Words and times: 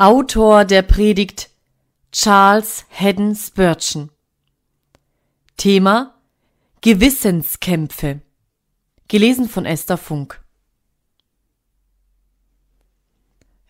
Autor 0.00 0.64
der 0.64 0.80
Predigt 0.80 1.50
Charles 2.10 2.86
Haddon 2.88 3.34
Spurgeon 3.34 4.08
Thema 5.58 6.14
Gewissenskämpfe 6.80 8.22
Gelesen 9.08 9.46
von 9.46 9.66
Esther 9.66 9.98
Funk 9.98 10.42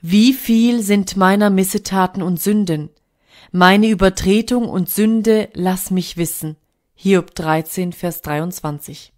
Wie 0.00 0.32
viel 0.32 0.84
sind 0.84 1.16
meiner 1.16 1.50
Missetaten 1.50 2.22
und 2.22 2.40
Sünden? 2.40 2.90
Meine 3.50 3.88
Übertretung 3.88 4.68
und 4.68 4.88
Sünde 4.88 5.48
lass 5.54 5.90
mich 5.90 6.16
wissen. 6.16 6.56
Hiob 6.94 7.34
13, 7.34 7.92
Vers 7.92 8.22
23 8.22 9.12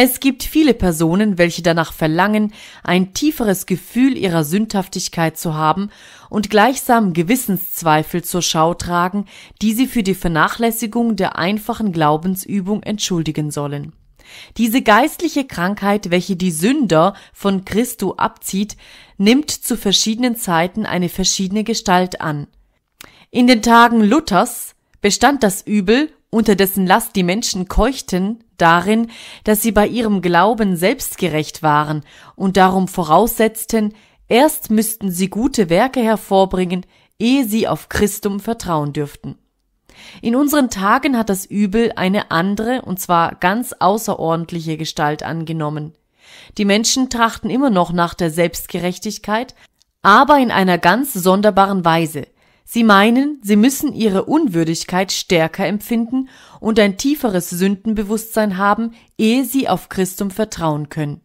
es 0.00 0.20
gibt 0.20 0.44
viele 0.44 0.74
Personen, 0.74 1.38
welche 1.38 1.60
danach 1.62 1.92
verlangen, 1.92 2.52
ein 2.84 3.14
tieferes 3.14 3.66
Gefühl 3.66 4.16
ihrer 4.16 4.44
Sündhaftigkeit 4.44 5.36
zu 5.36 5.54
haben 5.54 5.90
und 6.30 6.50
gleichsam 6.50 7.14
Gewissenszweifel 7.14 8.22
zur 8.22 8.42
Schau 8.42 8.74
tragen, 8.74 9.24
die 9.60 9.72
sie 9.72 9.88
für 9.88 10.04
die 10.04 10.14
Vernachlässigung 10.14 11.16
der 11.16 11.36
einfachen 11.36 11.90
Glaubensübung 11.90 12.84
entschuldigen 12.84 13.50
sollen. 13.50 13.92
Diese 14.56 14.82
geistliche 14.82 15.44
Krankheit, 15.46 16.10
welche 16.10 16.36
die 16.36 16.52
Sünder 16.52 17.14
von 17.32 17.64
Christo 17.64 18.14
abzieht, 18.14 18.76
nimmt 19.16 19.50
zu 19.50 19.76
verschiedenen 19.76 20.36
Zeiten 20.36 20.86
eine 20.86 21.08
verschiedene 21.08 21.64
Gestalt 21.64 22.20
an. 22.20 22.46
In 23.30 23.48
den 23.48 23.62
Tagen 23.62 24.00
Luthers 24.00 24.76
bestand 25.00 25.42
das 25.42 25.62
Übel 25.62 26.10
unter 26.30 26.54
dessen 26.54 26.86
Last 26.86 27.16
die 27.16 27.22
Menschen 27.22 27.68
keuchten, 27.68 28.44
darin, 28.56 29.10
dass 29.44 29.62
sie 29.62 29.72
bei 29.72 29.86
ihrem 29.86 30.20
Glauben 30.20 30.76
selbstgerecht 30.76 31.62
waren 31.62 32.02
und 32.36 32.56
darum 32.56 32.88
voraussetzten, 32.88 33.94
erst 34.28 34.70
müssten 34.70 35.10
sie 35.10 35.30
gute 35.30 35.70
Werke 35.70 36.00
hervorbringen, 36.00 36.84
ehe 37.18 37.46
sie 37.46 37.66
auf 37.66 37.88
Christum 37.88 38.40
vertrauen 38.40 38.92
dürften. 38.92 39.38
In 40.22 40.36
unseren 40.36 40.70
Tagen 40.70 41.16
hat 41.16 41.28
das 41.28 41.44
Übel 41.44 41.92
eine 41.96 42.30
andere, 42.30 42.82
und 42.82 43.00
zwar 43.00 43.34
ganz 43.36 43.74
außerordentliche 43.78 44.76
Gestalt 44.76 45.22
angenommen. 45.22 45.94
Die 46.56 46.64
Menschen 46.64 47.10
trachten 47.10 47.50
immer 47.50 47.70
noch 47.70 47.92
nach 47.92 48.14
der 48.14 48.30
Selbstgerechtigkeit, 48.30 49.54
aber 50.02 50.38
in 50.38 50.50
einer 50.50 50.78
ganz 50.78 51.14
sonderbaren 51.14 51.84
Weise– 51.84 52.26
Sie 52.70 52.84
meinen, 52.84 53.40
sie 53.42 53.56
müssen 53.56 53.94
ihre 53.94 54.26
Unwürdigkeit 54.26 55.10
stärker 55.10 55.66
empfinden 55.66 56.28
und 56.60 56.78
ein 56.78 56.98
tieferes 56.98 57.48
Sündenbewusstsein 57.48 58.58
haben, 58.58 58.90
ehe 59.16 59.46
sie 59.46 59.70
auf 59.70 59.88
Christum 59.88 60.30
vertrauen 60.30 60.90
können. 60.90 61.22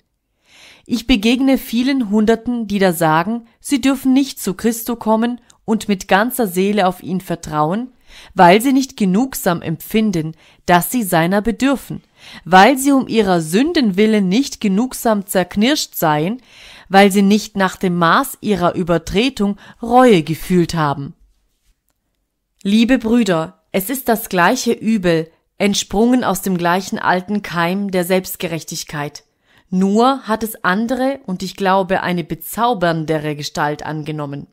Ich 0.85 1.05
begegne 1.05 1.57
vielen 1.57 2.09
Hunderten, 2.09 2.67
die 2.67 2.79
da 2.79 2.93
sagen, 2.93 3.45
sie 3.59 3.81
dürfen 3.81 4.13
nicht 4.13 4.39
zu 4.41 4.53
Christo 4.53 4.95
kommen 4.95 5.41
und 5.65 5.89
mit 5.89 6.07
ganzer 6.07 6.47
Seele 6.47 6.87
auf 6.87 7.03
ihn 7.03 7.19
vertrauen, 7.19 7.91
weil 8.33 8.61
sie 8.61 8.71
nicht 8.71 8.95
genugsam 8.95 9.61
empfinden, 9.61 10.35
dass 10.65 10.91
sie 10.91 11.03
seiner 11.03 11.41
bedürfen, 11.41 12.03
weil 12.45 12.77
sie 12.77 12.93
um 12.93 13.09
ihrer 13.09 13.41
Sünden 13.41 13.97
willen 13.97 14.29
nicht 14.29 14.61
genugsam 14.61 15.25
zerknirscht 15.25 15.95
seien, 15.95 16.41
weil 16.87 17.11
sie 17.11 17.21
nicht 17.21 17.57
nach 17.57 17.75
dem 17.75 17.97
Maß 17.97 18.37
ihrer 18.39 18.75
Übertretung 18.75 19.57
Reue 19.81 20.23
gefühlt 20.23 20.73
haben. 20.73 21.15
Liebe 22.65 22.97
Brüder, 22.97 23.61
es 23.73 23.89
ist 23.89 24.07
das 24.07 24.29
gleiche 24.29 24.71
Übel, 24.71 25.29
entsprungen 25.57 26.23
aus 26.23 26.41
dem 26.43 26.57
gleichen 26.57 26.97
alten 26.97 27.41
Keim 27.41 27.91
der 27.91 28.05
Selbstgerechtigkeit. 28.05 29.25
Nur 29.69 30.21
hat 30.29 30.43
es 30.43 30.63
andere 30.63 31.19
und 31.25 31.43
ich 31.43 31.57
glaube 31.57 32.03
eine 32.03 32.23
bezauberndere 32.23 33.35
Gestalt 33.35 33.85
angenommen. 33.85 34.47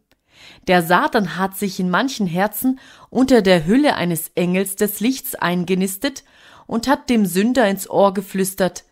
Der 0.67 0.83
Satan 0.83 1.37
hat 1.37 1.57
sich 1.57 1.79
in 1.79 1.89
manchen 1.89 2.27
Herzen 2.27 2.81
unter 3.11 3.43
der 3.43 3.65
Hülle 3.65 3.95
eines 3.95 4.33
Engels 4.35 4.75
des 4.75 4.99
Lichts 4.99 5.37
eingenistet 5.37 6.25
und 6.67 6.89
hat 6.89 7.11
dem 7.11 7.27
Sünder 7.27 7.69
ins 7.69 7.89
Ohr 7.89 8.13
geflüstert 8.13 8.87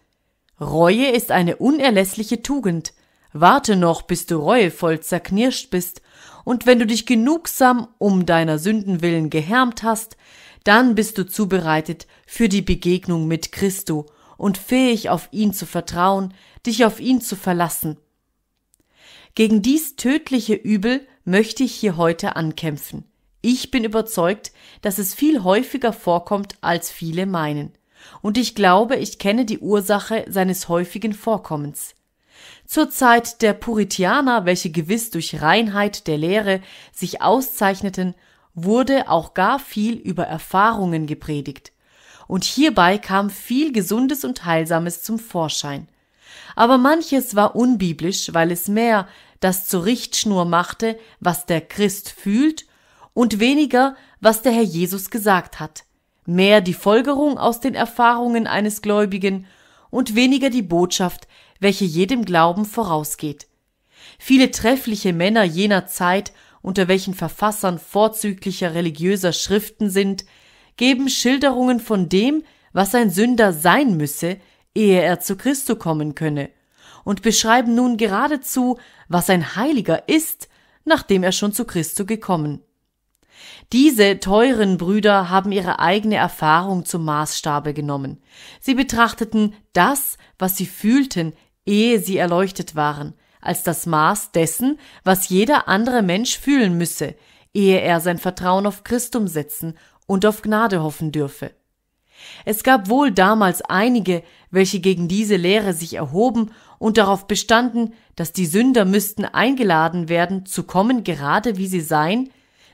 Reue 0.61 1.09
ist 1.09 1.33
eine 1.33 1.57
unerlässliche 1.57 2.43
Tugend. 2.43 2.93
Warte 3.33 3.77
noch, 3.77 4.03
bis 4.03 4.27
du 4.27 4.37
reuevoll 4.37 5.01
zerknirscht 5.01 5.71
bist 5.71 6.03
und 6.45 6.65
wenn 6.67 6.79
du 6.79 6.87
dich 6.87 7.05
genugsam 7.05 7.89
um 7.99 8.25
deiner 8.25 8.59
Sünden 8.59 9.03
willen 9.03 9.29
gehärmt 9.29 9.83
hast, 9.83 10.17
dann 10.65 10.95
bist 10.95 11.19
du 11.19 11.27
zubereitet 11.27 12.07
für 12.27 12.49
die 12.49 12.63
Begegnung 12.63 13.27
mit 13.27 13.53
Christo 13.53 14.07
und 14.37 14.57
fähig 14.57 15.11
auf 15.11 15.29
ihn 15.31 15.53
zu 15.53 15.67
vertrauen, 15.67 16.33
dich 16.65 16.85
auf 16.85 17.01
ihn 17.01 17.21
zu 17.21 17.37
verlassen. 17.37 17.99
Gegen 19.35 19.63
dies 19.63 19.97
tödliche 19.97 20.55
Übel 20.55 21.07
möchte 21.25 21.65
ich 21.65 21.75
hier 21.75 21.97
heute 21.97 22.37
ankämpfen. 22.37 23.05
Ich 23.41 23.71
bin 23.71 23.85
überzeugt, 23.85 24.53
dass 24.81 24.99
es 24.99 25.15
viel 25.15 25.45
häufiger 25.45 25.93
vorkommt, 25.93 26.57
als 26.61 26.91
viele 26.91 27.27
meinen. 27.27 27.73
Und 28.21 28.39
ich 28.39 28.55
glaube, 28.55 28.97
ich 28.97 29.19
kenne 29.19 29.45
die 29.45 29.59
Ursache 29.59 30.25
seines 30.29 30.69
häufigen 30.69 31.13
Vorkommens. 31.13 31.95
Zur 32.67 32.91
Zeit 32.91 33.43
der 33.43 33.55
Puritianer, 33.55 34.45
welche 34.45 34.71
gewiss 34.71 35.11
durch 35.11 35.41
Reinheit 35.41 36.07
der 36.07 36.19
Lehre 36.19 36.61
sich 36.93 37.23
auszeichneten, 37.23 38.15
wurde 38.55 39.09
auch 39.09 39.35
gar 39.35 39.59
viel 39.59 39.95
über 39.95 40.25
Erfahrungen 40.25 41.07
gepredigt. 41.07 41.73
Und 42.27 42.45
hierbei 42.45 42.99
kam 42.99 43.31
viel 43.31 43.73
Gesundes 43.73 44.25
und 44.25 44.45
Heilsames 44.45 45.03
zum 45.03 45.19
Vorschein. 45.19 45.89
Aber 46.57 46.77
manches 46.77 47.37
war 47.37 47.57
unbiblisch, 47.57 48.35
weil 48.35 48.51
es 48.51 48.69
mehr 48.69 49.09
das 49.41 49.67
zur 49.67 49.85
Richtschnur 49.85 50.45
machte, 50.45 50.99
was 51.21 51.47
der 51.47 51.61
Christ 51.61 52.11
fühlt, 52.11 52.67
und 53.15 53.41
weniger, 53.41 53.97
was 54.21 54.43
der 54.43 54.53
Herr 54.53 54.63
Jesus 54.63 55.11
gesagt 55.11 55.59
hat. 55.59 55.85
Mehr 56.25 56.61
die 56.61 56.75
Folgerung 56.75 57.39
aus 57.39 57.59
den 57.59 57.75
Erfahrungen 57.75 58.47
eines 58.47 58.83
Gläubigen 58.83 59.47
und 59.91 60.15
weniger 60.15 60.51
die 60.51 60.63
Botschaft, 60.63 61.27
welche 61.61 61.85
jedem 61.85 62.25
Glauben 62.25 62.65
vorausgeht. 62.65 63.47
Viele 64.19 64.51
treffliche 64.51 65.13
Männer 65.13 65.45
jener 65.45 65.87
Zeit, 65.87 66.33
unter 66.63 66.89
welchen 66.89 67.15
Verfassern 67.15 67.79
vorzüglicher 67.79 68.75
religiöser 68.75 69.33
Schriften 69.33 69.91
sind, 69.91 70.25
geben 70.77 71.09
Schilderungen 71.09 71.81
von 71.81 72.09
dem, 72.09 72.43
was 72.73 72.95
ein 72.95 73.11
Sünder 73.11 73.53
sein 73.53 73.97
müsse, 73.97 74.39
ehe 74.75 75.01
er 75.01 75.21
zu 75.21 75.37
Christo 75.37 75.77
kommen 75.77 76.15
könne, 76.15 76.51
und 77.05 77.23
beschreiben 77.23 77.75
nun 77.75 77.97
geradezu, 77.97 78.79
was 79.09 79.31
ein 79.31 79.57
Heiliger 79.57 80.09
ist, 80.09 80.49
nachdem 80.85 81.23
er 81.23 81.33
schon 81.33 81.53
zu 81.53 81.65
Christo 81.65 82.05
gekommen. 82.05 82.63
Diese 83.73 84.19
teuren 84.21 84.79
Brüder 84.79 85.29
haben 85.29 85.53
ihre 85.53 85.79
eigene 85.79 86.17
Erfahrung 86.17 86.85
zum 86.85 87.05
Maßstabe 87.05 87.75
genommen. 87.75 88.23
Sie 88.61 88.75
betrachteten 88.75 89.55
das, 89.73 90.17
was 90.39 90.57
sie 90.57 90.67
fühlten, 90.67 91.35
ehe 91.69 92.01
sie 92.01 92.17
erleuchtet 92.17 92.75
waren, 92.75 93.15
als 93.41 93.63
das 93.63 93.87
Maß 93.87 94.33
dessen, 94.33 94.79
was 95.05 95.29
jeder 95.29 95.69
andere 95.69 96.03
Mensch 96.03 96.39
fühlen 96.39 96.77
müsse, 96.77 97.15
ehe 97.55 97.81
er 97.81 98.01
sein 98.01 98.19
Vertrauen 98.19 98.67
auf 98.67 98.83
Christum 98.83 99.29
setzen 99.29 99.75
und 100.07 100.27
auf 100.27 100.43
Gnade 100.43 100.83
hoffen 100.83 101.13
dürfe. 101.13 101.53
Es 102.45 102.65
gab 102.65 102.89
wohl 102.89 103.13
damals 103.13 103.63
einige, 103.63 104.23
welche 104.51 104.81
gegen 104.81 105.07
diese 105.07 105.37
Lehre 105.37 105.73
sich 105.73 105.95
erhoben 105.95 106.51
und 106.79 106.99
darauf 106.99 107.29
bestanden, 107.29 107.93
dass 108.17 108.33
die 108.33 108.47
Sünder 108.47 108.85
müssten 108.85 109.25
eingeladen 109.25 110.09
werden, 110.09 110.47
zu 110.47 110.65
kommen 110.65 111.05
gerade 111.05 111.59
wie 111.59 111.69
sie 111.69 111.81
seien, 111.81 112.31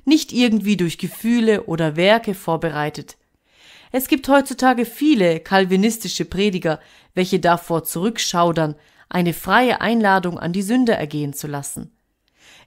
nicht 0.07 0.33
irgendwie 0.33 0.77
durch 0.77 0.99
Gefühle 0.99 1.65
oder 1.65 1.97
Werke 1.97 2.35
vorbereitet. 2.35 3.17
Es 3.97 4.09
gibt 4.09 4.27
heutzutage 4.27 4.87
viele 4.87 5.39
kalvinistische 5.39 6.25
Prediger, 6.25 6.81
welche 7.15 7.39
davor 7.39 7.85
zurückschaudern, 7.85 8.75
eine 9.09 9.33
freie 9.33 9.81
Einladung 9.81 10.37
an 10.37 10.53
die 10.53 10.63
Sünder 10.63 10.97
ergehen 10.97 11.33
zu 11.33 11.47
lassen. 11.47 11.93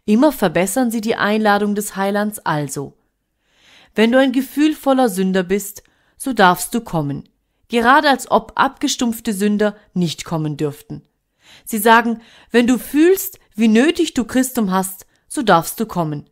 Immer 0.05 0.31
verbessern 0.31 0.89
sie 0.89 1.01
die 1.01 1.17
Einladung 1.17 1.75
des 1.75 1.97
Heilands 1.97 2.39
also. 2.39 2.97
Wenn 3.93 4.13
du 4.13 4.19
ein 4.19 4.31
gefühlvoller 4.31 5.09
Sünder 5.09 5.43
bist, 5.43 5.83
so 6.15 6.31
darfst 6.31 6.73
du 6.73 6.79
kommen, 6.79 7.27
gerade 7.67 8.09
als 8.09 8.31
ob 8.31 8.53
abgestumpfte 8.55 9.33
Sünder 9.33 9.75
nicht 9.93 10.23
kommen 10.23 10.55
dürften. 10.55 11.01
Sie 11.65 11.79
sagen, 11.79 12.21
wenn 12.51 12.67
du 12.67 12.77
fühlst, 12.79 13.37
wie 13.53 13.67
nötig 13.67 14.13
du 14.13 14.23
Christum 14.23 14.71
hast, 14.71 15.05
so 15.27 15.41
darfst 15.41 15.77
du 15.81 15.87
kommen. 15.87 16.29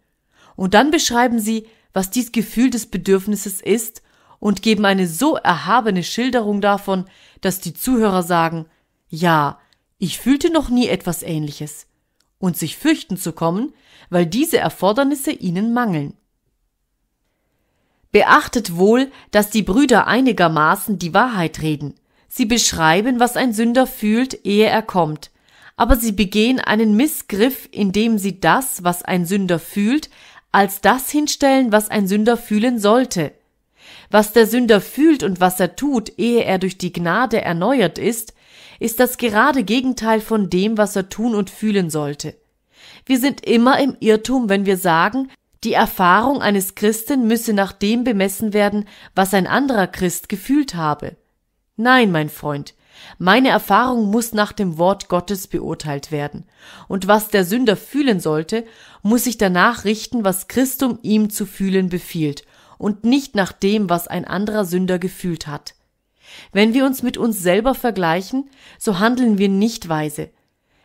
Und 0.55 0.73
dann 0.73 0.89
beschreiben 0.89 1.39
sie, 1.41 1.67
was 1.91 2.11
dies 2.11 2.31
Gefühl 2.31 2.69
des 2.69 2.85
Bedürfnisses 2.85 3.59
ist 3.59 4.04
und 4.45 4.61
geben 4.61 4.85
eine 4.85 5.07
so 5.07 5.37
erhabene 5.37 6.03
Schilderung 6.03 6.61
davon, 6.61 7.05
dass 7.41 7.61
die 7.61 7.73
Zuhörer 7.73 8.21
sagen, 8.21 8.67
ja, 9.09 9.57
ich 9.97 10.19
fühlte 10.19 10.53
noch 10.53 10.69
nie 10.69 10.87
etwas 10.87 11.23
ähnliches, 11.23 11.87
und 12.37 12.55
sich 12.55 12.77
fürchten 12.77 13.17
zu 13.17 13.33
kommen, 13.33 13.73
weil 14.11 14.27
diese 14.27 14.59
Erfordernisse 14.59 15.31
ihnen 15.31 15.73
mangeln. 15.73 16.13
Beachtet 18.11 18.77
wohl, 18.77 19.11
dass 19.31 19.49
die 19.49 19.63
Brüder 19.63 20.05
einigermaßen 20.05 20.99
die 20.99 21.15
Wahrheit 21.15 21.63
reden. 21.63 21.95
Sie 22.27 22.45
beschreiben, 22.45 23.19
was 23.19 23.37
ein 23.37 23.51
Sünder 23.51 23.87
fühlt, 23.87 24.45
ehe 24.45 24.67
er 24.67 24.83
kommt, 24.83 25.31
aber 25.75 25.95
sie 25.95 26.11
begehen 26.11 26.59
einen 26.59 26.95
Missgriff, 26.95 27.67
indem 27.71 28.19
sie 28.19 28.39
das, 28.39 28.83
was 28.83 29.01
ein 29.01 29.25
Sünder 29.25 29.57
fühlt, 29.57 30.11
als 30.51 30.81
das 30.81 31.09
hinstellen, 31.09 31.71
was 31.71 31.89
ein 31.89 32.07
Sünder 32.07 32.37
fühlen 32.37 32.77
sollte. 32.77 33.33
Was 34.15 34.31
der 34.31 34.47
Sünder 34.47 34.79
fühlt 34.79 35.23
und 35.23 35.41
was 35.41 35.59
er 35.59 35.75
tut, 35.75 36.17
ehe 36.17 36.45
er 36.45 36.57
durch 36.57 36.77
die 36.77 36.93
Gnade 36.93 37.41
erneuert 37.41 37.97
ist, 37.97 38.33
ist 38.79 39.01
das 39.01 39.17
gerade 39.17 39.65
Gegenteil 39.65 40.21
von 40.21 40.49
dem, 40.49 40.77
was 40.77 40.95
er 40.95 41.09
tun 41.09 41.35
und 41.35 41.49
fühlen 41.49 41.89
sollte. 41.89 42.33
Wir 43.05 43.19
sind 43.19 43.45
immer 43.45 43.77
im 43.77 43.97
Irrtum, 43.99 44.47
wenn 44.47 44.65
wir 44.65 44.77
sagen, 44.77 45.29
die 45.65 45.73
Erfahrung 45.73 46.41
eines 46.41 46.75
Christen 46.75 47.27
müsse 47.27 47.51
nach 47.51 47.73
dem 47.73 48.05
bemessen 48.05 48.53
werden, 48.53 48.87
was 49.15 49.33
ein 49.33 49.47
anderer 49.47 49.87
Christ 49.87 50.29
gefühlt 50.29 50.75
habe. 50.75 51.17
Nein, 51.75 52.09
mein 52.13 52.29
Freund, 52.29 52.73
meine 53.17 53.49
Erfahrung 53.49 54.11
muss 54.11 54.31
nach 54.31 54.53
dem 54.53 54.77
Wort 54.77 55.09
Gottes 55.09 55.47
beurteilt 55.47 56.13
werden, 56.13 56.45
und 56.87 57.07
was 57.07 57.27
der 57.27 57.43
Sünder 57.43 57.75
fühlen 57.75 58.21
sollte, 58.21 58.63
muss 59.01 59.25
sich 59.25 59.37
danach 59.37 59.83
richten, 59.83 60.23
was 60.23 60.47
Christum 60.47 60.99
ihm 61.01 61.29
zu 61.29 61.45
fühlen 61.45 61.89
befiehlt, 61.89 62.45
und 62.77 63.03
nicht 63.03 63.35
nach 63.35 63.51
dem, 63.51 63.89
was 63.89 64.07
ein 64.07 64.25
anderer 64.25 64.65
Sünder 64.65 64.99
gefühlt 64.99 65.47
hat. 65.47 65.75
Wenn 66.51 66.73
wir 66.73 66.85
uns 66.85 67.03
mit 67.03 67.17
uns 67.17 67.41
selber 67.41 67.75
vergleichen, 67.75 68.49
so 68.77 68.99
handeln 68.99 69.37
wir 69.37 69.49
nicht 69.49 69.89
weise. 69.89 70.29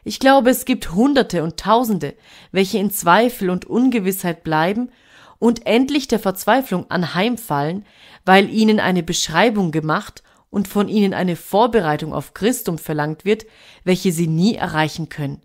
Ich 0.04 0.18
glaube, 0.18 0.50
es 0.50 0.64
gibt 0.64 0.92
Hunderte 0.92 1.42
und 1.42 1.58
Tausende, 1.58 2.14
welche 2.52 2.78
in 2.78 2.90
Zweifel 2.90 3.50
und 3.50 3.66
Ungewissheit 3.66 4.42
bleiben 4.44 4.90
und 5.38 5.66
endlich 5.66 6.08
der 6.08 6.18
Verzweiflung 6.18 6.90
anheimfallen, 6.90 7.84
weil 8.24 8.48
ihnen 8.50 8.80
eine 8.80 9.02
Beschreibung 9.02 9.72
gemacht 9.72 10.22
und 10.50 10.68
von 10.68 10.88
ihnen 10.88 11.14
eine 11.14 11.36
Vorbereitung 11.36 12.12
auf 12.12 12.34
Christum 12.34 12.78
verlangt 12.78 13.24
wird, 13.24 13.46
welche 13.84 14.12
sie 14.12 14.26
nie 14.26 14.54
erreichen 14.54 15.08
können. 15.08 15.40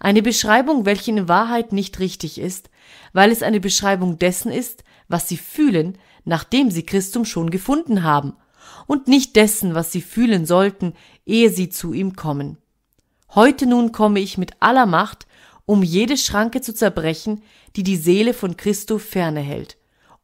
Eine 0.00 0.22
Beschreibung, 0.22 0.86
welche 0.86 1.10
in 1.10 1.28
Wahrheit 1.28 1.72
nicht 1.72 1.98
richtig 1.98 2.38
ist, 2.38 2.70
weil 3.12 3.30
es 3.30 3.42
eine 3.42 3.60
Beschreibung 3.60 4.18
dessen 4.18 4.50
ist, 4.50 4.84
was 5.08 5.28
sie 5.28 5.36
fühlen, 5.36 5.98
nachdem 6.24 6.70
sie 6.70 6.84
Christum 6.84 7.24
schon 7.24 7.50
gefunden 7.50 8.02
haben, 8.02 8.34
und 8.86 9.08
nicht 9.08 9.36
dessen, 9.36 9.74
was 9.74 9.92
sie 9.92 10.00
fühlen 10.00 10.46
sollten, 10.46 10.94
ehe 11.26 11.50
sie 11.50 11.68
zu 11.68 11.92
ihm 11.92 12.16
kommen. 12.16 12.58
Heute 13.34 13.66
nun 13.66 13.92
komme 13.92 14.20
ich 14.20 14.38
mit 14.38 14.52
aller 14.60 14.86
Macht, 14.86 15.26
um 15.66 15.82
jede 15.82 16.16
Schranke 16.16 16.60
zu 16.60 16.74
zerbrechen, 16.74 17.42
die 17.76 17.82
die 17.82 17.96
Seele 17.96 18.34
von 18.34 18.56
Christo 18.56 18.98
ferne 18.98 19.40
hält, 19.40 19.76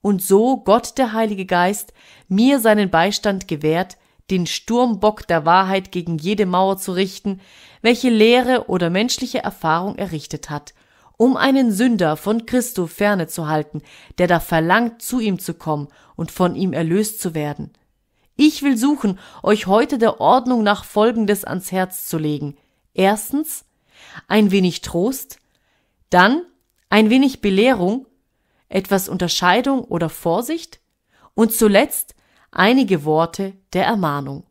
und 0.03 0.23
so 0.23 0.59
Gott 0.59 0.97
der 0.99 1.13
Heilige 1.13 1.47
Geist 1.47 1.93
mir 2.29 2.61
seinen 2.61 2.91
Beistand 2.91 3.49
gewährt, 3.49 3.97
den 4.31 4.47
Sturmbock 4.47 5.27
der 5.27 5.45
Wahrheit 5.45 5.93
gegen 5.93 6.19
jede 6.19 6.47
Mauer 6.47 6.79
zu 6.79 6.93
richten, 6.93 7.41
welche 7.83 8.11
Lehre 8.11 8.69
oder 8.69 8.89
menschliche 8.91 9.43
Erfahrung 9.43 9.97
errichtet 9.97 10.51
hat, 10.51 10.75
um 11.21 11.37
einen 11.37 11.71
Sünder 11.71 12.17
von 12.17 12.47
Christo 12.47 12.87
ferne 12.87 13.27
zu 13.27 13.47
halten, 13.47 13.83
der 14.17 14.27
da 14.27 14.41
verlangt, 14.41 15.03
zu 15.03 15.21
ihm 15.21 15.39
zu 15.39 15.53
kommen 15.53 15.89
und 16.17 16.31
von 16.31 16.57
ihm 16.57 16.73
erlöst 16.73 17.21
zu 17.21 17.35
werden. 17.35 17.75
Ich 18.37 18.63
will 18.63 18.79
suchen, 18.79 19.19
euch 19.43 19.67
heute 19.67 19.99
der 19.99 20.19
Ordnung 20.23 20.63
nach 20.63 20.83
Folgendes 20.83 21.45
ans 21.45 21.73
Herz 21.73 22.07
zu 22.07 22.17
legen. 22.17 22.57
Erstens, 22.95 23.67
ein 24.29 24.51
wenig 24.51 24.81
Trost, 24.81 25.41
dann 26.09 26.41
ein 26.89 27.11
wenig 27.11 27.43
Belehrung, 27.43 28.07
etwas 28.71 29.11
Unterscheidung 29.11 29.85
oder 29.85 30.09
Vorsicht 30.09 30.81
und 31.35 31.53
zuletzt 31.53 32.15
einige 32.51 33.05
Worte 33.05 33.53
der 33.75 33.85
Ermahnung. 33.85 34.47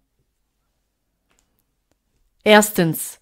Erstens. 2.44 3.19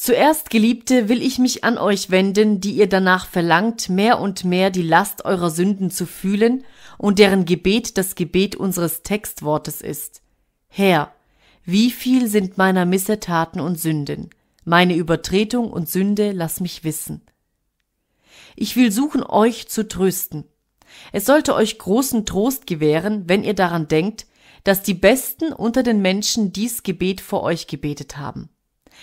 Zuerst, 0.00 0.50
Geliebte, 0.50 1.08
will 1.08 1.20
ich 1.20 1.40
mich 1.40 1.64
an 1.64 1.76
euch 1.76 2.08
wenden, 2.08 2.60
die 2.60 2.70
ihr 2.70 2.88
danach 2.88 3.26
verlangt, 3.26 3.88
mehr 3.88 4.20
und 4.20 4.44
mehr 4.44 4.70
die 4.70 4.82
Last 4.82 5.24
eurer 5.24 5.50
Sünden 5.50 5.90
zu 5.90 6.06
fühlen 6.06 6.64
und 6.98 7.18
deren 7.18 7.46
Gebet 7.46 7.98
das 7.98 8.14
Gebet 8.14 8.54
unseres 8.54 9.02
Textwortes 9.02 9.80
ist. 9.80 10.22
Herr, 10.68 11.12
wie 11.64 11.90
viel 11.90 12.28
sind 12.28 12.56
meiner 12.56 12.86
Missetaten 12.86 13.60
und 13.60 13.80
Sünden? 13.80 14.30
Meine 14.64 14.94
Übertretung 14.94 15.68
und 15.68 15.88
Sünde 15.88 16.30
lass 16.30 16.60
mich 16.60 16.84
wissen. 16.84 17.22
Ich 18.54 18.76
will 18.76 18.92
suchen, 18.92 19.24
euch 19.24 19.66
zu 19.66 19.88
trösten. 19.88 20.44
Es 21.10 21.26
sollte 21.26 21.56
euch 21.56 21.76
großen 21.76 22.24
Trost 22.24 22.68
gewähren, 22.68 23.24
wenn 23.26 23.42
ihr 23.42 23.54
daran 23.54 23.88
denkt, 23.88 24.28
dass 24.62 24.84
die 24.84 24.94
Besten 24.94 25.52
unter 25.52 25.82
den 25.82 26.00
Menschen 26.00 26.52
dies 26.52 26.84
Gebet 26.84 27.20
vor 27.20 27.42
euch 27.42 27.66
gebetet 27.66 28.16
haben. 28.16 28.48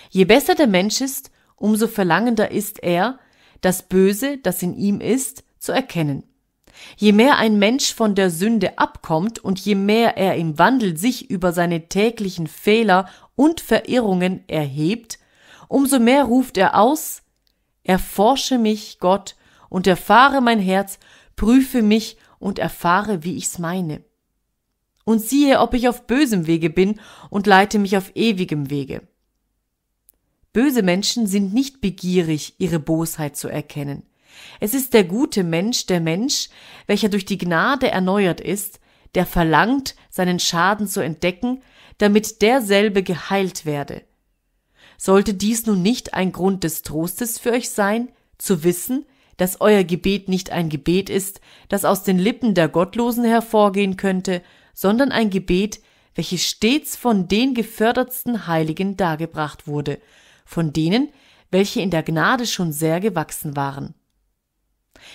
Je 0.10 0.26
besser 0.26 0.56
der 0.56 0.68
Mensch 0.68 1.02
ist, 1.02 1.32
umso 1.56 1.88
verlangender 1.88 2.52
ist 2.52 2.84
er, 2.84 3.20
das 3.62 3.84
Böse, 3.84 4.38
das 4.38 4.62
in 4.62 4.76
ihm 4.76 5.02
ist, 5.02 5.44
zu 5.60 5.72
erkennen. 5.72 6.24
Je 6.98 7.14
mehr 7.14 7.38
ein 7.38 7.58
Mensch 7.58 7.94
von 7.94 8.16
der 8.16 8.30
Sünde 8.30 8.78
abkommt 8.78 9.40
und 9.40 9.60
je 9.60 9.76
mehr 9.76 10.18
er 10.18 10.36
im 10.36 10.60
Wandel 10.60 10.98
sich 10.98 11.30
über 11.30 11.54
seine 11.54 11.88
täglichen 11.88 12.48
Fehler 12.48 13.08
und 13.36 13.62
Verirrungen 13.62 14.48
erhebt, 14.48 15.20
umso 15.68 16.00
mehr 16.00 16.26
ruft 16.26 16.58
er 16.58 16.78
aus, 16.78 17.24
erforsche 17.84 18.58
mich, 18.58 19.00
Gott, 19.00 19.36
und 19.70 19.88
erfahre 19.88 20.42
mein 20.42 20.60
Herz 20.60 21.00
prüfe 21.36 21.82
mich 21.82 22.18
und 22.40 22.60
erfahre, 22.60 23.24
wie 23.24 23.36
ich's 23.36 23.60
meine. 23.60 24.04
Und 25.04 25.20
siehe, 25.20 25.60
ob 25.60 25.74
ich 25.74 25.88
auf 25.88 26.08
bösem 26.08 26.48
Wege 26.48 26.70
bin 26.70 27.00
und 27.30 27.48
leite 27.48 27.78
mich 27.78 27.98
auf 27.98 28.12
ewigem 28.16 28.70
Wege. 28.70 29.08
Böse 30.56 30.84
Menschen 30.84 31.28
sind 31.28 31.54
nicht 31.54 31.82
begierig, 31.82 32.54
ihre 32.60 32.80
Bosheit 32.80 33.36
zu 33.36 33.50
erkennen. 33.50 34.04
Es 34.62 34.74
ist 34.74 34.94
der 34.94 35.04
gute 35.04 35.44
Mensch, 35.44 35.86
der 35.86 36.00
Mensch, 36.00 36.48
welcher 36.88 37.10
durch 37.10 37.26
die 37.26 37.38
Gnade 37.38 37.92
erneuert 37.92 38.40
ist, 38.40 38.80
der 39.16 39.26
verlangt, 39.26 39.96
seinen 40.10 40.40
Schaden 40.40 40.88
zu 40.88 41.02
entdecken, 41.02 41.62
damit 41.98 42.42
derselbe 42.42 43.04
geheilt 43.04 43.66
werde. 43.66 44.04
Sollte 44.98 45.34
dies 45.34 45.66
nun 45.66 45.82
nicht 45.82 46.14
ein 46.14 46.32
Grund 46.32 46.64
des 46.64 46.84
Trostes 46.84 47.38
für 47.38 47.52
euch 47.52 47.70
sein, 47.70 48.08
zu 48.38 48.64
wissen, 48.64 49.06
dass 49.36 49.60
euer 49.60 49.84
Gebet 49.84 50.30
nicht 50.30 50.52
ein 50.52 50.70
Gebet 50.70 51.10
ist, 51.10 51.42
das 51.68 51.84
aus 51.84 52.04
den 52.04 52.18
Lippen 52.18 52.54
der 52.54 52.70
Gottlosen 52.70 53.26
hervorgehen 53.26 53.98
könnte, 53.98 54.42
sondern 54.74 55.12
ein 55.12 55.30
Gebet, 55.30 55.82
welches 56.16 56.46
stets 56.46 56.96
von 56.96 57.28
den 57.28 57.56
gefördertsten 57.56 58.48
Heiligen 58.48 58.96
dargebracht 58.96 59.68
wurde, 59.68 60.00
von 60.46 60.72
denen, 60.74 61.10
welche 61.52 61.82
in 61.82 61.90
der 61.90 62.04
Gnade 62.04 62.46
schon 62.46 62.72
sehr 62.72 63.00
gewachsen 63.00 63.56
waren. 63.56 63.96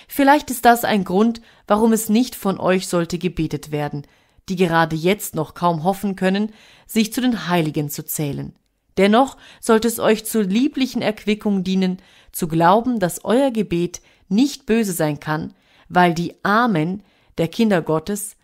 Vielleicht 0.07 0.51
ist 0.51 0.65
das 0.65 0.83
ein 0.83 1.03
Grund, 1.03 1.41
warum 1.67 1.93
es 1.93 2.09
nicht 2.09 2.35
von 2.35 2.59
euch 2.59 2.87
sollte 2.87 3.17
gebetet 3.17 3.71
werden, 3.71 4.05
die 4.49 4.55
gerade 4.55 4.95
jetzt 4.95 5.35
noch 5.35 5.53
kaum 5.53 5.83
hoffen 5.83 6.15
können, 6.15 6.51
sich 6.85 7.13
zu 7.13 7.21
den 7.21 7.47
Heiligen 7.47 7.89
zu 7.89 8.05
zählen. 8.05 8.53
Dennoch 8.97 9.37
sollte 9.59 9.87
es 9.87 9.99
euch 9.99 10.25
zur 10.25 10.43
lieblichen 10.43 11.01
Erquickung 11.01 11.63
dienen, 11.63 11.97
zu 12.31 12.47
glauben, 12.47 12.99
dass 12.99 13.25
euer 13.25 13.51
Gebet 13.51 14.01
nicht 14.27 14.65
böse 14.65 14.93
sein 14.93 15.19
kann, 15.19 15.53
weil 15.89 16.13
die 16.13 16.35
Armen 16.43 17.03
der 17.37 17.47
Kinder 17.47 17.81
Gottes, 17.81 18.35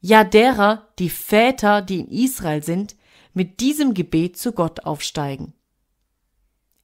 ja 0.00 0.24
derer, 0.24 0.88
die 0.98 1.10
Väter, 1.10 1.82
die 1.82 2.00
in 2.00 2.08
Israel 2.08 2.62
sind, 2.62 2.96
mit 3.34 3.60
diesem 3.60 3.94
Gebet 3.94 4.38
zu 4.38 4.52
Gott 4.52 4.80
aufsteigen. 4.80 5.52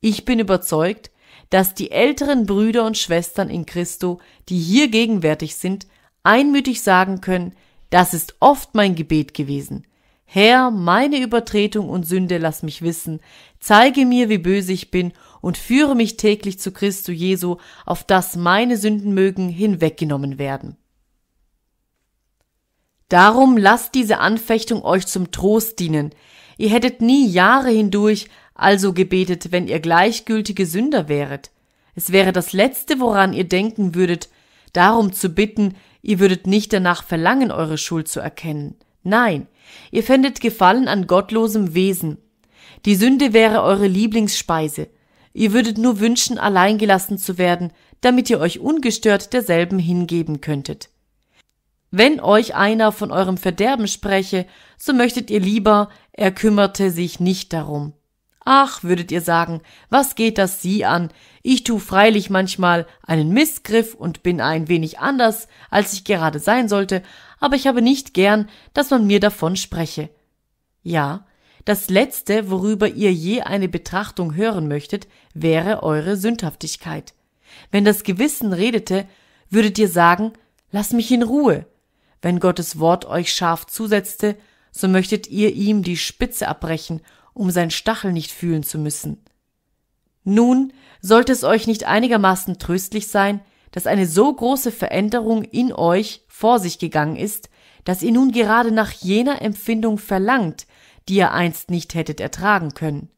Ich 0.00 0.24
bin 0.24 0.38
überzeugt, 0.38 1.10
dass 1.50 1.74
die 1.74 1.90
älteren 1.90 2.46
Brüder 2.46 2.84
und 2.84 2.98
Schwestern 2.98 3.50
in 3.50 3.66
Christo, 3.66 4.20
die 4.48 4.58
hier 4.58 4.88
gegenwärtig 4.88 5.56
sind, 5.56 5.86
einmütig 6.22 6.82
sagen 6.82 7.20
können, 7.20 7.54
das 7.90 8.14
ist 8.14 8.36
oft 8.40 8.74
mein 8.74 8.94
Gebet 8.94 9.32
gewesen. 9.34 9.86
Herr, 10.24 10.72
meine 10.72 11.20
Übertretung 11.20 11.88
und 11.88 12.04
Sünde 12.04 12.38
lass 12.38 12.64
mich 12.64 12.82
wissen, 12.82 13.20
zeige 13.60 14.04
mir, 14.04 14.28
wie 14.28 14.38
böse 14.38 14.72
ich 14.72 14.90
bin 14.90 15.12
und 15.40 15.56
führe 15.56 15.94
mich 15.94 16.16
täglich 16.16 16.58
zu 16.58 16.72
Christo 16.72 17.12
Jesu, 17.12 17.58
auf 17.84 18.02
dass 18.02 18.34
meine 18.34 18.76
Sünden 18.76 19.14
mögen 19.14 19.48
hinweggenommen 19.48 20.38
werden. 20.38 20.76
Darum 23.08 23.56
lasst 23.56 23.94
diese 23.94 24.18
Anfechtung 24.18 24.82
euch 24.82 25.06
zum 25.06 25.30
Trost 25.30 25.78
dienen. 25.78 26.10
Ihr 26.58 26.70
hättet 26.70 27.00
nie 27.00 27.28
Jahre 27.28 27.70
hindurch 27.70 28.26
also 28.56 28.92
gebetet, 28.92 29.52
wenn 29.52 29.68
ihr 29.68 29.80
gleichgültige 29.80 30.66
Sünder 30.66 31.08
wäret. 31.08 31.50
Es 31.94 32.12
wäre 32.12 32.32
das 32.32 32.52
Letzte, 32.52 33.00
woran 33.00 33.32
ihr 33.32 33.44
denken 33.44 33.94
würdet, 33.94 34.28
darum 34.72 35.12
zu 35.12 35.30
bitten, 35.30 35.74
ihr 36.02 36.18
würdet 36.18 36.46
nicht 36.46 36.72
danach 36.72 37.04
verlangen, 37.04 37.50
eure 37.50 37.78
Schuld 37.78 38.08
zu 38.08 38.20
erkennen. 38.20 38.76
Nein, 39.02 39.46
ihr 39.90 40.02
fändet 40.02 40.40
Gefallen 40.40 40.88
an 40.88 41.06
gottlosem 41.06 41.74
Wesen. 41.74 42.18
Die 42.84 42.96
Sünde 42.96 43.32
wäre 43.32 43.62
eure 43.62 43.86
Lieblingsspeise. 43.86 44.88
Ihr 45.32 45.52
würdet 45.52 45.78
nur 45.78 46.00
wünschen, 46.00 46.38
allein 46.38 46.78
gelassen 46.78 47.18
zu 47.18 47.38
werden, 47.38 47.72
damit 48.00 48.30
ihr 48.30 48.40
euch 48.40 48.58
ungestört 48.58 49.32
derselben 49.32 49.78
hingeben 49.78 50.40
könntet. 50.40 50.90
Wenn 51.90 52.20
euch 52.20 52.54
einer 52.54 52.92
von 52.92 53.10
eurem 53.10 53.36
Verderben 53.36 53.88
spreche, 53.88 54.46
so 54.76 54.92
möchtet 54.92 55.30
ihr 55.30 55.40
lieber, 55.40 55.88
er 56.12 56.32
kümmerte 56.32 56.90
sich 56.90 57.20
nicht 57.20 57.52
darum. 57.52 57.92
Ach, 58.48 58.84
würdet 58.84 59.10
ihr 59.10 59.22
sagen, 59.22 59.60
was 59.90 60.14
geht 60.14 60.38
das 60.38 60.62
Sie 60.62 60.84
an? 60.84 61.10
Ich 61.42 61.64
tu 61.64 61.80
freilich 61.80 62.30
manchmal 62.30 62.86
einen 63.02 63.30
Missgriff 63.30 63.92
und 63.92 64.22
bin 64.22 64.40
ein 64.40 64.68
wenig 64.68 65.00
anders, 65.00 65.48
als 65.68 65.94
ich 65.94 66.04
gerade 66.04 66.38
sein 66.38 66.68
sollte, 66.68 67.02
aber 67.40 67.56
ich 67.56 67.66
habe 67.66 67.82
nicht 67.82 68.14
gern, 68.14 68.48
dass 68.72 68.90
man 68.90 69.04
mir 69.04 69.18
davon 69.18 69.56
spreche. 69.56 70.10
Ja, 70.84 71.26
das 71.64 71.90
Letzte, 71.90 72.48
worüber 72.48 72.86
ihr 72.86 73.12
je 73.12 73.40
eine 73.40 73.68
Betrachtung 73.68 74.36
hören 74.36 74.68
möchtet, 74.68 75.08
wäre 75.34 75.82
eure 75.82 76.16
Sündhaftigkeit. 76.16 77.14
Wenn 77.72 77.84
das 77.84 78.04
Gewissen 78.04 78.52
redete, 78.52 79.08
würdet 79.50 79.76
ihr 79.76 79.88
sagen, 79.88 80.34
lass 80.70 80.92
mich 80.92 81.10
in 81.10 81.24
Ruhe. 81.24 81.66
Wenn 82.22 82.38
Gottes 82.38 82.78
Wort 82.78 83.06
euch 83.06 83.32
scharf 83.32 83.66
zusetzte, 83.66 84.36
so 84.70 84.86
möchtet 84.86 85.26
ihr 85.26 85.52
ihm 85.52 85.82
die 85.82 85.96
Spitze 85.96 86.46
abbrechen 86.46 87.00
um 87.36 87.50
sein 87.50 87.70
Stachel 87.70 88.12
nicht 88.12 88.32
fühlen 88.32 88.62
zu 88.62 88.78
müssen. 88.78 89.22
Nun 90.24 90.72
sollte 91.00 91.32
es 91.32 91.44
euch 91.44 91.66
nicht 91.66 91.84
einigermaßen 91.84 92.58
tröstlich 92.58 93.08
sein, 93.08 93.40
dass 93.70 93.86
eine 93.86 94.06
so 94.06 94.32
große 94.32 94.72
Veränderung 94.72 95.42
in 95.44 95.72
euch 95.72 96.22
vor 96.28 96.58
sich 96.58 96.78
gegangen 96.78 97.16
ist, 97.16 97.48
dass 97.84 98.02
ihr 98.02 98.12
nun 98.12 98.32
gerade 98.32 98.72
nach 98.72 98.90
jener 98.90 99.42
Empfindung 99.42 99.98
verlangt, 99.98 100.66
die 101.08 101.16
ihr 101.16 101.32
einst 101.32 101.70
nicht 101.70 101.94
hättet 101.94 102.20
ertragen 102.20 102.74
können. 102.74 103.10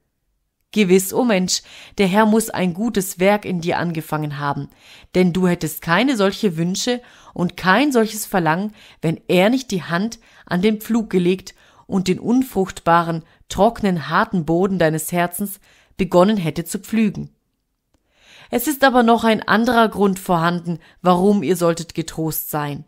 Gewiss, 0.73 1.15
o 1.15 1.21
oh 1.21 1.25
Mensch, 1.25 1.63
der 1.97 2.09
Herr 2.09 2.27
muss 2.27 2.51
ein 2.51 2.75
gutes 2.75 3.19
Werk 3.19 3.47
in 3.47 3.63
dir 3.63 3.79
angefangen 3.79 4.39
haben, 4.39 4.69
denn 5.15 5.33
du 5.33 5.49
hättest 5.49 5.81
keine 5.81 6.15
solche 6.15 6.59
Wünsche 6.59 7.01
und 7.33 7.57
kein 7.57 7.91
solches 7.91 8.27
Verlangen, 8.27 8.75
wenn 9.01 9.19
er 9.29 9.49
nicht 9.49 9.71
die 9.71 9.85
Hand 9.85 10.19
an 10.45 10.61
den 10.61 10.81
Pflug 10.81 11.09
gelegt 11.09 11.55
und 11.89 12.07
den 12.07 12.21
unfruchtbaren, 12.21 13.25
trockenen, 13.49 14.09
harten 14.09 14.45
Boden 14.45 14.79
deines 14.79 15.11
Herzens 15.11 15.59
begonnen 15.97 16.37
hätte 16.37 16.65
zu 16.65 16.79
pflügen. 16.79 17.31
Es 18.51 18.69
ist 18.69 18.85
aber 18.85 19.03
noch 19.03 19.25
ein 19.25 19.43
anderer 19.43 19.89
Grund 19.89 20.21
vorhanden, 20.21 20.79
warum 21.03 21.43
ihr 21.43 21.57
solltet 21.57 21.95
getrost 21.95 22.51
sein. 22.51 22.85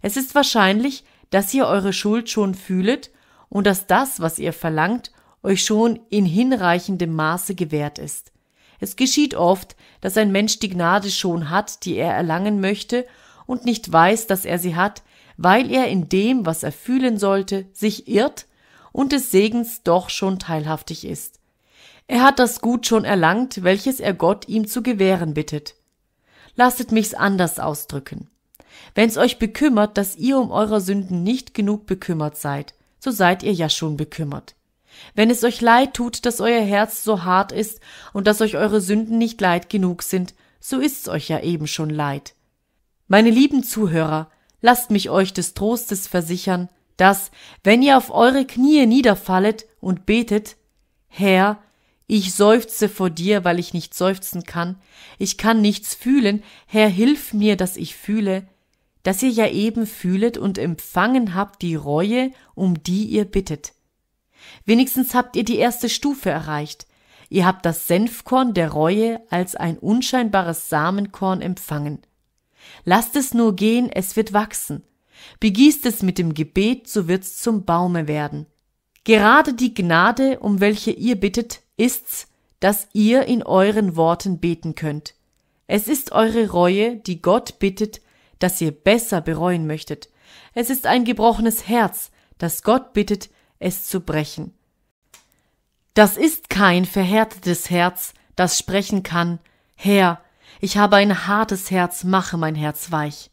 Es 0.00 0.16
ist 0.16 0.34
wahrscheinlich, 0.34 1.04
dass 1.30 1.52
ihr 1.52 1.66
eure 1.66 1.92
Schuld 1.92 2.30
schon 2.30 2.54
fühlet 2.54 3.10
und 3.48 3.66
dass 3.66 3.86
das, 3.86 4.20
was 4.20 4.38
ihr 4.38 4.52
verlangt, 4.52 5.12
euch 5.42 5.64
schon 5.64 6.00
in 6.08 6.24
hinreichendem 6.24 7.14
Maße 7.14 7.54
gewährt 7.54 7.98
ist. 7.98 8.32
Es 8.80 8.96
geschieht 8.96 9.34
oft, 9.34 9.76
dass 10.00 10.16
ein 10.16 10.30
Mensch 10.30 10.60
die 10.60 10.68
Gnade 10.68 11.10
schon 11.10 11.50
hat, 11.50 11.84
die 11.84 11.96
er 11.96 12.14
erlangen 12.14 12.60
möchte, 12.60 13.04
und 13.46 13.64
nicht 13.64 13.90
weiß, 13.90 14.26
dass 14.26 14.44
er 14.44 14.58
sie 14.58 14.76
hat, 14.76 15.02
weil 15.38 15.70
er 15.70 15.88
in 15.88 16.10
dem, 16.10 16.44
was 16.44 16.62
er 16.62 16.72
fühlen 16.72 17.16
sollte, 17.16 17.66
sich 17.72 18.08
irrt 18.08 18.46
und 18.92 19.12
des 19.12 19.30
Segens 19.30 19.82
doch 19.84 20.10
schon 20.10 20.38
teilhaftig 20.38 21.06
ist. 21.06 21.38
Er 22.08 22.22
hat 22.22 22.38
das 22.38 22.60
Gut 22.60 22.86
schon 22.86 23.04
erlangt, 23.04 23.62
welches 23.62 24.00
er 24.00 24.14
Gott 24.14 24.48
ihm 24.48 24.66
zu 24.66 24.82
gewähren 24.82 25.34
bittet. 25.34 25.76
Lasset 26.56 26.90
mich's 26.90 27.14
anders 27.14 27.60
ausdrücken. 27.60 28.28
Wenn's 28.94 29.16
euch 29.16 29.38
bekümmert, 29.38 29.96
dass 29.96 30.16
ihr 30.16 30.38
um 30.38 30.50
eurer 30.50 30.80
Sünden 30.80 31.22
nicht 31.22 31.54
genug 31.54 31.86
bekümmert 31.86 32.36
seid, 32.36 32.74
so 32.98 33.10
seid 33.10 33.42
ihr 33.44 33.52
ja 33.52 33.68
schon 33.68 33.96
bekümmert. 33.96 34.56
Wenn 35.14 35.30
es 35.30 35.44
euch 35.44 35.60
leid 35.60 35.94
tut, 35.94 36.26
dass 36.26 36.40
euer 36.40 36.62
Herz 36.62 37.04
so 37.04 37.22
hart 37.22 37.52
ist 37.52 37.80
und 38.12 38.26
dass 38.26 38.40
euch 38.40 38.56
eure 38.56 38.80
Sünden 38.80 39.18
nicht 39.18 39.40
leid 39.40 39.70
genug 39.70 40.02
sind, 40.02 40.34
so 40.58 40.80
ist's 40.80 41.08
euch 41.08 41.28
ja 41.28 41.40
eben 41.40 41.68
schon 41.68 41.90
leid. 41.90 42.34
Meine 43.06 43.30
lieben 43.30 43.62
Zuhörer, 43.62 44.28
lasst 44.60 44.90
mich 44.90 45.10
euch 45.10 45.32
des 45.32 45.54
Trostes 45.54 46.06
versichern, 46.06 46.68
dass, 46.96 47.30
wenn 47.62 47.82
ihr 47.82 47.96
auf 47.96 48.10
eure 48.10 48.44
Knie 48.44 48.86
niederfallet 48.86 49.66
und 49.80 50.06
betet, 50.06 50.56
Herr, 51.06 51.58
ich 52.06 52.34
seufze 52.34 52.88
vor 52.88 53.10
dir, 53.10 53.44
weil 53.44 53.58
ich 53.58 53.74
nicht 53.74 53.94
seufzen 53.94 54.44
kann, 54.44 54.80
ich 55.18 55.38
kann 55.38 55.60
nichts 55.60 55.94
fühlen, 55.94 56.42
Herr, 56.66 56.88
hilf 56.88 57.32
mir, 57.32 57.56
dass 57.56 57.76
ich 57.76 57.94
fühle, 57.94 58.48
dass 59.02 59.22
ihr 59.22 59.30
ja 59.30 59.48
eben 59.48 59.86
fühlet 59.86 60.38
und 60.38 60.58
empfangen 60.58 61.34
habt 61.34 61.62
die 61.62 61.74
Reue, 61.74 62.32
um 62.54 62.82
die 62.82 63.04
ihr 63.04 63.24
bittet. 63.24 63.72
Wenigstens 64.64 65.14
habt 65.14 65.36
ihr 65.36 65.44
die 65.44 65.58
erste 65.58 65.88
Stufe 65.88 66.30
erreicht. 66.30 66.86
Ihr 67.28 67.46
habt 67.46 67.66
das 67.66 67.86
Senfkorn 67.86 68.54
der 68.54 68.70
Reue 68.70 69.20
als 69.30 69.54
ein 69.54 69.78
unscheinbares 69.78 70.68
Samenkorn 70.68 71.42
empfangen. 71.42 72.00
Lasst 72.88 73.16
es 73.16 73.34
nur 73.34 73.54
gehen, 73.54 73.90
es 73.92 74.16
wird 74.16 74.32
wachsen. 74.32 74.82
Begießt 75.40 75.84
es 75.84 76.02
mit 76.02 76.16
dem 76.16 76.32
Gebet, 76.32 76.88
so 76.88 77.06
wird's 77.06 77.36
zum 77.36 77.66
Baume 77.66 78.08
werden. 78.08 78.46
Gerade 79.04 79.52
die 79.52 79.74
Gnade, 79.74 80.38
um 80.40 80.60
welche 80.60 80.92
ihr 80.92 81.20
bittet, 81.20 81.60
ist's, 81.76 82.28
dass 82.60 82.88
ihr 82.94 83.26
in 83.26 83.42
euren 83.42 83.94
Worten 83.94 84.40
beten 84.40 84.74
könnt. 84.74 85.12
Es 85.66 85.86
ist 85.86 86.12
eure 86.12 86.48
Reue, 86.48 86.96
die 86.96 87.20
Gott 87.20 87.58
bittet, 87.58 88.00
dass 88.38 88.58
ihr 88.62 88.70
besser 88.70 89.20
bereuen 89.20 89.66
möchtet. 89.66 90.08
Es 90.54 90.70
ist 90.70 90.86
ein 90.86 91.04
gebrochenes 91.04 91.68
Herz, 91.68 92.10
das 92.38 92.62
Gott 92.62 92.94
bittet, 92.94 93.28
es 93.58 93.84
zu 93.84 94.00
brechen. 94.00 94.54
Das 95.92 96.16
ist 96.16 96.48
kein 96.48 96.86
verhärtetes 96.86 97.68
Herz, 97.68 98.14
das 98.34 98.58
sprechen 98.58 99.02
kann, 99.02 99.40
Herr, 99.74 100.22
ich 100.60 100.76
habe 100.76 100.96
ein 100.96 101.26
hartes 101.26 101.70
Herz, 101.70 102.04
mache 102.04 102.36
mein 102.36 102.54
Herz 102.54 102.90
weich. 102.90 103.30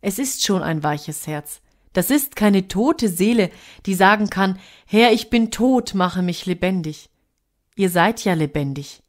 Es 0.00 0.18
ist 0.18 0.44
schon 0.44 0.62
ein 0.62 0.82
weiches 0.82 1.26
Herz. 1.26 1.60
Das 1.92 2.10
ist 2.10 2.36
keine 2.36 2.68
tote 2.68 3.08
Seele, 3.08 3.50
die 3.86 3.94
sagen 3.94 4.30
kann, 4.30 4.58
Herr, 4.86 5.12
ich 5.12 5.28
bin 5.28 5.50
tot, 5.50 5.94
mache 5.94 6.22
mich 6.22 6.46
lebendig. 6.46 7.10
Ihr 7.74 7.90
seid 7.90 8.24
ja 8.24 8.34
lebendig. 8.34 9.02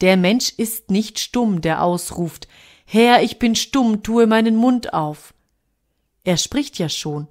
Der 0.00 0.16
Mensch 0.16 0.50
ist 0.56 0.90
nicht 0.90 1.18
stumm, 1.18 1.60
der 1.60 1.82
ausruft, 1.82 2.48
Herr, 2.86 3.22
ich 3.22 3.38
bin 3.38 3.54
stumm, 3.54 4.02
tue 4.02 4.26
meinen 4.26 4.56
Mund 4.56 4.94
auf. 4.94 5.32
Er 6.24 6.36
spricht 6.36 6.78
ja 6.78 6.88
schon. 6.88 7.28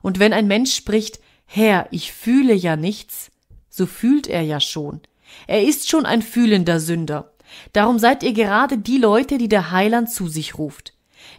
Und 0.00 0.18
wenn 0.18 0.32
ein 0.32 0.46
Mensch 0.46 0.74
spricht, 0.74 1.20
Herr, 1.44 1.86
ich 1.90 2.12
fühle 2.12 2.54
ja 2.54 2.76
nichts, 2.76 3.30
so 3.68 3.86
fühlt 3.86 4.26
er 4.26 4.42
ja 4.42 4.58
schon. 4.58 5.00
Er 5.46 5.62
ist 5.62 5.90
schon 5.90 6.06
ein 6.06 6.22
fühlender 6.22 6.80
Sünder. 6.80 7.32
Darum 7.72 7.98
seid 7.98 8.22
ihr 8.22 8.32
gerade 8.32 8.78
die 8.78 8.98
Leute, 8.98 9.38
die 9.38 9.48
der 9.48 9.70
Heiland 9.70 10.10
zu 10.10 10.28
sich 10.28 10.58
ruft. 10.58 10.92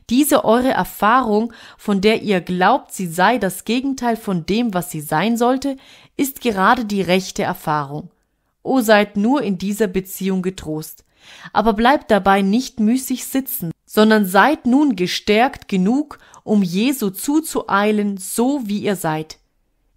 Diese 0.09 0.45
eure 0.45 0.69
Erfahrung, 0.69 1.53
von 1.77 2.01
der 2.01 2.21
ihr 2.21 2.41
glaubt, 2.41 2.93
sie 2.93 3.07
sei 3.07 3.38
das 3.38 3.65
Gegenteil 3.65 4.15
von 4.15 4.45
dem, 4.45 4.74
was 4.74 4.91
sie 4.91 5.01
sein 5.01 5.38
sollte, 5.38 5.77
ist 6.15 6.41
gerade 6.41 6.86
die 6.86 7.01
rechte 7.01 7.43
Erfahrung. 7.43 8.09
O 8.63 8.81
seid 8.81 9.17
nur 9.17 9.41
in 9.41 9.57
dieser 9.57 9.88
Beziehung 9.88 10.41
getrost. 10.41 11.03
Aber 11.51 11.74
bleibt 11.74 12.09
dabei 12.09 12.41
nicht 12.41 12.79
müßig 12.79 13.25
sitzen, 13.25 13.71
sondern 13.86 14.25
seid 14.25 14.65
nun 14.65 14.95
gestärkt 14.95 15.67
genug, 15.67 16.19
um 16.43 16.63
Jesu 16.63 17.09
zuzueilen, 17.09 18.17
so 18.17 18.62
wie 18.65 18.79
ihr 18.79 18.95
seid. 18.95 19.39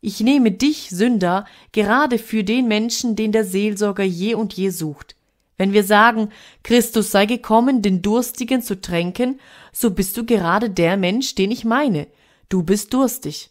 Ich 0.01 0.21
nehme 0.21 0.51
dich, 0.51 0.89
Sünder, 0.91 1.45
gerade 1.73 2.19
für 2.19 2.43
den 2.43 2.67
Menschen, 2.67 3.17
den 3.17 3.33
der 3.33 3.45
Seelsorger 3.45 4.05
je 4.05 4.35
und 4.35 4.55
je 4.55 4.71
sucht. 4.71 5.15
Wenn 5.61 5.75
wir 5.75 5.85
sagen, 5.85 6.31
Christus 6.63 7.11
sei 7.11 7.27
gekommen, 7.27 7.83
den 7.83 8.01
Durstigen 8.01 8.63
zu 8.63 8.81
tränken, 8.81 9.39
so 9.73 9.91
bist 9.91 10.17
du 10.17 10.25
gerade 10.25 10.71
der 10.71 10.97
Mensch, 10.97 11.35
den 11.35 11.51
ich 11.51 11.67
meine. 11.67 12.07
Du 12.49 12.63
bist 12.63 12.95
durstig. 12.95 13.51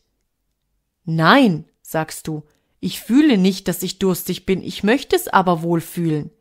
Nein, 1.06 1.66
sagst 1.84 2.28
du, 2.28 2.42
ich 2.80 3.00
fühle 3.00 3.38
nicht, 3.38 3.68
dass 3.68 3.84
ich 3.84 4.00
durstig 4.00 4.48
bin, 4.48 4.64
ich 4.64 4.84
möchte 4.84 5.16
es 5.16 5.28
aber 5.28 5.62
wohl 5.62 5.82
fühlen. 5.82 6.32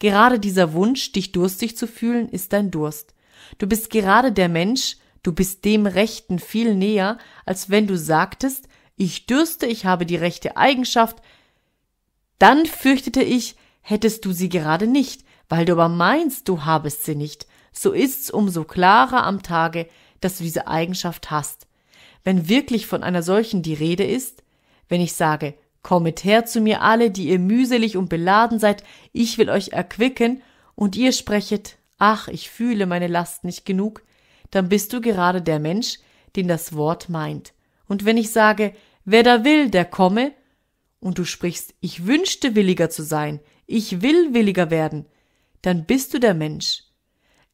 Gerade 0.00 0.40
dieser 0.40 0.72
Wunsch, 0.72 1.12
dich 1.12 1.30
durstig 1.30 1.76
zu 1.76 1.86
fühlen, 1.86 2.28
ist 2.28 2.52
dein 2.52 2.72
Durst. 2.72 3.14
Du 3.58 3.68
bist 3.68 3.90
gerade 3.90 4.32
der 4.32 4.48
Mensch, 4.48 4.96
du 5.22 5.32
bist 5.32 5.64
dem 5.64 5.86
Rechten 5.86 6.40
viel 6.40 6.74
näher, 6.74 7.18
als 7.46 7.70
wenn 7.70 7.86
du 7.86 7.96
sagtest, 7.96 8.66
ich 8.96 9.26
dürste, 9.26 9.66
ich 9.66 9.86
habe 9.86 10.04
die 10.04 10.16
rechte 10.16 10.56
Eigenschaft, 10.56 11.22
dann 12.40 12.66
fürchtete 12.66 13.22
ich, 13.22 13.54
hättest 13.82 14.24
du 14.24 14.32
sie 14.32 14.48
gerade 14.48 14.86
nicht, 14.86 15.24
weil 15.48 15.64
du 15.64 15.72
aber 15.72 15.88
meinst, 15.88 16.48
du 16.48 16.64
habest 16.64 17.04
sie 17.04 17.14
nicht, 17.14 17.46
so 17.72 17.92
ist's 17.92 18.30
umso 18.30 18.64
klarer 18.64 19.24
am 19.24 19.42
Tage, 19.42 19.86
dass 20.20 20.38
du 20.38 20.44
diese 20.44 20.68
Eigenschaft 20.68 21.30
hast. 21.30 21.66
Wenn 22.24 22.48
wirklich 22.48 22.86
von 22.86 23.02
einer 23.02 23.22
solchen 23.22 23.62
die 23.62 23.74
Rede 23.74 24.04
ist, 24.04 24.42
wenn 24.88 25.00
ich 25.00 25.14
sage, 25.14 25.54
kommet 25.82 26.24
her 26.24 26.44
zu 26.44 26.60
mir 26.60 26.82
alle, 26.82 27.10
die 27.10 27.28
ihr 27.28 27.38
mühselig 27.38 27.96
und 27.96 28.08
beladen 28.08 28.58
seid, 28.58 28.84
ich 29.12 29.38
will 29.38 29.48
euch 29.48 29.68
erquicken, 29.68 30.42
und 30.80 30.96
ihr 30.96 31.12
sprechet, 31.12 31.76
ach, 31.98 32.28
ich 32.28 32.48
fühle 32.48 32.86
meine 32.86 33.06
Last 33.06 33.44
nicht 33.44 33.66
genug, 33.66 34.02
dann 34.50 34.70
bist 34.70 34.94
du 34.94 35.02
gerade 35.02 35.42
der 35.42 35.58
Mensch, 35.58 35.98
den 36.36 36.48
das 36.48 36.74
Wort 36.74 37.10
meint. 37.10 37.52
Und 37.86 38.06
wenn 38.06 38.16
ich 38.16 38.30
sage, 38.30 38.72
wer 39.04 39.22
da 39.22 39.44
will, 39.44 39.68
der 39.68 39.84
komme, 39.84 40.32
und 41.00 41.18
du 41.18 41.24
sprichst, 41.24 41.74
ich 41.80 42.06
wünschte 42.06 42.54
williger 42.54 42.90
zu 42.90 43.02
sein, 43.02 43.40
ich 43.66 44.02
will 44.02 44.34
williger 44.34 44.70
werden, 44.70 45.06
dann 45.62 45.84
bist 45.84 46.14
du 46.14 46.20
der 46.20 46.34
Mensch. 46.34 46.84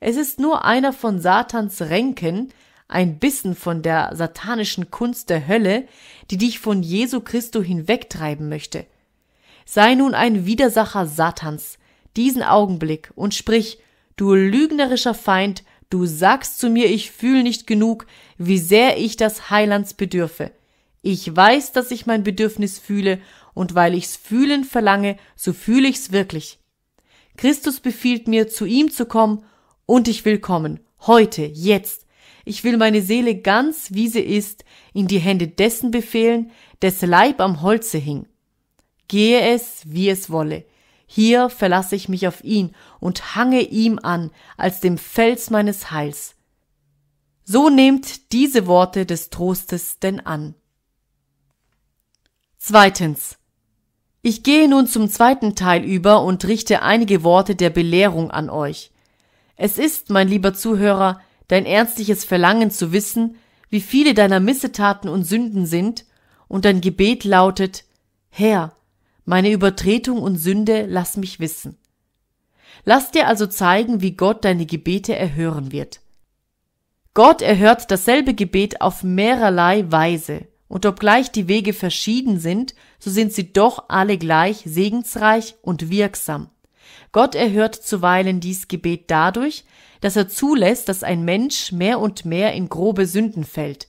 Es 0.01 0.17
ist 0.17 0.39
nur 0.39 0.65
einer 0.65 0.93
von 0.93 1.21
Satans 1.21 1.81
Ränken, 1.83 2.53
ein 2.89 3.19
Bissen 3.19 3.55
von 3.55 3.83
der 3.83 4.15
satanischen 4.15 4.91
Kunst 4.91 5.31
der 5.31 5.49
Hölle, 5.49 5.89
die 6.31 6.37
dich 6.37 6.59
von 6.59 6.83
Jesu 6.83 7.21
Christo 7.21 7.63
hinwegtreiben 7.63 8.49
möchte. 8.49 8.87
sei 9.65 9.97
nun 9.97 10.15
ein 10.15 10.47
Widersacher 10.47 11.07
Satans, 11.07 11.79
diesen 12.17 12.45
Augenblick, 12.45 13.11
und 13.17 13.35
sprich, 13.35 13.79
du 14.15 14.33
lügnerischer 14.35 15.15
Feind, 15.15 15.65
du 15.91 16.07
sagst 16.07 16.61
zu 16.61 16.71
mir, 16.71 16.89
ich 16.89 17.11
fühl 17.11 17.43
nicht 17.43 17.67
genug, 17.67 18.07
wie 18.39 18.59
sehr 18.59 18.99
ich 18.99 19.17
das 19.17 19.51
Heilands 19.51 19.95
bedürfe. 19.95 20.53
Ich 21.09 21.37
weiß, 21.37 21.71
dass 21.71 21.93
ich 21.93 22.07
mein 22.07 22.25
Bedürfnis 22.25 22.81
fühle, 22.81 23.21
und 23.55 23.77
weil 23.77 23.95
ich's 23.95 24.17
fühlen 24.17 24.65
verlange, 24.65 25.17
so 25.37 25.53
fühle 25.53 25.87
ich's 25.87 26.11
wirklich. 26.11 26.59
Christus 27.37 27.79
befiehlt 27.79 28.27
mir, 28.27 28.49
zu 28.49 28.65
ihm 28.65 28.91
zu 28.91 29.07
kommen, 29.07 29.45
und 29.87 30.09
ich 30.09 30.25
will 30.25 30.41
kommen, 30.41 30.81
heute, 31.03 31.45
jetzt. 31.45 32.07
Ich 32.45 32.65
will 32.65 32.77
meine 32.77 33.03
Seele 33.03 33.37
ganz, 33.37 33.91
wie 33.93 34.09
sie 34.09 34.21
ist, 34.21 34.65
in 34.95 35.07
die 35.07 35.21
Hände 35.21 35.47
dessen 35.47 35.93
befehlen, 35.93 36.51
des 36.83 37.03
Leib 37.03 37.41
am 37.41 37.63
Holze 37.63 37.99
hing. 37.99 38.27
Gehe 39.07 39.55
es, 39.55 39.83
wie 39.85 40.09
es 40.09 40.29
wolle. 40.29 40.65
Hier 41.07 41.51
verlasse 41.51 41.95
ich 41.95 42.09
mich 42.09 42.27
auf 42.27 42.43
ihn 42.43 42.75
und 42.99 43.37
hange 43.37 43.61
ihm 43.61 44.01
an 44.03 44.33
als 44.57 44.81
dem 44.81 44.99
Fels 44.99 45.51
meines 45.51 45.93
Heils. 45.93 46.35
So 47.45 47.71
nehmt 47.71 48.33
diese 48.33 48.67
Worte 48.67 49.07
des 49.07 49.31
Trostes 49.31 50.01
denn 50.01 50.19
an. 50.19 50.57
Zweitens. 52.69 53.39
Ich 54.23 54.43
gehe 54.43 54.69
nun 54.69 54.89
zum 54.89 55.09
zweiten 55.09 55.55
Teil 55.55 55.85
über 55.85 56.25
und 56.25 56.45
richte 56.47 56.83
einige 56.83 57.23
Worte 57.23 57.55
der 57.55 57.71
Belehrung 57.71 58.33
an 58.33 58.51
euch. 58.51 58.91
Es 59.55 59.79
ist, 59.79 60.11
mein 60.11 60.27
lieber 60.27 60.53
Zuhörer, 60.53 61.21
dein 61.47 61.65
ernstliches 61.65 62.25
Verlangen 62.25 62.73
zu 62.73 62.91
wissen, 62.91 63.37
wie 63.71 63.81
viele 63.81 64.15
deiner 64.15 64.41
Missetaten 64.41 65.09
und 65.09 65.23
Sünden 65.23 65.65
sind, 65.65 66.07
und 66.49 66.65
dein 66.65 66.81
Gebet 66.81 67.23
lautet, 67.23 67.85
Herr, 68.31 68.75
meine 69.25 69.53
Übertretung 69.53 70.21
und 70.21 70.37
Sünde 70.37 70.87
lass 70.89 71.17
mich 71.17 71.39
wissen. 71.39 71.79
Lass 72.85 73.13
dir 73.13 73.29
also 73.29 73.47
zeigen, 73.47 74.03
wie 74.03 74.17
Gott 74.17 74.45
deine 74.45 74.67
Gebete 74.67 75.15
erhören 75.15 75.71
wird. 75.71 76.01
Gott 77.15 77.43
erhört 77.43 77.93
dasselbe 77.93 78.35
Gebet 78.35 78.81
auf 78.81 79.05
mehrerlei 79.05 79.85
Weise, 79.93 80.49
und 80.69 80.87
obgleich 80.87 81.31
die 81.31 81.49
Wege 81.49 81.73
verschieden 81.73 82.39
sind, 82.41 82.75
so 82.99 83.11
sind 83.11 83.33
sie 83.33 83.53
doch 83.53 83.85
alle 83.89 84.19
gleich 84.19 84.63
segensreich 84.65 85.55
und 85.63 85.91
wirksam. 85.91 86.51
Gott 87.13 87.35
erhört 87.35 87.75
zuweilen 87.75 88.41
dies 88.41 88.69
Gebet 88.69 89.05
dadurch, 89.09 89.65
dass 90.01 90.17
er 90.17 90.29
zulässt, 90.29 90.89
dass 90.89 91.03
ein 91.03 91.25
Mensch 91.25 91.73
mehr 91.73 92.01
und 92.01 92.25
mehr 92.25 92.53
in 92.53 92.69
grobe 92.69 93.07
Sünden 93.07 93.45
fällt. 93.45 93.89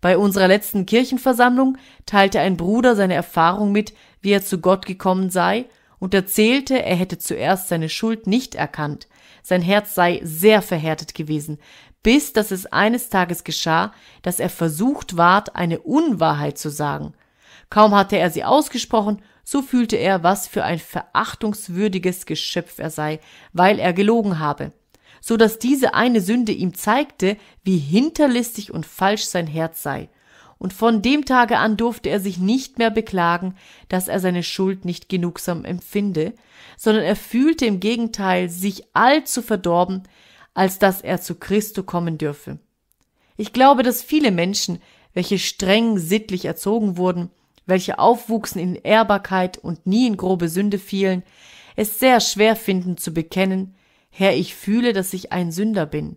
Bei 0.00 0.18
unserer 0.18 0.48
letzten 0.48 0.86
Kirchenversammlung 0.86 1.78
teilte 2.04 2.40
ein 2.40 2.56
Bruder 2.56 2.96
seine 2.96 3.14
Erfahrung 3.14 3.72
mit, 3.72 3.94
wie 4.20 4.32
er 4.32 4.44
zu 4.44 4.58
Gott 4.58 4.86
gekommen 4.86 5.30
sei, 5.30 5.66
und 5.98 6.12
erzählte, 6.12 6.82
er 6.82 6.96
hätte 6.96 7.18
zuerst 7.18 7.68
seine 7.68 7.88
Schuld 7.88 8.26
nicht 8.26 8.54
erkannt, 8.54 9.08
sein 9.42 9.62
Herz 9.62 9.94
sei 9.94 10.20
sehr 10.24 10.60
verhärtet 10.60 11.14
gewesen, 11.14 11.58
bis 12.06 12.32
dass 12.32 12.52
es 12.52 12.66
eines 12.66 13.08
Tages 13.08 13.42
geschah, 13.42 13.92
dass 14.22 14.38
er 14.38 14.48
versucht 14.48 15.16
ward, 15.16 15.56
eine 15.56 15.80
Unwahrheit 15.80 16.56
zu 16.56 16.70
sagen. 16.70 17.14
Kaum 17.68 17.96
hatte 17.96 18.16
er 18.16 18.30
sie 18.30 18.44
ausgesprochen, 18.44 19.22
so 19.42 19.60
fühlte 19.60 19.96
er, 19.96 20.22
was 20.22 20.46
für 20.46 20.62
ein 20.62 20.78
verachtungswürdiges 20.78 22.24
Geschöpf 22.24 22.78
er 22.78 22.90
sei, 22.90 23.18
weil 23.52 23.80
er 23.80 23.92
gelogen 23.92 24.38
habe, 24.38 24.70
so 25.20 25.36
dass 25.36 25.58
diese 25.58 25.94
eine 25.94 26.20
Sünde 26.20 26.52
ihm 26.52 26.74
zeigte, 26.74 27.36
wie 27.64 27.78
hinterlistig 27.78 28.72
und 28.72 28.86
falsch 28.86 29.24
sein 29.24 29.48
Herz 29.48 29.82
sei, 29.82 30.08
und 30.58 30.72
von 30.72 31.02
dem 31.02 31.24
Tage 31.24 31.58
an 31.58 31.76
durfte 31.76 32.08
er 32.08 32.20
sich 32.20 32.38
nicht 32.38 32.78
mehr 32.78 32.92
beklagen, 32.92 33.56
dass 33.88 34.06
er 34.06 34.20
seine 34.20 34.44
Schuld 34.44 34.84
nicht 34.84 35.08
genugsam 35.08 35.64
empfinde, 35.64 36.34
sondern 36.76 37.02
er 37.02 37.16
fühlte 37.16 37.66
im 37.66 37.80
Gegenteil 37.80 38.48
sich 38.48 38.84
allzu 38.92 39.42
verdorben, 39.42 40.04
als 40.56 40.78
dass 40.78 41.02
er 41.02 41.20
zu 41.20 41.34
Christo 41.34 41.82
kommen 41.82 42.16
dürfe. 42.16 42.58
Ich 43.36 43.52
glaube, 43.52 43.82
dass 43.82 44.02
viele 44.02 44.30
Menschen, 44.30 44.80
welche 45.12 45.38
streng 45.38 45.98
sittlich 45.98 46.46
erzogen 46.46 46.96
wurden, 46.96 47.30
welche 47.66 47.98
aufwuchsen 47.98 48.58
in 48.60 48.74
Ehrbarkeit 48.74 49.58
und 49.58 49.86
nie 49.86 50.06
in 50.06 50.16
grobe 50.16 50.48
Sünde 50.48 50.78
fielen, 50.78 51.22
es 51.76 51.98
sehr 51.98 52.20
schwer 52.20 52.56
finden 52.56 52.96
zu 52.96 53.12
bekennen, 53.12 53.74
Herr, 54.08 54.34
ich 54.34 54.54
fühle, 54.54 54.94
dass 54.94 55.12
ich 55.12 55.30
ein 55.30 55.52
Sünder 55.52 55.84
bin. 55.84 56.16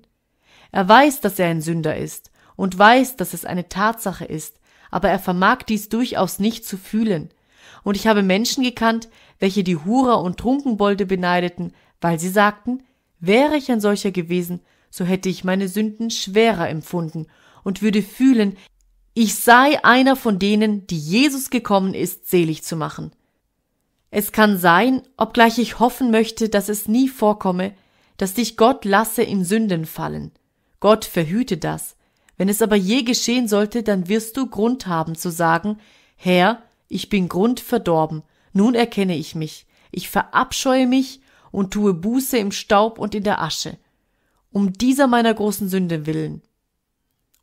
Er 0.71 0.87
weiß, 0.87 1.19
dass 1.19 1.37
er 1.37 1.49
ein 1.49 1.61
Sünder 1.61 1.97
ist 1.97 2.31
und 2.55 2.79
weiß, 2.79 3.17
dass 3.17 3.33
es 3.33 3.43
eine 3.43 3.67
Tatsache 3.67 4.23
ist, 4.23 4.61
aber 4.89 5.09
er 5.09 5.19
vermag 5.19 5.63
dies 5.63 5.89
durchaus 5.89 6.39
nicht 6.39 6.65
zu 6.65 6.77
fühlen. 6.77 7.29
Und 7.83 7.97
ich 7.97 8.07
habe 8.07 8.23
Menschen 8.23 8.63
gekannt, 8.63 9.09
welche 9.39 9.65
die 9.65 9.75
Hurer 9.75 10.21
und 10.21 10.37
Trunkenbolde 10.37 11.05
beneideten, 11.05 11.73
weil 11.99 12.19
sie 12.21 12.29
sagten, 12.29 12.83
wäre 13.19 13.57
ich 13.57 13.71
ein 13.71 13.81
solcher 13.81 14.11
gewesen, 14.11 14.61
so 14.89 15.05
hätte 15.05 15.29
ich 15.29 15.43
meine 15.43 15.67
Sünden 15.67 16.09
schwerer 16.09 16.69
empfunden 16.69 17.27
und 17.63 17.81
würde 17.81 18.01
fühlen, 18.01 18.57
ich 19.13 19.35
sei 19.35 19.83
einer 19.83 20.15
von 20.15 20.39
denen, 20.39 20.87
die 20.87 20.97
Jesus 20.97 21.49
gekommen 21.49 21.93
ist, 21.93 22.29
selig 22.29 22.63
zu 22.63 22.75
machen. 22.75 23.11
Es 24.11 24.31
kann 24.31 24.57
sein, 24.57 25.01
obgleich 25.17 25.59
ich 25.59 25.79
hoffen 25.79 26.09
möchte, 26.09 26.49
dass 26.49 26.69
es 26.69 26.87
nie 26.87 27.07
vorkomme, 27.07 27.73
dass 28.17 28.33
dich 28.33 28.57
Gott 28.57 28.85
lasse 28.85 29.23
in 29.23 29.45
Sünden 29.45 29.85
fallen. 29.85 30.31
Gott 30.79 31.05
verhüte 31.05 31.57
das. 31.57 31.95
Wenn 32.37 32.49
es 32.49 32.61
aber 32.61 32.75
je 32.75 33.03
geschehen 33.03 33.47
sollte, 33.47 33.83
dann 33.83 34.07
wirst 34.07 34.37
du 34.37 34.47
Grund 34.47 34.87
haben 34.87 35.15
zu 35.15 35.29
sagen, 35.29 35.77
Herr, 36.15 36.63
ich 36.87 37.09
bin 37.09 37.27
grundverdorben, 37.27 38.23
nun 38.53 38.75
erkenne 38.75 39.15
ich 39.15 39.35
mich, 39.35 39.67
ich 39.91 40.09
verabscheue 40.09 40.87
mich 40.87 41.21
und 41.51 41.71
tue 41.71 41.93
Buße 41.93 42.37
im 42.37 42.51
Staub 42.51 42.99
und 42.99 43.15
in 43.15 43.23
der 43.23 43.41
Asche. 43.41 43.77
Um 44.51 44.73
dieser 44.73 45.07
meiner 45.07 45.33
großen 45.33 45.69
Sünde 45.69 46.05
willen. 46.05 46.41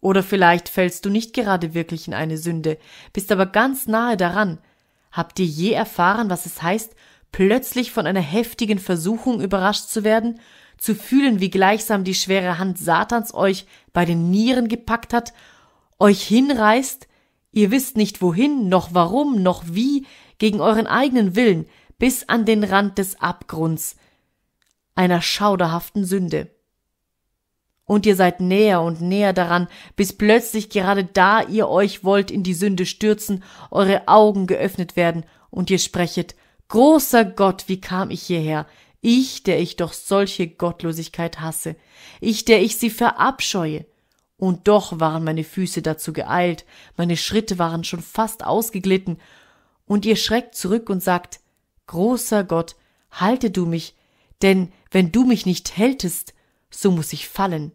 Oder 0.01 0.23
vielleicht 0.23 0.69
fällst 0.69 1.05
du 1.05 1.11
nicht 1.11 1.35
gerade 1.35 1.75
wirklich 1.75 2.07
in 2.07 2.15
eine 2.15 2.39
Sünde, 2.39 2.79
bist 3.13 3.33
aber 3.33 3.47
ganz 3.47 3.87
nahe 3.87 4.17
daran. 4.17 4.59
Habt 5.11 5.39
ihr 5.39 5.47
je 5.47 5.73
erfahren, 5.73 6.31
was 6.31 6.47
es 6.47 6.63
heißt, 6.63 6.95
plötzlich 7.33 7.91
von 7.91 8.07
einer 8.07 8.21
heftigen 8.21 8.79
Versuchung 8.79 9.41
überrascht 9.41 9.89
zu 9.89 10.05
werden, 10.05 10.41
zu 10.79 10.95
fühlen, 10.95 11.41
wie 11.41 11.51
gleichsam 11.51 12.05
die 12.05 12.15
schwere 12.15 12.59
Hand 12.59 12.79
Satans 12.79 13.35
euch 13.35 13.67
bei 13.93 14.05
den 14.05 14.31
Nieren 14.31 14.69
gepackt 14.69 15.13
hat, 15.13 15.33
euch 15.99 16.23
hinreißt, 16.23 17.09
ihr 17.53 17.71
wisst 17.71 17.97
nicht 17.97 18.21
wohin, 18.21 18.69
noch 18.69 18.91
warum, 18.93 19.43
noch 19.43 19.65
wie, 19.67 20.07
gegen 20.39 20.61
euren 20.61 20.87
eigenen 20.87 21.35
Willen, 21.35 21.67
bis 21.99 22.29
an 22.29 22.45
den 22.45 22.65
Rand 22.65 22.99
des 22.99 23.21
Abgrunds, 23.21 23.97
einer 24.95 25.23
schauderhaften 25.23 26.05
Sünde 26.05 26.51
und 27.87 28.05
ihr 28.05 28.17
seid 28.17 28.41
näher 28.41 28.83
und 28.83 29.01
näher 29.01 29.33
daran, 29.33 29.69
bis 29.95 30.13
plötzlich 30.13 30.69
gerade 30.69 31.05
da 31.05 31.43
ihr 31.43 31.69
euch 31.69 32.05
wollt 32.05 32.31
in 32.31 32.43
die 32.43 32.55
Sünde 32.55 32.85
stürzen, 32.85 33.43
eure 33.71 34.09
Augen 34.09 34.47
geöffnet 34.47 34.97
werden 34.97 35.25
und 35.51 35.71
ihr 35.71 35.79
sprechet, 35.79 36.35
großer 36.69 37.25
Gott, 37.25 37.65
wie 37.69 37.81
kam 37.81 38.11
ich 38.11 38.23
hierher? 38.23 38.67
Ich, 39.01 39.45
der 39.45 39.61
ich 39.61 39.77
doch 39.77 39.93
solche 39.93 40.49
Gottlosigkeit 40.49 41.41
hasse, 41.41 41.77
ich, 42.21 42.45
der 42.45 42.61
ich 42.61 42.77
sie 42.77 42.91
verabscheue. 42.91 43.87
Und 44.37 44.69
doch 44.69 45.01
waren 45.01 45.25
meine 45.25 45.45
Füße 45.45 45.81
dazu 45.81 46.13
geeilt, 46.13 46.67
meine 46.97 47.17
Schritte 47.17 47.59
waren 47.59 47.85
schon 47.85 48.03
fast 48.03 48.45
ausgeglitten, 48.45 49.19
und 49.87 50.05
ihr 50.05 50.17
schreckt 50.17 50.57
zurück 50.57 50.91
und 50.91 51.01
sagt, 51.01 51.39
großer 51.87 52.45
Gott, 52.45 52.77
halte 53.11 53.51
du 53.51 53.67
mich, 53.67 53.95
denn 54.43 54.73
wenn 54.91 55.13
du 55.13 55.25
mich 55.25 55.47
nicht 55.47 55.77
hältest, 55.77 56.35
so 56.71 56.91
muss 56.91 57.13
ich 57.13 57.29
fallen. 57.29 57.73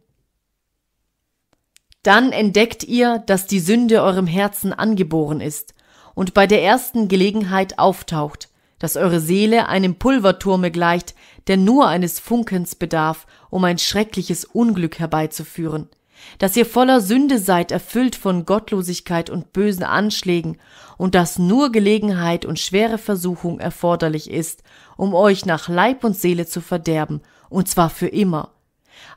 Dann 2.03 2.31
entdeckt 2.31 2.83
ihr, 2.83 3.19
dass 3.19 3.47
die 3.47 3.59
Sünde 3.59 4.01
eurem 4.01 4.27
Herzen 4.27 4.73
angeboren 4.73 5.39
ist 5.39 5.73
und 6.15 6.33
bei 6.33 6.47
der 6.47 6.63
ersten 6.63 7.07
Gelegenheit 7.07 7.77
auftaucht, 7.79 8.49
dass 8.79 8.97
eure 8.97 9.19
Seele 9.19 9.67
einem 9.67 9.95
Pulverturme 9.95 10.71
gleicht, 10.71 11.13
der 11.47 11.57
nur 11.57 11.87
eines 11.87 12.19
Funkens 12.19 12.75
bedarf, 12.75 13.27
um 13.51 13.63
ein 13.63 13.77
schreckliches 13.77 14.45
Unglück 14.45 14.97
herbeizuführen, 14.97 15.89
dass 16.37 16.55
ihr 16.55 16.65
voller 16.65 17.01
Sünde 17.01 17.39
seid, 17.39 17.71
erfüllt 17.71 18.15
von 18.15 18.45
Gottlosigkeit 18.45 19.29
und 19.29 19.53
bösen 19.53 19.83
Anschlägen, 19.83 20.57
und 20.97 21.15
dass 21.15 21.39
nur 21.39 21.71
Gelegenheit 21.71 22.45
und 22.45 22.59
schwere 22.59 22.97
Versuchung 22.97 23.59
erforderlich 23.59 24.29
ist, 24.29 24.63
um 24.97 25.13
euch 25.13 25.45
nach 25.45 25.67
Leib 25.67 26.03
und 26.03 26.15
Seele 26.15 26.45
zu 26.45 26.61
verderben, 26.61 27.21
und 27.49 27.67
zwar 27.67 27.89
für 27.89 28.07
immer. 28.07 28.51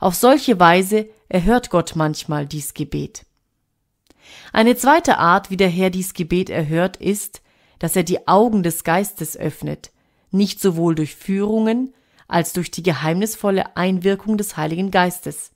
Auf 0.00 0.14
solche 0.14 0.58
Weise 0.58 1.08
erhört 1.28 1.70
Gott 1.70 1.92
manchmal 1.94 2.46
dies 2.46 2.74
Gebet. 2.74 3.26
Eine 4.52 4.76
zweite 4.76 5.18
Art, 5.18 5.50
wie 5.50 5.56
der 5.56 5.68
Herr 5.68 5.90
dies 5.90 6.14
Gebet 6.14 6.48
erhört, 6.48 6.96
ist, 6.96 7.42
dass 7.78 7.96
er 7.96 8.02
die 8.02 8.26
Augen 8.28 8.62
des 8.62 8.84
Geistes 8.84 9.36
öffnet, 9.36 9.90
nicht 10.30 10.60
sowohl 10.60 10.94
durch 10.94 11.14
Führungen 11.14 11.92
als 12.28 12.52
durch 12.52 12.70
die 12.70 12.82
geheimnisvolle 12.82 13.76
Einwirkung 13.76 14.38
des 14.38 14.56
Heiligen 14.56 14.90
Geistes. 14.90 15.53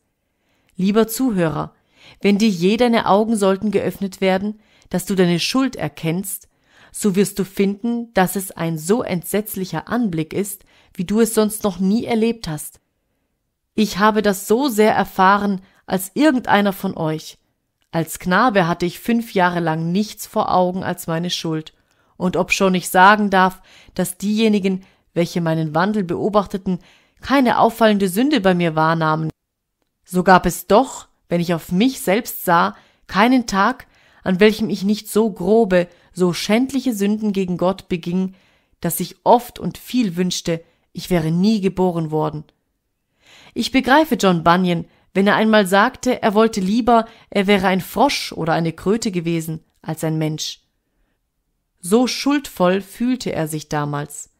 Lieber 0.79 1.09
Zuhörer, 1.09 1.75
wenn 2.23 2.39
dir 2.39 2.49
je 2.49 2.77
deine 2.77 3.07
Augen 3.07 3.37
sollten 3.37 3.73
geöffnet 3.73 4.21
werden, 4.21 4.61
dass 4.91 5.07
du 5.07 5.17
deine 5.17 5.41
Schuld 5.41 5.75
erkennst, 5.75 6.49
so 6.93 7.17
wirst 7.17 7.39
du 7.41 7.45
finden, 7.45 8.15
dass 8.15 8.37
es 8.37 8.53
ein 8.53 8.79
so 8.79 9.03
entsetzlicher 9.03 9.89
Anblick 9.89 10.33
ist, 10.33 10.65
wie 10.95 11.05
du 11.05 11.21
es 11.21 11.35
sonst 11.35 11.65
noch 11.65 11.81
nie 11.81 12.05
erlebt 12.05 12.47
hast. 12.47 12.81
Ich 13.75 13.99
habe 13.99 14.23
das 14.23 14.47
so 14.47 14.69
sehr 14.69 14.95
erfahren 14.95 15.63
als 15.87 16.13
irgendeiner 16.15 16.73
von 16.73 16.97
euch. 16.97 17.39
Als 17.91 18.21
Knabe 18.21 18.69
hatte 18.69 18.87
ich 18.87 19.01
fünf 19.01 19.35
Jahre 19.35 19.59
lang 19.59 19.91
nichts 19.91 20.29
vor 20.29 20.55
Augen 20.55 20.85
als 20.85 21.09
meine 21.09 21.31
Schuld, 21.31 21.75
und 22.17 22.37
obschon 22.37 22.75
ich 22.77 22.89
sagen 22.89 23.31
darf, 23.31 23.63
dass 23.95 24.17
diejenigen, 24.17 24.85
welche 25.13 25.41
meinen 25.41 25.75
Wandel 25.75 26.05
beobachteten, 26.05 26.79
keine 27.21 27.59
auffallende 27.59 28.09
Sünde 28.09 28.41
bei 28.41 28.55
mir 28.55 28.77
wahrnahmen, 28.77 29.31
so 30.11 30.23
gab 30.23 30.47
es 30.47 30.67
doch, 30.67 31.07
wenn 31.29 31.41
ich 31.41 31.53
auf 31.53 31.71
mich 31.71 32.01
selbst 32.01 32.45
sah, 32.45 32.75
keinen 33.07 33.47
Tag, 33.47 33.87
an 34.23 34.41
welchem 34.41 34.71
ich 34.71 34.83
nicht 34.83 35.09
so 35.09 35.31
grobe, 35.31 35.87
so 36.15 36.33
schändliche 36.33 36.95
Sünden 36.95 37.33
gegen 37.33 37.59
Gott 37.59 37.89
beging, 37.89 38.35
dass 38.81 39.01
ich 39.01 39.17
oft 39.25 39.59
und 39.59 39.77
viel 39.77 40.17
wünschte, 40.17 40.65
ich 40.93 41.11
wäre 41.11 41.31
nie 41.31 41.61
geboren 41.61 42.11
worden. 42.11 42.45
Ich 43.53 43.71
begreife 43.71 44.15
John 44.15 44.43
Bunyan, 44.43 44.87
wenn 45.13 45.27
er 45.27 45.37
einmal 45.37 45.67
sagte, 45.67 46.23
er 46.23 46.33
wollte 46.33 46.61
lieber, 46.61 47.05
er 47.29 47.47
wäre 47.47 47.67
ein 47.67 47.83
Frosch 47.83 48.33
oder 48.33 48.55
eine 48.55 48.73
Kröte 48.73 49.11
gewesen, 49.11 49.63
als 49.83 50.05
ein 50.05 50.17
Mensch. 50.17 50.61
So 51.81 52.07
schuldvoll 52.07 52.81
fühlte 52.81 53.33
er 53.33 53.47
sich 53.47 53.69
damals. 53.69 54.31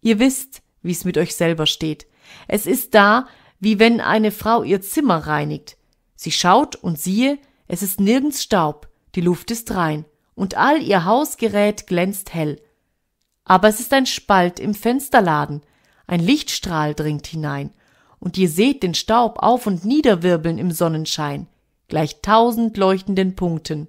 Ihr 0.00 0.18
wisst, 0.18 0.62
wie 0.82 0.92
es 0.92 1.04
mit 1.04 1.18
euch 1.18 1.36
selber 1.36 1.66
steht. 1.66 2.06
Es 2.48 2.66
ist 2.66 2.94
da, 2.94 3.28
wie 3.64 3.78
wenn 3.78 4.00
eine 4.00 4.30
Frau 4.30 4.62
ihr 4.62 4.80
Zimmer 4.82 5.26
reinigt. 5.26 5.76
Sie 6.14 6.30
schaut 6.30 6.76
und 6.76 7.00
siehe, 7.00 7.38
es 7.66 7.82
ist 7.82 7.98
nirgends 7.98 8.42
Staub, 8.42 8.88
die 9.14 9.22
Luft 9.22 9.50
ist 9.50 9.74
rein, 9.74 10.04
und 10.34 10.56
all 10.56 10.82
ihr 10.82 11.04
Hausgerät 11.06 11.86
glänzt 11.86 12.34
hell. 12.34 12.60
Aber 13.44 13.68
es 13.68 13.80
ist 13.80 13.92
ein 13.92 14.06
Spalt 14.06 14.60
im 14.60 14.74
Fensterladen, 14.74 15.62
ein 16.06 16.20
Lichtstrahl 16.20 16.94
dringt 16.94 17.26
hinein, 17.26 17.72
und 18.20 18.36
ihr 18.36 18.48
seht 18.48 18.82
den 18.82 18.94
Staub 18.94 19.38
auf 19.38 19.66
und 19.66 19.84
niederwirbeln 19.84 20.58
im 20.58 20.70
Sonnenschein, 20.70 21.46
gleich 21.88 22.20
tausend 22.20 22.76
leuchtenden 22.76 23.34
Punkten. 23.34 23.88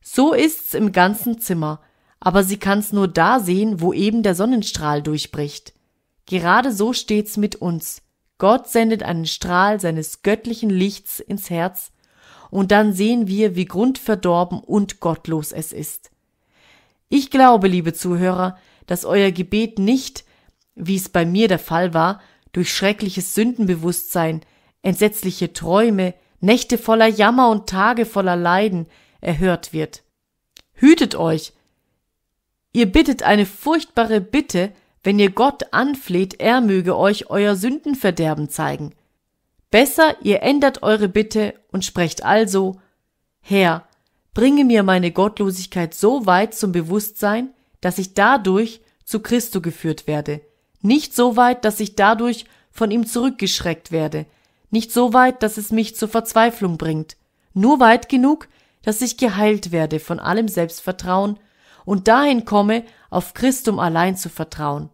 So 0.00 0.32
ist's 0.32 0.72
im 0.72 0.92
ganzen 0.92 1.40
Zimmer, 1.40 1.80
aber 2.20 2.42
sie 2.42 2.58
kann's 2.58 2.92
nur 2.92 3.06
da 3.06 3.38
sehen, 3.38 3.80
wo 3.80 3.92
eben 3.92 4.22
der 4.22 4.34
Sonnenstrahl 4.34 5.02
durchbricht. 5.02 5.74
Gerade 6.24 6.72
so 6.72 6.94
steht's 6.94 7.36
mit 7.36 7.56
uns. 7.56 8.02
Gott 8.40 8.68
sendet 8.68 9.02
einen 9.02 9.26
Strahl 9.26 9.78
seines 9.80 10.22
göttlichen 10.22 10.70
Lichts 10.70 11.20
ins 11.20 11.50
Herz, 11.50 11.92
und 12.50 12.72
dann 12.72 12.92
sehen 12.92 13.28
wir, 13.28 13.54
wie 13.54 13.66
grundverdorben 13.66 14.58
und 14.58 14.98
gottlos 14.98 15.52
es 15.52 15.72
ist. 15.72 16.10
Ich 17.08 17.30
glaube, 17.30 17.68
liebe 17.68 17.92
Zuhörer, 17.92 18.58
dass 18.86 19.04
euer 19.04 19.30
Gebet 19.30 19.78
nicht, 19.78 20.24
wie 20.74 20.96
es 20.96 21.10
bei 21.10 21.24
mir 21.24 21.46
der 21.46 21.60
Fall 21.60 21.94
war, 21.94 22.20
durch 22.52 22.74
schreckliches 22.74 23.34
Sündenbewusstsein, 23.34 24.40
entsetzliche 24.82 25.52
Träume, 25.52 26.14
Nächte 26.40 26.78
voller 26.78 27.08
Jammer 27.08 27.50
und 27.50 27.68
Tage 27.68 28.06
voller 28.06 28.36
Leiden 28.36 28.86
erhört 29.20 29.74
wird. 29.74 30.02
Hütet 30.72 31.14
euch! 31.14 31.52
Ihr 32.72 32.86
bittet 32.86 33.22
eine 33.22 33.44
furchtbare 33.44 34.22
Bitte, 34.22 34.72
wenn 35.02 35.18
ihr 35.18 35.30
Gott 35.30 35.72
anfleht, 35.72 36.40
er 36.40 36.60
möge 36.60 36.96
euch 36.96 37.30
euer 37.30 37.56
Sündenverderben 37.56 38.48
zeigen. 38.48 38.94
Besser, 39.70 40.16
ihr 40.22 40.42
ändert 40.42 40.82
eure 40.82 41.08
Bitte 41.08 41.54
und 41.70 41.84
sprecht 41.84 42.24
also, 42.24 42.80
Herr, 43.40 43.88
bringe 44.34 44.64
mir 44.64 44.82
meine 44.82 45.12
Gottlosigkeit 45.12 45.94
so 45.94 46.26
weit 46.26 46.54
zum 46.54 46.72
Bewusstsein, 46.72 47.50
dass 47.80 47.98
ich 47.98 48.14
dadurch 48.14 48.80
zu 49.04 49.20
Christo 49.20 49.60
geführt 49.60 50.06
werde, 50.06 50.40
nicht 50.82 51.14
so 51.14 51.36
weit, 51.36 51.64
dass 51.64 51.80
ich 51.80 51.96
dadurch 51.96 52.44
von 52.70 52.90
ihm 52.90 53.06
zurückgeschreckt 53.06 53.90
werde, 53.92 54.26
nicht 54.70 54.92
so 54.92 55.12
weit, 55.12 55.42
dass 55.42 55.56
es 55.56 55.72
mich 55.72 55.96
zur 55.96 56.08
Verzweiflung 56.08 56.78
bringt, 56.78 57.16
nur 57.54 57.80
weit 57.80 58.08
genug, 58.08 58.48
dass 58.82 59.02
ich 59.02 59.16
geheilt 59.16 59.72
werde 59.72 59.98
von 59.98 60.20
allem 60.20 60.48
Selbstvertrauen 60.48 61.38
und 61.90 62.06
dahin 62.06 62.44
komme, 62.44 62.84
auf 63.10 63.34
Christum 63.34 63.80
allein 63.80 64.16
zu 64.16 64.28
vertrauen. 64.28 64.90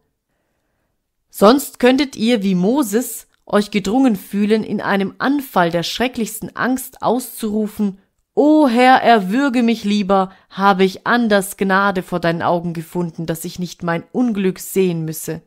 Sonst 1.28 1.78
könntet 1.78 2.16
ihr 2.16 2.42
wie 2.42 2.54
Moses 2.54 3.26
euch 3.44 3.70
gedrungen 3.70 4.16
fühlen, 4.16 4.64
in 4.64 4.80
einem 4.80 5.14
Anfall 5.18 5.70
der 5.70 5.82
schrecklichsten 5.82 6.56
Angst 6.56 7.02
auszurufen, 7.02 7.98
O 8.35 8.66
Herr, 8.66 9.02
erwürge 9.02 9.62
mich 9.62 9.85
lieber, 9.85 10.32
habe 10.48 10.85
ich 10.85 11.06
anders 11.06 11.59
Gnade 11.59 12.02
vor 12.02 12.18
deinen 12.18 12.40
Augen 12.40 12.72
gefunden, 12.72 13.26
dass 13.26 13.44
ich 13.44 13.59
nicht 13.59 13.82
mein 13.82 14.02
Unglück 14.12 14.59
sehen 14.59 15.04
müsse. 15.04 15.42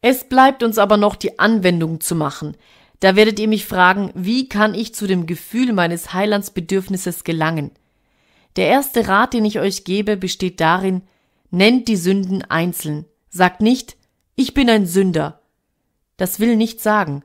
Es 0.00 0.24
bleibt 0.24 0.64
uns 0.64 0.78
aber 0.78 0.96
noch 0.96 1.14
die 1.14 1.38
Anwendung 1.38 2.00
zu 2.00 2.16
machen. 2.16 2.56
Da 2.98 3.14
werdet 3.14 3.38
ihr 3.38 3.48
mich 3.48 3.64
fragen, 3.64 4.10
wie 4.14 4.48
kann 4.48 4.74
ich 4.74 4.92
zu 4.92 5.06
dem 5.06 5.26
Gefühl 5.26 5.72
meines 5.72 6.12
Heilandsbedürfnisses 6.12 7.22
gelangen? 7.22 7.70
Der 8.56 8.66
erste 8.66 9.08
Rat, 9.08 9.34
den 9.34 9.44
ich 9.44 9.60
euch 9.60 9.84
gebe, 9.84 10.16
besteht 10.16 10.60
darin, 10.60 11.02
nennt 11.50 11.88
die 11.88 11.96
Sünden 11.96 12.42
einzeln. 12.42 13.06
Sagt 13.28 13.60
nicht, 13.60 13.96
ich 14.34 14.54
bin 14.54 14.68
ein 14.68 14.86
Sünder. 14.86 15.40
Das 16.16 16.40
will 16.40 16.56
nicht 16.56 16.80
sagen. 16.80 17.24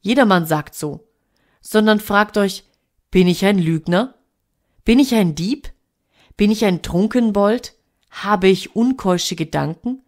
Jedermann 0.00 0.46
sagt 0.46 0.74
so. 0.74 1.06
Sondern 1.60 2.00
fragt 2.00 2.36
euch, 2.36 2.64
bin 3.10 3.28
ich 3.28 3.44
ein 3.44 3.58
Lügner? 3.58 4.14
Bin 4.84 4.98
ich 4.98 5.14
ein 5.14 5.34
Dieb? 5.34 5.70
Bin 6.36 6.50
ich 6.50 6.64
ein 6.64 6.82
Trunkenbold? 6.82 7.74
Habe 8.10 8.48
ich 8.48 8.76
unkeusche 8.76 9.36
Gedanken? 9.36 10.02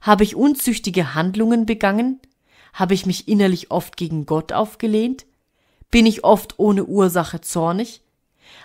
Habe 0.00 0.24
ich 0.24 0.36
unzüchtige 0.36 1.14
Handlungen 1.14 1.66
begangen? 1.66 2.20
Habe 2.72 2.94
ich 2.94 3.06
mich 3.06 3.28
innerlich 3.28 3.70
oft 3.70 3.96
gegen 3.96 4.26
Gott 4.26 4.52
aufgelehnt? 4.52 5.26
Bin 5.90 6.06
ich 6.06 6.22
oft 6.22 6.58
ohne 6.58 6.84
Ursache 6.84 7.40
zornig? 7.40 8.02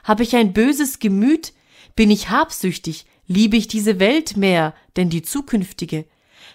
Habe 0.03 0.23
ich 0.23 0.35
ein 0.35 0.53
böses 0.53 0.99
Gemüt? 0.99 1.53
Bin 1.95 2.11
ich 2.11 2.29
habsüchtig? 2.29 3.05
Liebe 3.27 3.57
ich 3.57 3.67
diese 3.67 3.99
Welt 3.99 4.37
mehr 4.37 4.73
denn 4.97 5.09
die 5.09 5.21
zukünftige? 5.21 6.05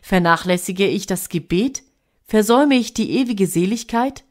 Vernachlässige 0.02 0.86
ich 0.86 1.06
das 1.06 1.28
Gebet? 1.28 1.82
Versäume 2.24 2.76
ich 2.76 2.94
die 2.94 3.10
ewige 3.18 3.46
Seligkeit? 3.46 4.24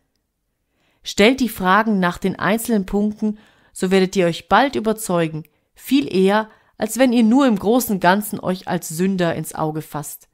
Stellt 1.03 1.39
die 1.39 1.49
Fragen 1.49 1.99
nach 1.99 2.17
den 2.17 2.37
einzelnen 2.37 2.85
Punkten, 2.85 3.37
so 3.73 3.91
werdet 3.91 4.15
ihr 4.15 4.25
euch 4.25 4.49
bald 4.49 4.75
überzeugen, 4.75 5.43
viel 5.75 6.13
eher, 6.13 6.49
als 6.77 6.97
wenn 6.97 7.13
ihr 7.13 7.23
nur 7.23 7.45
im 7.45 7.57
großen 7.57 7.99
Ganzen 7.99 8.39
euch 8.39 8.67
als 8.67 8.89
Sünder 8.89 9.35
ins 9.35 9.53
Auge 9.53 9.81
fasst. 9.81 10.29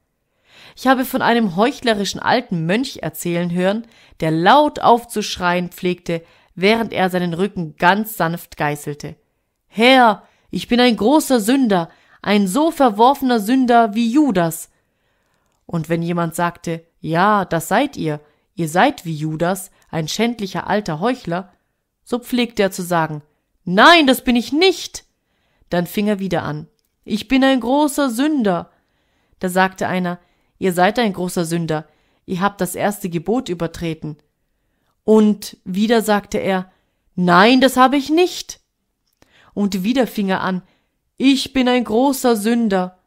Ich 0.76 0.88
habe 0.88 1.06
von 1.06 1.22
einem 1.22 1.56
heuchlerischen 1.56 2.20
alten 2.20 2.66
Mönch 2.66 3.00
erzählen 3.02 3.52
hören, 3.52 3.88
der 4.20 4.32
laut 4.32 4.80
aufzuschreien 4.80 5.70
pflegte, 5.70 6.24
während 6.56 6.94
er 6.94 7.10
seinen 7.10 7.34
Rücken 7.34 7.76
ganz 7.78 8.18
sanft 8.18 8.58
geißelte. 8.58 9.16
Herr, 9.68 10.24
ich 10.50 10.68
bin 10.68 10.80
ein 10.80 10.96
großer 10.96 11.40
Sünder, 11.40 11.90
ein 12.22 12.48
so 12.48 12.72
verworfener 12.72 13.40
Sünder 13.40 13.94
wie 13.94 14.10
Judas. 14.10 14.72
Und 15.66 15.90
wenn 15.90 16.02
jemand 16.02 16.36
sagte, 16.36 16.86
ja, 17.00 17.46
das 17.46 17.68
seid 17.68 17.98
ihr, 17.98 18.20
ihr 18.56 18.70
seid 18.70 19.06
wie 19.06 19.14
Judas, 19.14 19.72
ein 19.90 20.08
schändlicher 20.08 20.68
alter 20.68 21.00
Heuchler, 21.00 21.52
so 22.04 22.20
pflegte 22.20 22.64
er 22.64 22.72
zu 22.72 22.84
sagen, 22.84 23.22
nein, 23.64 24.08
das 24.08 24.24
bin 24.24 24.36
ich 24.36 24.52
nicht. 24.52 25.06
Dann 25.70 25.88
fing 25.88 26.08
er 26.08 26.20
wieder 26.20 26.44
an, 26.44 26.68
ich 27.04 27.28
bin 27.28 27.44
ein 27.44 27.60
großer 27.60 28.10
Sünder. 28.10 28.72
Da 29.40 29.50
sagte 29.50 29.88
einer, 29.88 30.20
Ihr 30.58 30.74
seid 30.74 31.00
ein 31.00 31.14
großer 31.14 31.46
Sünder, 31.46 31.88
ihr 32.26 32.42
habt 32.42 32.62
das 32.62 32.76
erste 32.76 33.10
Gebot 33.10 33.50
übertreten. 33.50 34.18
Und 35.06 35.58
wieder 35.64 36.02
sagte 36.02 36.40
er, 36.40 36.70
Nein, 37.16 37.62
das 37.62 37.78
habe 37.78 37.96
ich 37.96 38.10
nicht. 38.10 38.60
Und 39.54 39.84
wieder 39.84 40.06
fing 40.06 40.28
er 40.28 40.42
an, 40.42 40.64
Ich 41.16 41.54
bin 41.54 41.70
ein 41.70 41.86
großer 41.86 42.36
Sünder. 42.36 43.00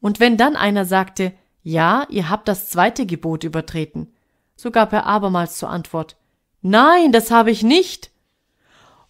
Und 0.00 0.20
wenn 0.20 0.36
dann 0.36 0.54
einer 0.54 0.84
sagte, 0.84 1.32
Ja, 1.62 2.06
ihr 2.10 2.30
habt 2.30 2.46
das 2.46 2.70
zweite 2.70 3.06
Gebot 3.06 3.42
übertreten, 3.42 4.12
so 4.54 4.70
gab 4.70 4.92
er 4.92 5.06
abermals 5.06 5.58
zur 5.58 5.70
Antwort, 5.70 6.16
Nein, 6.60 7.10
das 7.10 7.30
habe 7.30 7.50
ich 7.50 7.62
nicht. 7.62 8.10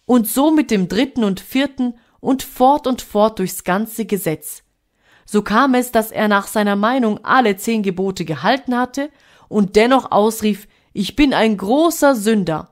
Und 0.05 0.27
so 0.27 0.51
mit 0.51 0.71
dem 0.71 0.87
dritten 0.87 1.23
und 1.23 1.39
vierten 1.39 1.97
und 2.19 2.43
fort 2.43 2.87
und 2.87 3.01
fort 3.01 3.39
durchs 3.39 3.63
ganze 3.63 4.05
Gesetz. 4.05 4.63
So 5.25 5.41
kam 5.41 5.73
es, 5.73 5.91
dass 5.91 6.11
er 6.11 6.27
nach 6.27 6.47
seiner 6.47 6.75
Meinung 6.75 7.23
alle 7.23 7.57
zehn 7.57 7.83
Gebote 7.83 8.25
gehalten 8.25 8.77
hatte 8.77 9.09
und 9.47 9.75
dennoch 9.75 10.11
ausrief, 10.11 10.67
ich 10.95 11.17
bin 11.17 11.33
ein 11.33 11.57
großer 11.57 12.15
Sünder. 12.15 12.69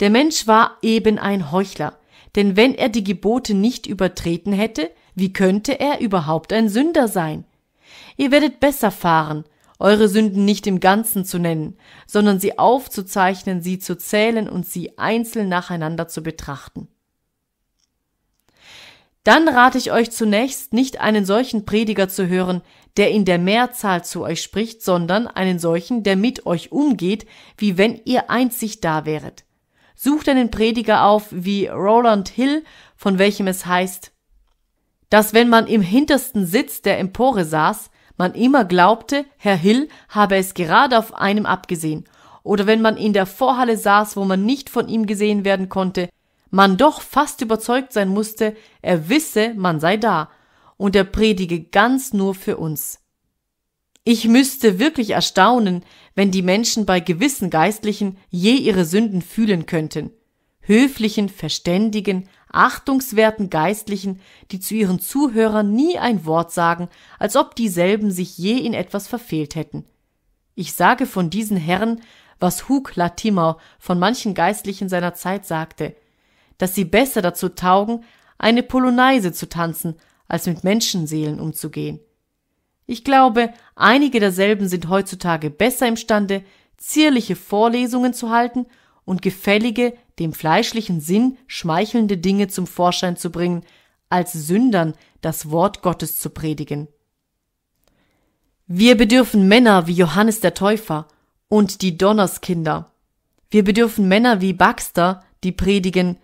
Der 0.00 0.10
Mensch 0.10 0.48
war 0.48 0.78
eben 0.82 1.16
ein 1.16 1.52
Heuchler, 1.52 1.96
denn 2.34 2.56
wenn 2.56 2.74
er 2.74 2.88
die 2.88 3.04
Gebote 3.04 3.54
nicht 3.54 3.86
übertreten 3.86 4.52
hätte, 4.52 4.90
wie 5.14 5.32
könnte 5.32 5.78
er 5.78 6.00
überhaupt 6.00 6.52
ein 6.52 6.68
Sünder 6.68 7.06
sein? 7.06 7.44
Ihr 8.16 8.32
werdet 8.32 8.58
besser 8.58 8.90
fahren, 8.90 9.44
eure 9.78 10.08
Sünden 10.08 10.44
nicht 10.44 10.66
im 10.66 10.80
Ganzen 10.80 11.24
zu 11.24 11.38
nennen, 11.38 11.76
sondern 12.08 12.40
sie 12.40 12.58
aufzuzeichnen, 12.58 13.62
sie 13.62 13.78
zu 13.78 13.96
zählen 13.96 14.48
und 14.48 14.66
sie 14.66 14.98
einzeln 14.98 15.48
nacheinander 15.48 16.08
zu 16.08 16.24
betrachten. 16.24 16.88
Dann 19.24 19.48
rate 19.48 19.76
ich 19.76 19.92
euch 19.92 20.10
zunächst, 20.10 20.72
nicht 20.72 21.00
einen 21.00 21.26
solchen 21.26 21.66
Prediger 21.66 22.08
zu 22.08 22.26
hören, 22.26 22.62
der 22.96 23.10
in 23.10 23.24
der 23.24 23.38
Mehrzahl 23.38 24.02
zu 24.02 24.22
euch 24.22 24.42
spricht, 24.42 24.82
sondern 24.82 25.26
einen 25.26 25.58
solchen, 25.58 26.02
der 26.02 26.16
mit 26.16 26.46
euch 26.46 26.72
umgeht, 26.72 27.26
wie 27.58 27.76
wenn 27.76 28.00
ihr 28.04 28.30
einzig 28.30 28.80
da 28.80 29.04
wäret. 29.04 29.44
Sucht 29.94 30.28
einen 30.30 30.50
Prediger 30.50 31.04
auf 31.04 31.26
wie 31.30 31.66
Roland 31.66 32.30
Hill, 32.30 32.64
von 32.96 33.18
welchem 33.18 33.46
es 33.46 33.66
heißt, 33.66 34.12
dass 35.10 35.34
wenn 35.34 35.48
man 35.48 35.66
im 35.66 35.82
hintersten 35.82 36.46
Sitz 36.46 36.82
der 36.82 36.98
Empore 36.98 37.44
saß, 37.44 37.90
man 38.16 38.34
immer 38.34 38.64
glaubte, 38.64 39.26
Herr 39.36 39.56
Hill 39.56 39.88
habe 40.08 40.36
es 40.36 40.54
gerade 40.54 40.96
auf 40.96 41.14
einem 41.14 41.46
abgesehen, 41.46 42.08
oder 42.42 42.66
wenn 42.66 42.80
man 42.80 42.96
in 42.96 43.12
der 43.12 43.26
Vorhalle 43.26 43.76
saß, 43.76 44.16
wo 44.16 44.24
man 44.24 44.46
nicht 44.46 44.70
von 44.70 44.88
ihm 44.88 45.06
gesehen 45.06 45.44
werden 45.44 45.68
konnte, 45.68 46.08
man 46.50 46.76
doch 46.76 47.00
fast 47.00 47.40
überzeugt 47.40 47.92
sein 47.92 48.08
musste, 48.08 48.56
er 48.82 49.08
wisse, 49.08 49.54
man 49.54 49.80
sei 49.80 49.96
da, 49.96 50.30
und 50.76 50.96
er 50.96 51.04
predige 51.04 51.62
ganz 51.62 52.12
nur 52.12 52.34
für 52.34 52.56
uns. 52.56 53.00
Ich 54.04 54.26
müsste 54.26 54.78
wirklich 54.78 55.10
erstaunen, 55.10 55.84
wenn 56.14 56.30
die 56.30 56.42
Menschen 56.42 56.86
bei 56.86 57.00
gewissen 57.00 57.50
Geistlichen 57.50 58.16
je 58.30 58.54
ihre 58.54 58.84
Sünden 58.84 59.22
fühlen 59.22 59.66
könnten. 59.66 60.10
Höflichen, 60.62 61.28
verständigen, 61.28 62.28
achtungswerten 62.50 63.50
Geistlichen, 63.50 64.20
die 64.50 64.60
zu 64.60 64.74
ihren 64.74 65.00
Zuhörern 65.00 65.72
nie 65.72 65.98
ein 65.98 66.24
Wort 66.24 66.52
sagen, 66.52 66.88
als 67.18 67.36
ob 67.36 67.54
dieselben 67.54 68.10
sich 68.10 68.38
je 68.38 68.56
in 68.56 68.74
etwas 68.74 69.06
verfehlt 69.06 69.54
hätten. 69.54 69.84
Ich 70.54 70.72
sage 70.72 71.06
von 71.06 71.30
diesen 71.30 71.56
Herren, 71.56 72.00
was 72.38 72.68
Hug 72.68 72.96
Latimer 72.96 73.58
von 73.78 73.98
manchen 73.98 74.34
Geistlichen 74.34 74.88
seiner 74.88 75.14
Zeit 75.14 75.46
sagte, 75.46 75.94
dass 76.60 76.74
sie 76.74 76.84
besser 76.84 77.22
dazu 77.22 77.48
taugen, 77.48 78.04
eine 78.36 78.62
Polonaise 78.62 79.32
zu 79.32 79.48
tanzen, 79.48 79.94
als 80.28 80.46
mit 80.46 80.62
Menschenseelen 80.62 81.40
umzugehen. 81.40 82.00
Ich 82.86 83.02
glaube, 83.02 83.54
einige 83.76 84.20
derselben 84.20 84.68
sind 84.68 84.88
heutzutage 84.90 85.48
besser 85.48 85.88
imstande, 85.88 86.42
zierliche 86.76 87.34
Vorlesungen 87.34 88.12
zu 88.12 88.28
halten 88.28 88.66
und 89.06 89.22
gefällige, 89.22 89.94
dem 90.18 90.34
fleischlichen 90.34 91.00
Sinn 91.00 91.38
schmeichelnde 91.46 92.18
Dinge 92.18 92.48
zum 92.48 92.66
Vorschein 92.66 93.16
zu 93.16 93.30
bringen, 93.30 93.64
als 94.10 94.34
Sündern 94.34 94.92
das 95.22 95.50
Wort 95.50 95.80
Gottes 95.80 96.18
zu 96.18 96.28
predigen. 96.28 96.88
Wir 98.66 98.98
bedürfen 98.98 99.48
Männer 99.48 99.86
wie 99.86 99.94
Johannes 99.94 100.40
der 100.40 100.52
Täufer 100.52 101.08
und 101.48 101.80
die 101.80 101.96
Donnerskinder. 101.96 102.92
Wir 103.50 103.64
bedürfen 103.64 104.08
Männer 104.08 104.42
wie 104.42 104.52
Baxter, 104.52 105.24
die 105.42 105.52
predigen, 105.52 106.18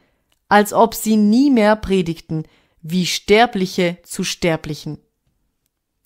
als 0.49 0.73
ob 0.73 0.95
sie 0.95 1.17
nie 1.17 1.51
mehr 1.51 1.77
predigten, 1.77 2.45
wie 2.83 3.07
Sterbliche 3.07 3.99
zu 4.03 4.23
Sterblichen. 4.25 4.99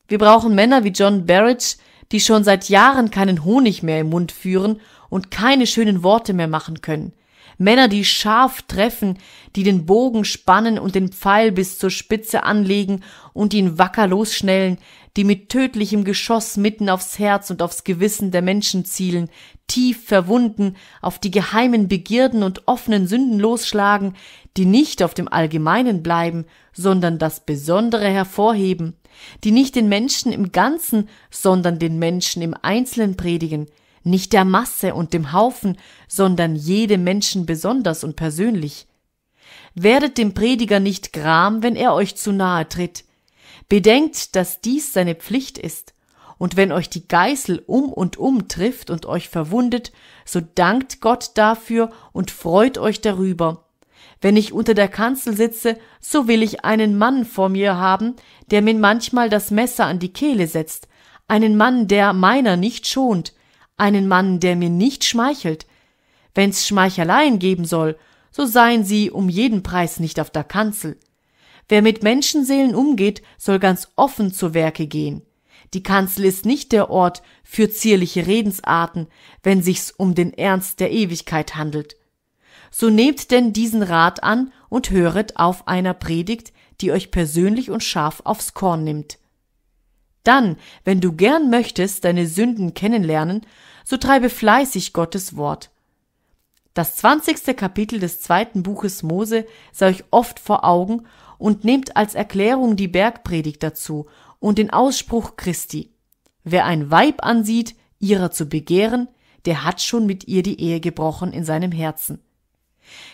Wir 0.09 0.18
brauchen 0.18 0.55
Männer 0.55 0.83
wie 0.85 0.88
John 0.88 1.26
Barrett, 1.26 1.76
die 2.11 2.20
schon 2.20 2.42
seit 2.42 2.68
Jahren 2.68 3.11
keinen 3.11 3.44
Honig 3.44 3.83
mehr 3.83 4.00
im 4.00 4.11
Mund 4.11 4.33
führen 4.33 4.81
und 5.09 5.31
keine 5.31 5.66
schönen 5.66 6.03
Worte 6.03 6.33
mehr 6.33 6.48
machen 6.48 6.81
können. 6.81 7.12
Männer, 7.60 7.88
die 7.88 8.06
scharf 8.06 8.62
treffen, 8.62 9.18
die 9.54 9.64
den 9.64 9.84
Bogen 9.84 10.24
spannen 10.24 10.78
und 10.78 10.94
den 10.94 11.12
Pfeil 11.12 11.52
bis 11.52 11.78
zur 11.78 11.90
Spitze 11.90 12.42
anlegen 12.42 13.02
und 13.34 13.52
ihn 13.52 13.78
wacker 13.78 14.06
losschnellen, 14.06 14.78
die 15.18 15.24
mit 15.24 15.50
tödlichem 15.50 16.04
Geschoss 16.04 16.56
mitten 16.56 16.88
aufs 16.88 17.18
Herz 17.18 17.50
und 17.50 17.60
aufs 17.60 17.84
Gewissen 17.84 18.30
der 18.30 18.40
Menschen 18.40 18.86
zielen, 18.86 19.28
tief 19.66 20.06
verwunden, 20.06 20.76
auf 21.02 21.18
die 21.18 21.30
geheimen 21.30 21.86
Begierden 21.86 22.42
und 22.42 22.66
offenen 22.66 23.06
Sünden 23.06 23.38
losschlagen, 23.38 24.14
die 24.56 24.64
nicht 24.64 25.02
auf 25.02 25.12
dem 25.12 25.28
Allgemeinen 25.28 26.02
bleiben, 26.02 26.46
sondern 26.72 27.18
das 27.18 27.40
Besondere 27.44 28.08
hervorheben, 28.08 28.96
die 29.44 29.50
nicht 29.50 29.76
den 29.76 29.90
Menschen 29.90 30.32
im 30.32 30.50
Ganzen, 30.50 31.10
sondern 31.30 31.78
den 31.78 31.98
Menschen 31.98 32.40
im 32.40 32.54
Einzelnen 32.62 33.18
predigen, 33.18 33.66
nicht 34.02 34.32
der 34.32 34.44
Masse 34.44 34.94
und 34.94 35.12
dem 35.12 35.32
Haufen, 35.32 35.76
sondern 36.08 36.56
jedem 36.56 37.04
Menschen 37.04 37.46
besonders 37.46 38.04
und 38.04 38.16
persönlich. 38.16 38.86
Werdet 39.74 40.18
dem 40.18 40.34
Prediger 40.34 40.80
nicht 40.80 41.12
gram, 41.12 41.62
wenn 41.62 41.76
er 41.76 41.94
euch 41.94 42.16
zu 42.16 42.32
nahe 42.32 42.68
tritt. 42.68 43.04
Bedenkt, 43.68 44.34
dass 44.36 44.60
dies 44.60 44.92
seine 44.92 45.14
Pflicht 45.14 45.58
ist. 45.58 45.94
Und 46.38 46.56
wenn 46.56 46.72
euch 46.72 46.88
die 46.88 47.06
Geißel 47.06 47.62
um 47.66 47.92
und 47.92 48.16
um 48.16 48.48
trifft 48.48 48.88
und 48.90 49.04
euch 49.04 49.28
verwundet, 49.28 49.92
so 50.24 50.40
dankt 50.40 51.00
Gott 51.00 51.32
dafür 51.34 51.90
und 52.12 52.30
freut 52.30 52.78
euch 52.78 53.00
darüber. 53.00 53.66
Wenn 54.22 54.36
ich 54.36 54.52
unter 54.52 54.74
der 54.74 54.88
Kanzel 54.88 55.36
sitze, 55.36 55.76
so 56.00 56.28
will 56.28 56.42
ich 56.42 56.64
einen 56.64 56.98
Mann 56.98 57.24
vor 57.24 57.48
mir 57.48 57.76
haben, 57.76 58.16
der 58.50 58.62
mir 58.62 58.74
manchmal 58.74 59.28
das 59.28 59.50
Messer 59.50 59.86
an 59.86 59.98
die 59.98 60.12
Kehle 60.12 60.46
setzt, 60.46 60.88
einen 61.28 61.56
Mann, 61.56 61.88
der 61.88 62.12
meiner 62.12 62.56
nicht 62.56 62.86
schont, 62.86 63.34
einen 63.80 64.06
Mann, 64.06 64.38
der 64.38 64.54
mir 64.54 64.70
nicht 64.70 65.04
schmeichelt. 65.04 65.66
Wenn's 66.34 66.66
Schmeicheleien 66.66 67.38
geben 67.38 67.64
soll, 67.64 67.98
so 68.30 68.46
seien 68.46 68.84
sie 68.84 69.10
um 69.10 69.28
jeden 69.28 69.62
Preis 69.62 69.98
nicht 69.98 70.20
auf 70.20 70.30
der 70.30 70.44
Kanzel. 70.44 70.96
Wer 71.68 71.82
mit 71.82 72.02
Menschenseelen 72.02 72.74
umgeht, 72.74 73.22
soll 73.38 73.58
ganz 73.58 73.88
offen 73.96 74.32
zu 74.32 74.54
Werke 74.54 74.86
gehen. 74.86 75.22
Die 75.72 75.82
Kanzel 75.82 76.24
ist 76.24 76.44
nicht 76.44 76.72
der 76.72 76.90
Ort 76.90 77.22
für 77.44 77.70
zierliche 77.70 78.26
Redensarten, 78.26 79.06
wenn 79.42 79.62
sich's 79.62 79.90
um 79.90 80.14
den 80.14 80.32
Ernst 80.34 80.80
der 80.80 80.90
Ewigkeit 80.90 81.54
handelt. 81.54 81.96
So 82.72 82.90
nehmt 82.90 83.30
denn 83.30 83.52
diesen 83.52 83.82
Rat 83.82 84.22
an 84.22 84.52
und 84.68 84.90
höret 84.90 85.36
auf 85.36 85.68
einer 85.68 85.94
Predigt, 85.94 86.52
die 86.80 86.92
euch 86.92 87.10
persönlich 87.10 87.70
und 87.70 87.84
scharf 87.84 88.22
aufs 88.24 88.54
Korn 88.54 88.84
nimmt. 88.84 89.18
Dann, 90.24 90.56
wenn 90.84 91.00
du 91.00 91.12
gern 91.12 91.50
möchtest 91.50 92.04
deine 92.04 92.26
Sünden 92.26 92.74
kennenlernen, 92.74 93.42
so 93.84 93.96
treibe 93.96 94.30
fleißig 94.30 94.92
Gottes 94.92 95.36
Wort. 95.36 95.70
Das 96.74 96.96
zwanzigste 96.96 97.54
Kapitel 97.54 97.98
des 97.98 98.20
zweiten 98.20 98.62
Buches 98.62 99.02
Mose 99.02 99.46
sei 99.72 99.88
euch 99.88 100.04
oft 100.10 100.38
vor 100.38 100.64
Augen 100.64 101.06
und 101.38 101.64
nehmt 101.64 101.96
als 101.96 102.14
Erklärung 102.14 102.76
die 102.76 102.88
Bergpredigt 102.88 103.62
dazu 103.62 104.06
und 104.38 104.58
den 104.58 104.70
Ausspruch 104.70 105.36
Christi. 105.36 105.92
Wer 106.44 106.64
ein 106.64 106.90
Weib 106.90 107.24
ansieht, 107.24 107.74
ihrer 107.98 108.30
zu 108.30 108.46
begehren, 108.46 109.08
der 109.46 109.64
hat 109.64 109.80
schon 109.82 110.06
mit 110.06 110.28
ihr 110.28 110.42
die 110.42 110.60
Ehe 110.60 110.80
gebrochen 110.80 111.32
in 111.32 111.44
seinem 111.44 111.72
Herzen. 111.72 112.22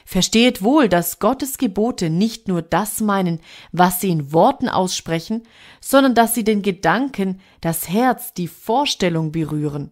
Verstehet 0.05 0.63
wohl, 0.63 0.89
dass 0.89 1.19
Gottes 1.19 1.59
Gebote 1.59 2.11
nicht 2.11 2.49
nur 2.49 2.63
das 2.63 3.01
meinen, 3.01 3.41
was 3.73 4.01
sie 4.01 4.11
in 4.11 4.33
Worten 4.33 4.69
aussprechen, 4.69 5.43
sondern 5.81 6.15
dass 6.15 6.35
sie 6.35 6.45
den 6.45 6.63
Gedanken, 6.63 7.41
das 7.61 7.89
Herz, 7.89 8.33
die 8.33 8.49
Vorstellung 8.49 9.33
berühren. 9.33 9.91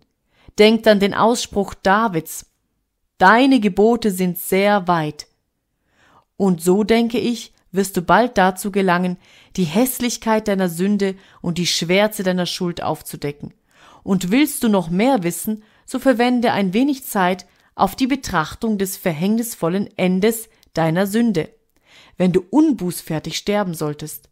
Denkt 0.59 0.87
an 0.87 1.01
den 1.01 1.15
Ausspruch 1.15 1.75
Davids. 1.75 2.47
Deine 3.19 3.59
Gebote 3.59 4.13
sind 4.13 4.39
sehr 4.39 4.87
weit. 4.87 5.27
Und 6.37 6.63
so 6.63 6.85
denke 6.85 7.19
ich, 7.19 7.53
wirst 7.73 7.97
du 7.97 8.03
bald 8.03 8.39
dazu 8.39 8.71
gelangen, 8.71 9.19
die 9.57 9.65
Hässlichkeit 9.65 10.47
deiner 10.47 10.69
Sünde 10.69 11.17
und 11.41 11.59
die 11.59 11.67
Schwärze 11.67 12.23
deiner 12.23 12.47
Schuld 12.47 12.85
aufzudecken. 12.85 13.53
Und 14.05 14.31
willst 14.31 14.63
du 14.63 14.69
noch 14.69 14.91
mehr 14.91 15.25
wissen, 15.25 15.65
so 15.87 15.99
verwende 15.99 16.53
ein 16.53 16.73
wenig 16.73 17.05
Zeit 17.05 17.47
auf 17.75 17.97
die 17.97 18.07
Betrachtung 18.07 18.79
des 18.79 18.97
verhängnisvollen 18.97 19.89
Endes 19.97 20.49
deiner 20.73 21.09
Sünde, 21.09 21.49
wenn 22.17 22.31
du 22.31 22.45
unbußfertig 22.49 23.37
sterben 23.37 23.75
solltest. 23.75 24.29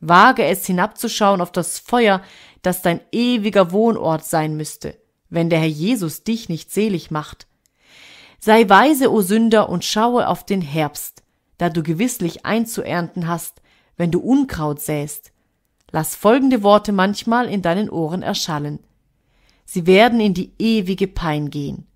Wage 0.00 0.44
es 0.44 0.66
hinabzuschauen 0.66 1.40
auf 1.40 1.50
das 1.50 1.78
Feuer, 1.78 2.20
das 2.60 2.82
dein 2.82 3.00
ewiger 3.10 3.72
Wohnort 3.72 4.26
sein 4.26 4.56
müsste 4.56 5.01
wenn 5.32 5.48
der 5.48 5.60
Herr 5.60 5.66
Jesus 5.66 6.24
dich 6.24 6.48
nicht 6.48 6.70
selig 6.70 7.10
macht. 7.10 7.46
Sei 8.38 8.68
weise, 8.68 9.10
o 9.10 9.22
Sünder, 9.22 9.68
und 9.68 9.84
schaue 9.84 10.28
auf 10.28 10.44
den 10.44 10.60
Herbst, 10.60 11.22
da 11.56 11.70
du 11.70 11.82
gewisslich 11.82 12.44
einzuernten 12.44 13.26
hast, 13.26 13.62
wenn 13.96 14.10
du 14.10 14.20
Unkraut 14.20 14.80
säst. 14.80 15.32
Lass 15.90 16.14
folgende 16.14 16.62
Worte 16.62 16.92
manchmal 16.92 17.48
in 17.48 17.62
deinen 17.62 17.88
Ohren 17.88 18.22
erschallen. 18.22 18.80
Sie 19.64 19.86
werden 19.86 20.20
in 20.20 20.34
die 20.34 20.52
ewige 20.58 21.06
Pein 21.06 21.50
gehen. 21.50 21.86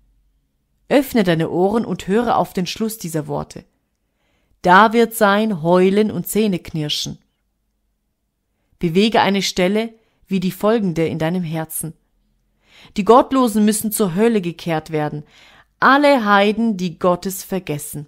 Öffne 0.89 1.23
deine 1.23 1.51
Ohren 1.51 1.85
und 1.85 2.07
höre 2.07 2.37
auf 2.37 2.53
den 2.53 2.65
Schluss 2.65 2.97
dieser 2.97 3.27
Worte. 3.27 3.65
Da 4.63 4.93
wird 4.93 5.13
sein 5.13 5.61
Heulen 5.61 6.09
und 6.09 6.27
Zähneknirschen. 6.27 7.19
Bewege 8.79 9.21
eine 9.21 9.43
Stelle 9.43 9.93
wie 10.27 10.39
die 10.39 10.51
folgende 10.51 11.05
in 11.05 11.19
deinem 11.19 11.43
Herzen. 11.43 11.93
Die 12.95 13.05
Gottlosen 13.05 13.65
müssen 13.65 13.91
zur 13.91 14.15
Hölle 14.15 14.41
gekehrt 14.41 14.91
werden. 14.91 15.23
Alle 15.79 16.25
Heiden, 16.25 16.77
die 16.77 16.97
Gottes 16.99 17.43
vergessen. 17.43 18.07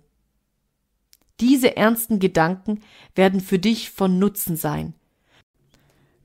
Diese 1.39 1.77
ernsten 1.77 2.19
Gedanken 2.19 2.81
werden 3.15 3.39
für 3.39 3.59
dich 3.59 3.91
von 3.91 4.19
Nutzen 4.19 4.57
sein. 4.57 4.93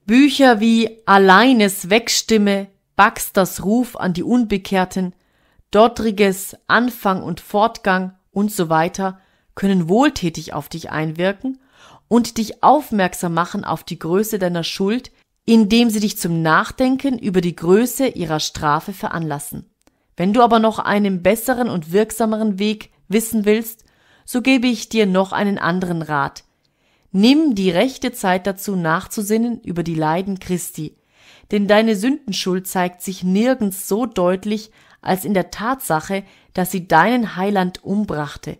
Bücher 0.06 0.60
wie 0.60 1.00
Alleines 1.06 1.88
Wegstimme, 1.88 2.66
Baxters 2.96 3.64
Ruf 3.64 3.96
an 3.96 4.12
die 4.12 4.22
Unbekehrten, 4.22 5.14
Dottriges 5.70 6.56
Anfang 6.66 7.22
und 7.22 7.40
Fortgang 7.40 8.14
und 8.30 8.52
so 8.52 8.68
weiter 8.68 9.20
können 9.54 9.88
wohltätig 9.88 10.52
auf 10.52 10.68
dich 10.68 10.90
einwirken 10.90 11.58
und 12.08 12.38
dich 12.38 12.62
aufmerksam 12.62 13.34
machen 13.34 13.64
auf 13.64 13.82
die 13.82 13.98
Größe 13.98 14.38
deiner 14.38 14.62
Schuld, 14.62 15.10
indem 15.46 15.90
sie 15.90 16.00
dich 16.00 16.18
zum 16.18 16.42
Nachdenken 16.42 17.18
über 17.18 17.40
die 17.40 17.54
Größe 17.54 18.08
ihrer 18.08 18.40
Strafe 18.40 18.92
veranlassen. 18.92 19.70
Wenn 20.16 20.32
du 20.32 20.42
aber 20.42 20.58
noch 20.58 20.78
einen 20.78 21.22
besseren 21.22 21.68
und 21.68 21.92
wirksameren 21.92 22.58
Weg 22.58 22.90
wissen 23.08 23.44
willst, 23.44 23.84
so 24.24 24.40
gebe 24.40 24.66
ich 24.66 24.88
dir 24.88 25.06
noch 25.06 25.32
einen 25.32 25.58
anderen 25.58 26.02
Rat. 26.02 26.44
Nimm 27.12 27.54
die 27.54 27.70
rechte 27.70 28.12
Zeit 28.12 28.46
dazu 28.46 28.74
nachzusinnen 28.74 29.60
über 29.60 29.82
die 29.82 29.94
Leiden 29.94 30.38
Christi, 30.38 30.96
denn 31.50 31.68
deine 31.68 31.94
Sündenschuld 31.94 32.66
zeigt 32.66 33.02
sich 33.02 33.22
nirgends 33.22 33.86
so 33.86 34.06
deutlich 34.06 34.70
als 35.02 35.24
in 35.24 35.34
der 35.34 35.50
Tatsache, 35.50 36.24
dass 36.54 36.70
sie 36.70 36.88
deinen 36.88 37.36
Heiland 37.36 37.84
umbrachte. 37.84 38.56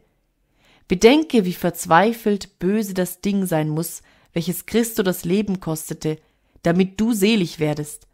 Bedenke, 0.86 1.46
wie 1.46 1.54
verzweifelt 1.54 2.58
böse 2.58 2.92
das 2.92 3.22
Ding 3.22 3.46
sein 3.46 3.70
muss, 3.70 4.02
welches 4.34 4.66
Christo 4.66 5.02
das 5.02 5.24
Leben 5.24 5.60
kostete, 5.60 6.18
damit 6.64 7.00
du 7.00 7.12
selig 7.12 7.61
werdest. 7.61 8.09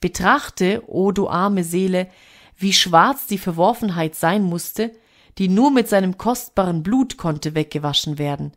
Betrachte, 0.00 0.82
o 0.86 1.08
oh 1.08 1.12
du 1.12 1.28
arme 1.28 1.64
Seele, 1.64 2.08
wie 2.56 2.72
schwarz 2.72 3.26
die 3.26 3.38
Verworfenheit 3.38 4.14
sein 4.14 4.42
musste, 4.42 4.92
die 5.36 5.48
nur 5.48 5.70
mit 5.70 5.88
seinem 5.88 6.16
kostbaren 6.16 6.82
Blut 6.82 7.16
konnte 7.16 7.54
weggewaschen 7.54 8.18
werden. 8.18 8.52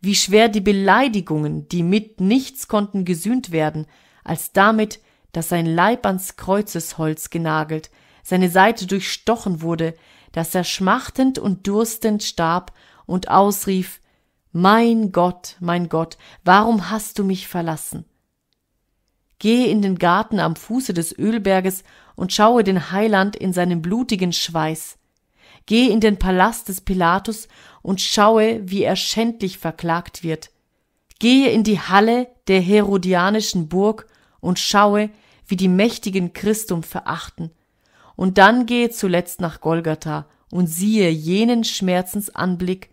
Wie 0.00 0.14
schwer 0.14 0.48
die 0.48 0.60
Beleidigungen, 0.60 1.68
die 1.68 1.82
mit 1.82 2.20
nichts 2.20 2.68
konnten 2.68 3.04
gesühnt 3.04 3.52
werden, 3.52 3.86
als 4.24 4.52
damit, 4.52 5.00
dass 5.32 5.48
sein 5.48 5.66
Leib 5.66 6.04
ans 6.06 6.36
Kreuzesholz 6.36 7.30
genagelt, 7.30 7.90
seine 8.22 8.50
Seite 8.50 8.86
durchstochen 8.86 9.62
wurde, 9.62 9.94
dass 10.32 10.54
er 10.54 10.64
schmachtend 10.64 11.38
und 11.38 11.66
durstend 11.66 12.22
starb 12.22 12.72
und 13.06 13.28
ausrief, 13.28 14.00
Mein 14.52 15.12
Gott, 15.12 15.56
mein 15.60 15.88
Gott, 15.88 16.18
warum 16.44 16.90
hast 16.90 17.18
du 17.18 17.24
mich 17.24 17.48
verlassen? 17.48 18.04
Gehe 19.42 19.66
in 19.66 19.82
den 19.82 19.98
Garten 19.98 20.38
am 20.38 20.54
Fuße 20.54 20.94
des 20.94 21.18
Ölberges 21.18 21.82
und 22.14 22.32
schaue 22.32 22.62
den 22.62 22.92
Heiland 22.92 23.34
in 23.34 23.52
seinem 23.52 23.82
blutigen 23.82 24.32
Schweiß. 24.32 24.98
Gehe 25.66 25.90
in 25.90 25.98
den 25.98 26.16
Palast 26.16 26.68
des 26.68 26.80
Pilatus 26.80 27.48
und 27.82 28.00
schaue, 28.00 28.60
wie 28.62 28.84
er 28.84 28.94
schändlich 28.94 29.58
verklagt 29.58 30.22
wird. 30.22 30.52
Gehe 31.18 31.50
in 31.50 31.64
die 31.64 31.80
Halle 31.80 32.28
der 32.46 32.60
Herodianischen 32.60 33.68
Burg 33.68 34.06
und 34.38 34.60
schaue, 34.60 35.10
wie 35.48 35.56
die 35.56 35.66
Mächtigen 35.66 36.34
Christum 36.34 36.84
verachten. 36.84 37.50
Und 38.14 38.38
dann 38.38 38.64
gehe 38.64 38.90
zuletzt 38.90 39.40
nach 39.40 39.60
Golgatha 39.60 40.26
und 40.52 40.68
siehe 40.68 41.10
jenen 41.10 41.64
Schmerzensanblick, 41.64 42.90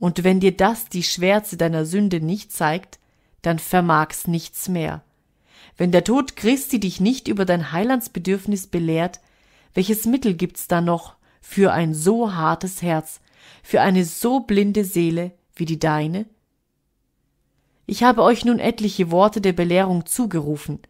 und 0.00 0.24
wenn 0.24 0.40
dir 0.40 0.56
das 0.56 0.88
die 0.88 1.04
Schwärze 1.04 1.56
deiner 1.56 1.84
Sünde 1.86 2.20
nicht 2.20 2.50
zeigt, 2.50 2.98
dann 3.42 3.60
vermag's 3.60 4.26
nichts 4.26 4.68
mehr. 4.68 5.04
Wenn 5.76 5.90
der 5.90 6.04
Tod 6.04 6.36
Christi 6.36 6.78
dich 6.78 7.00
nicht 7.00 7.28
über 7.28 7.44
dein 7.44 7.72
Heilandsbedürfnis 7.72 8.68
belehrt, 8.68 9.20
welches 9.74 10.04
Mittel 10.06 10.34
gibt's 10.34 10.68
da 10.68 10.80
noch 10.80 11.16
für 11.40 11.72
ein 11.72 11.94
so 11.94 12.34
hartes 12.34 12.82
Herz, 12.82 13.20
für 13.62 13.80
eine 13.80 14.04
so 14.04 14.40
blinde 14.40 14.84
Seele 14.84 15.32
wie 15.56 15.64
die 15.64 15.78
deine? 15.78 16.26
Ich 17.86 18.02
habe 18.02 18.22
euch 18.22 18.44
nun 18.44 18.58
etliche 18.58 19.10
Worte 19.10 19.40
der 19.40 19.52
Belehrung 19.52 20.06
zugerufen. 20.06 20.80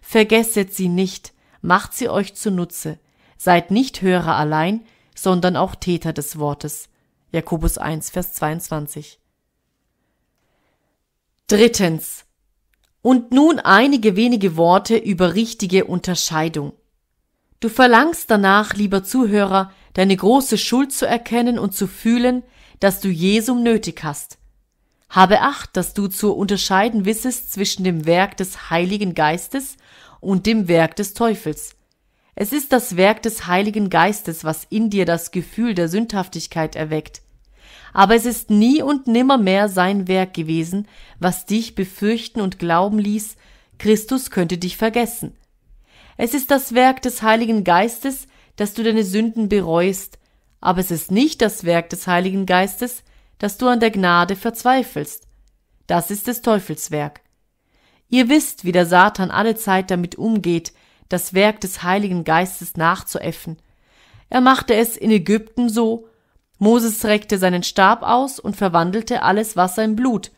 Vergesset 0.00 0.74
sie 0.74 0.88
nicht, 0.88 1.32
macht 1.62 1.94
sie 1.94 2.08
euch 2.08 2.34
zunutze, 2.34 2.98
seid 3.36 3.70
nicht 3.70 4.02
Hörer 4.02 4.36
allein, 4.36 4.82
sondern 5.14 5.56
auch 5.56 5.74
Täter 5.74 6.12
des 6.12 6.38
Wortes. 6.38 6.88
Jakobus 7.30 7.78
1, 7.78 8.10
Vers 8.10 8.32
22. 8.32 9.20
Drittens. 11.46 12.24
Und 13.02 13.32
nun 13.32 13.58
einige 13.58 14.16
wenige 14.16 14.56
Worte 14.56 14.96
über 14.96 15.34
richtige 15.34 15.86
Unterscheidung. 15.86 16.72
Du 17.60 17.68
verlangst 17.68 18.30
danach, 18.30 18.74
lieber 18.74 19.04
Zuhörer, 19.04 19.72
deine 19.94 20.16
große 20.16 20.58
Schuld 20.58 20.92
zu 20.92 21.06
erkennen 21.06 21.58
und 21.58 21.74
zu 21.74 21.86
fühlen, 21.86 22.42
dass 22.78 23.00
du 23.00 23.08
Jesum 23.08 23.62
nötig 23.62 24.02
hast. 24.02 24.38
Habe 25.08 25.40
Acht, 25.40 25.76
dass 25.76 25.92
du 25.92 26.08
zu 26.08 26.32
unterscheiden 26.32 27.04
wissest 27.04 27.52
zwischen 27.52 27.84
dem 27.84 28.06
Werk 28.06 28.36
des 28.36 28.70
Heiligen 28.70 29.14
Geistes 29.14 29.76
und 30.20 30.46
dem 30.46 30.68
Werk 30.68 30.96
des 30.96 31.14
Teufels. 31.14 31.76
Es 32.34 32.52
ist 32.52 32.72
das 32.72 32.96
Werk 32.96 33.22
des 33.22 33.46
Heiligen 33.46 33.90
Geistes, 33.90 34.44
was 34.44 34.64
in 34.70 34.88
dir 34.88 35.04
das 35.04 35.30
Gefühl 35.30 35.74
der 35.74 35.88
Sündhaftigkeit 35.88 36.76
erweckt. 36.76 37.22
Aber 37.92 38.14
es 38.14 38.26
ist 38.26 38.50
nie 38.50 38.82
und 38.82 39.06
nimmermehr 39.06 39.68
sein 39.68 40.08
Werk 40.08 40.34
gewesen, 40.34 40.86
was 41.18 41.46
dich 41.46 41.74
befürchten 41.74 42.40
und 42.40 42.58
glauben 42.58 42.98
ließ, 42.98 43.36
Christus 43.78 44.30
könnte 44.30 44.58
dich 44.58 44.76
vergessen. 44.76 45.36
Es 46.16 46.34
ist 46.34 46.50
das 46.50 46.74
Werk 46.74 47.02
des 47.02 47.22
Heiligen 47.22 47.64
Geistes, 47.64 48.26
dass 48.56 48.74
du 48.74 48.82
deine 48.82 49.04
Sünden 49.04 49.48
bereust, 49.48 50.18
aber 50.60 50.80
es 50.80 50.90
ist 50.90 51.10
nicht 51.10 51.40
das 51.40 51.64
Werk 51.64 51.88
des 51.88 52.06
Heiligen 52.06 52.44
Geistes, 52.44 53.02
dass 53.38 53.56
du 53.56 53.68
an 53.68 53.80
der 53.80 53.90
Gnade 53.90 54.36
verzweifelst. 54.36 55.26
Das 55.86 56.10
ist 56.10 56.26
des 56.26 56.42
Teufels 56.42 56.90
Werk. 56.90 57.22
Ihr 58.10 58.28
wisst, 58.28 58.64
wie 58.64 58.72
der 58.72 58.84
Satan 58.86 59.30
alle 59.30 59.54
Zeit 59.56 59.90
damit 59.90 60.16
umgeht, 60.16 60.74
das 61.08 61.32
Werk 61.32 61.60
des 61.62 61.82
Heiligen 61.82 62.24
Geistes 62.24 62.76
nachzuäffen. 62.76 63.56
Er 64.28 64.42
machte 64.42 64.74
es 64.74 64.96
in 64.96 65.10
Ägypten 65.10 65.70
so, 65.70 66.09
Moses 66.60 67.06
reckte 67.06 67.38
seinen 67.38 67.62
Stab 67.62 68.02
aus 68.02 68.38
und 68.38 68.54
verwandelte 68.54 69.22
alles 69.22 69.56
Wasser 69.56 69.82
in 69.82 69.96
Blut. 69.96 70.30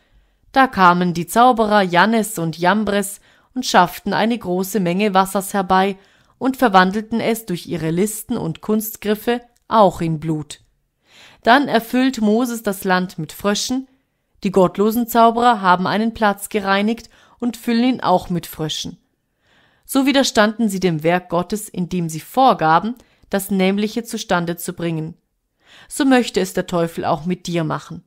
Da 0.53 0.69
kamen 0.69 1.15
die 1.15 1.27
Zauberer 1.27 1.83
Jannes 1.83 2.39
und 2.39 2.57
Jambres 2.57 3.21
und 3.55 3.67
schafften 3.67 4.13
eine 4.15 4.39
große 4.39 4.79
Menge 4.79 5.15
Wassers 5.15 5.53
herbei 5.53 5.99
und 6.39 6.57
verwandelten 6.57 7.19
es 7.19 7.45
durch 7.45 7.67
ihre 7.67 7.91
Listen 7.91 8.37
und 8.37 8.61
Kunstgriffe 8.61 9.41
auch 9.67 10.01
in 10.01 10.21
Blut. 10.21 10.61
Dann 11.43 11.67
erfüllt 11.67 12.21
Moses 12.21 12.63
das 12.63 12.85
Land 12.85 13.19
mit 13.19 13.33
Fröschen, 13.33 13.89
die 14.45 14.53
gottlosen 14.53 15.09
Zauberer 15.09 15.61
haben 15.61 15.89
einen 15.89 16.15
Platz 16.15 16.49
gereinigt 16.49 17.11
und 17.41 17.57
füllen 17.57 17.95
ihn 17.95 18.01
auch 18.01 18.31
mit 18.31 18.47
Fröschen. 18.47 18.97
So 19.85 20.07
widerstanden 20.07 20.69
sie 20.69 20.79
dem 20.79 21.03
Werk 21.03 21.31
Gottes, 21.31 21.69
indem 21.69 22.09
sie 22.09 22.21
vorgaben, 22.21 22.95
das 23.29 23.51
Nämliche 23.51 24.05
zustande 24.05 24.57
zu 24.57 24.73
bringen. 24.73 25.17
So 25.89 26.05
möchte 26.05 26.41
es 26.41 26.55
der 26.55 26.67
Teufel 26.67 27.05
auch 27.05 27.25
mit 27.25 27.47
dir 27.47 27.65
machen. 27.65 28.05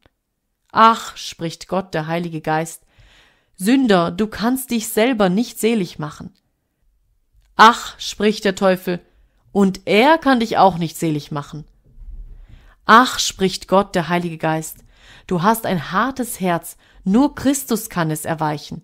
Ach, 0.71 1.15
spricht 1.15 1.67
Gott, 1.67 1.93
der 1.93 2.07
Heilige 2.07 2.41
Geist, 2.41 2.83
Sünder, 3.57 4.11
du 4.11 4.27
kannst 4.27 4.71
dich 4.71 4.89
selber 4.89 5.29
nicht 5.29 5.59
selig 5.59 5.97
machen. 5.97 6.33
Ach, 7.55 7.97
spricht 7.99 8.43
der 8.43 8.55
Teufel, 8.55 8.99
und 9.53 9.81
er 9.85 10.17
kann 10.17 10.41
dich 10.41 10.57
auch 10.57 10.77
nicht 10.77 10.97
selig 10.97 11.31
machen. 11.31 11.63
Ach, 12.85 13.19
spricht 13.19 13.69
Gott, 13.69 13.95
der 13.95 14.09
Heilige 14.09 14.37
Geist, 14.37 14.83
du 15.27 15.41
hast 15.41 15.65
ein 15.65 15.93
hartes 15.93 16.41
Herz, 16.41 16.75
nur 17.05 17.35
Christus 17.35 17.89
kann 17.89 18.11
es 18.11 18.25
erweichen. 18.25 18.83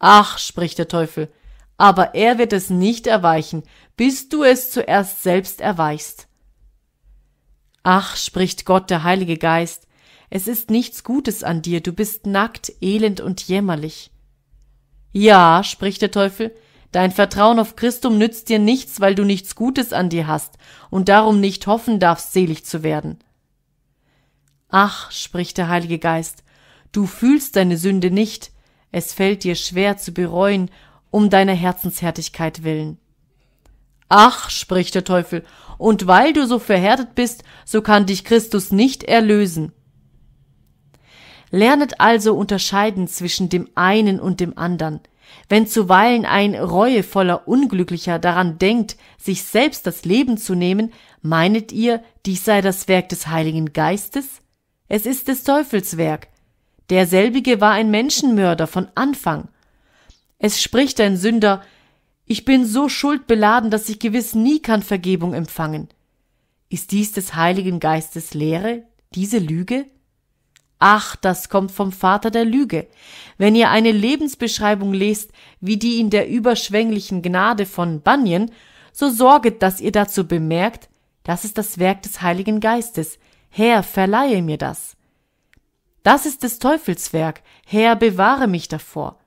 Ach, 0.00 0.38
spricht 0.38 0.78
der 0.78 0.88
Teufel, 0.88 1.32
aber 1.76 2.14
er 2.14 2.38
wird 2.38 2.52
es 2.52 2.70
nicht 2.70 3.06
erweichen, 3.06 3.62
bis 3.96 4.28
du 4.28 4.42
es 4.42 4.72
zuerst 4.72 5.22
selbst 5.22 5.60
erweichst. 5.60 6.25
Ach, 7.88 8.16
spricht 8.16 8.64
Gott, 8.64 8.90
der 8.90 9.04
Heilige 9.04 9.36
Geist, 9.38 9.86
es 10.28 10.48
ist 10.48 10.70
nichts 10.70 11.04
Gutes 11.04 11.44
an 11.44 11.62
dir, 11.62 11.80
du 11.80 11.92
bist 11.92 12.26
nackt, 12.26 12.72
elend 12.80 13.20
und 13.20 13.46
jämmerlich. 13.46 14.10
Ja, 15.12 15.62
spricht 15.62 16.02
der 16.02 16.10
Teufel, 16.10 16.52
dein 16.90 17.12
Vertrauen 17.12 17.60
auf 17.60 17.76
Christum 17.76 18.18
nützt 18.18 18.48
dir 18.48 18.58
nichts, 18.58 19.00
weil 19.00 19.14
du 19.14 19.22
nichts 19.22 19.54
Gutes 19.54 19.92
an 19.92 20.08
dir 20.08 20.26
hast 20.26 20.58
und 20.90 21.08
darum 21.08 21.38
nicht 21.38 21.68
hoffen 21.68 22.00
darfst, 22.00 22.32
selig 22.32 22.64
zu 22.64 22.82
werden. 22.82 23.20
Ach, 24.68 25.12
spricht 25.12 25.56
der 25.56 25.68
Heilige 25.68 26.00
Geist, 26.00 26.42
du 26.90 27.06
fühlst 27.06 27.54
deine 27.54 27.76
Sünde 27.76 28.10
nicht, 28.10 28.50
es 28.90 29.12
fällt 29.12 29.44
dir 29.44 29.54
schwer 29.54 29.96
zu 29.96 30.10
bereuen, 30.10 30.72
um 31.12 31.30
deiner 31.30 31.54
Herzenshärtigkeit 31.54 32.64
willen. 32.64 32.98
Ach, 34.08 34.50
spricht 34.50 34.96
der 34.96 35.04
Teufel, 35.04 35.44
und 35.78 36.06
weil 36.06 36.32
du 36.32 36.46
so 36.46 36.58
verhärtet 36.58 37.14
bist, 37.14 37.44
so 37.64 37.82
kann 37.82 38.06
dich 38.06 38.24
Christus 38.24 38.72
nicht 38.72 39.04
erlösen. 39.04 39.72
Lernet 41.50 42.00
also 42.00 42.34
unterscheiden 42.34 43.08
zwischen 43.08 43.48
dem 43.48 43.68
einen 43.74 44.20
und 44.20 44.40
dem 44.40 44.58
andern. 44.58 45.00
Wenn 45.48 45.66
zuweilen 45.66 46.24
ein 46.24 46.54
reuevoller 46.54 47.46
Unglücklicher 47.48 48.18
daran 48.18 48.58
denkt, 48.58 48.96
sich 49.18 49.44
selbst 49.44 49.86
das 49.86 50.04
Leben 50.04 50.38
zu 50.38 50.54
nehmen, 50.54 50.92
meinet 51.22 51.72
ihr, 51.72 52.02
dies 52.24 52.44
sei 52.44 52.60
das 52.60 52.88
Werk 52.88 53.08
des 53.08 53.28
Heiligen 53.28 53.72
Geistes? 53.72 54.42
Es 54.88 55.06
ist 55.06 55.28
des 55.28 55.44
Teufels 55.44 55.96
Werk. 55.96 56.28
Derselbige 56.90 57.60
war 57.60 57.72
ein 57.72 57.90
Menschenmörder 57.90 58.66
von 58.66 58.88
Anfang. 58.94 59.48
Es 60.38 60.62
spricht 60.62 61.00
ein 61.00 61.16
Sünder, 61.16 61.62
ich 62.26 62.44
bin 62.44 62.66
so 62.66 62.88
schuldbeladen, 62.88 63.70
dass 63.70 63.88
ich 63.88 64.00
gewiss 64.00 64.34
nie 64.34 64.60
kann 64.60 64.82
Vergebung 64.82 65.32
empfangen. 65.32 65.88
Ist 66.68 66.90
dies 66.90 67.12
des 67.12 67.36
Heiligen 67.36 67.78
Geistes 67.78 68.34
Lehre, 68.34 68.82
diese 69.14 69.38
Lüge? 69.38 69.86
Ach, 70.80 71.16
das 71.16 71.48
kommt 71.48 71.70
vom 71.70 71.92
Vater 71.92 72.30
der 72.30 72.44
Lüge. 72.44 72.88
Wenn 73.38 73.54
ihr 73.54 73.70
eine 73.70 73.92
Lebensbeschreibung 73.92 74.92
lest, 74.92 75.30
wie 75.60 75.76
die 75.76 76.00
in 76.00 76.10
der 76.10 76.28
überschwänglichen 76.28 77.22
Gnade 77.22 77.64
von 77.64 78.00
Bunyan, 78.00 78.50
so 78.92 79.08
sorget, 79.08 79.62
dass 79.62 79.80
ihr 79.80 79.92
dazu 79.92 80.26
bemerkt, 80.26 80.88
das 81.22 81.44
ist 81.44 81.56
das 81.56 81.78
Werk 81.78 82.02
des 82.02 82.22
Heiligen 82.22 82.60
Geistes. 82.60 83.18
Herr, 83.48 83.82
verleihe 83.82 84.42
mir 84.42 84.58
das. 84.58 84.96
Das 86.02 86.26
ist 86.26 86.42
des 86.42 86.58
Teufels 86.58 87.12
Werk. 87.12 87.42
Herr, 87.64 87.96
bewahre 87.96 88.48
mich 88.48 88.68
davor. 88.68 89.18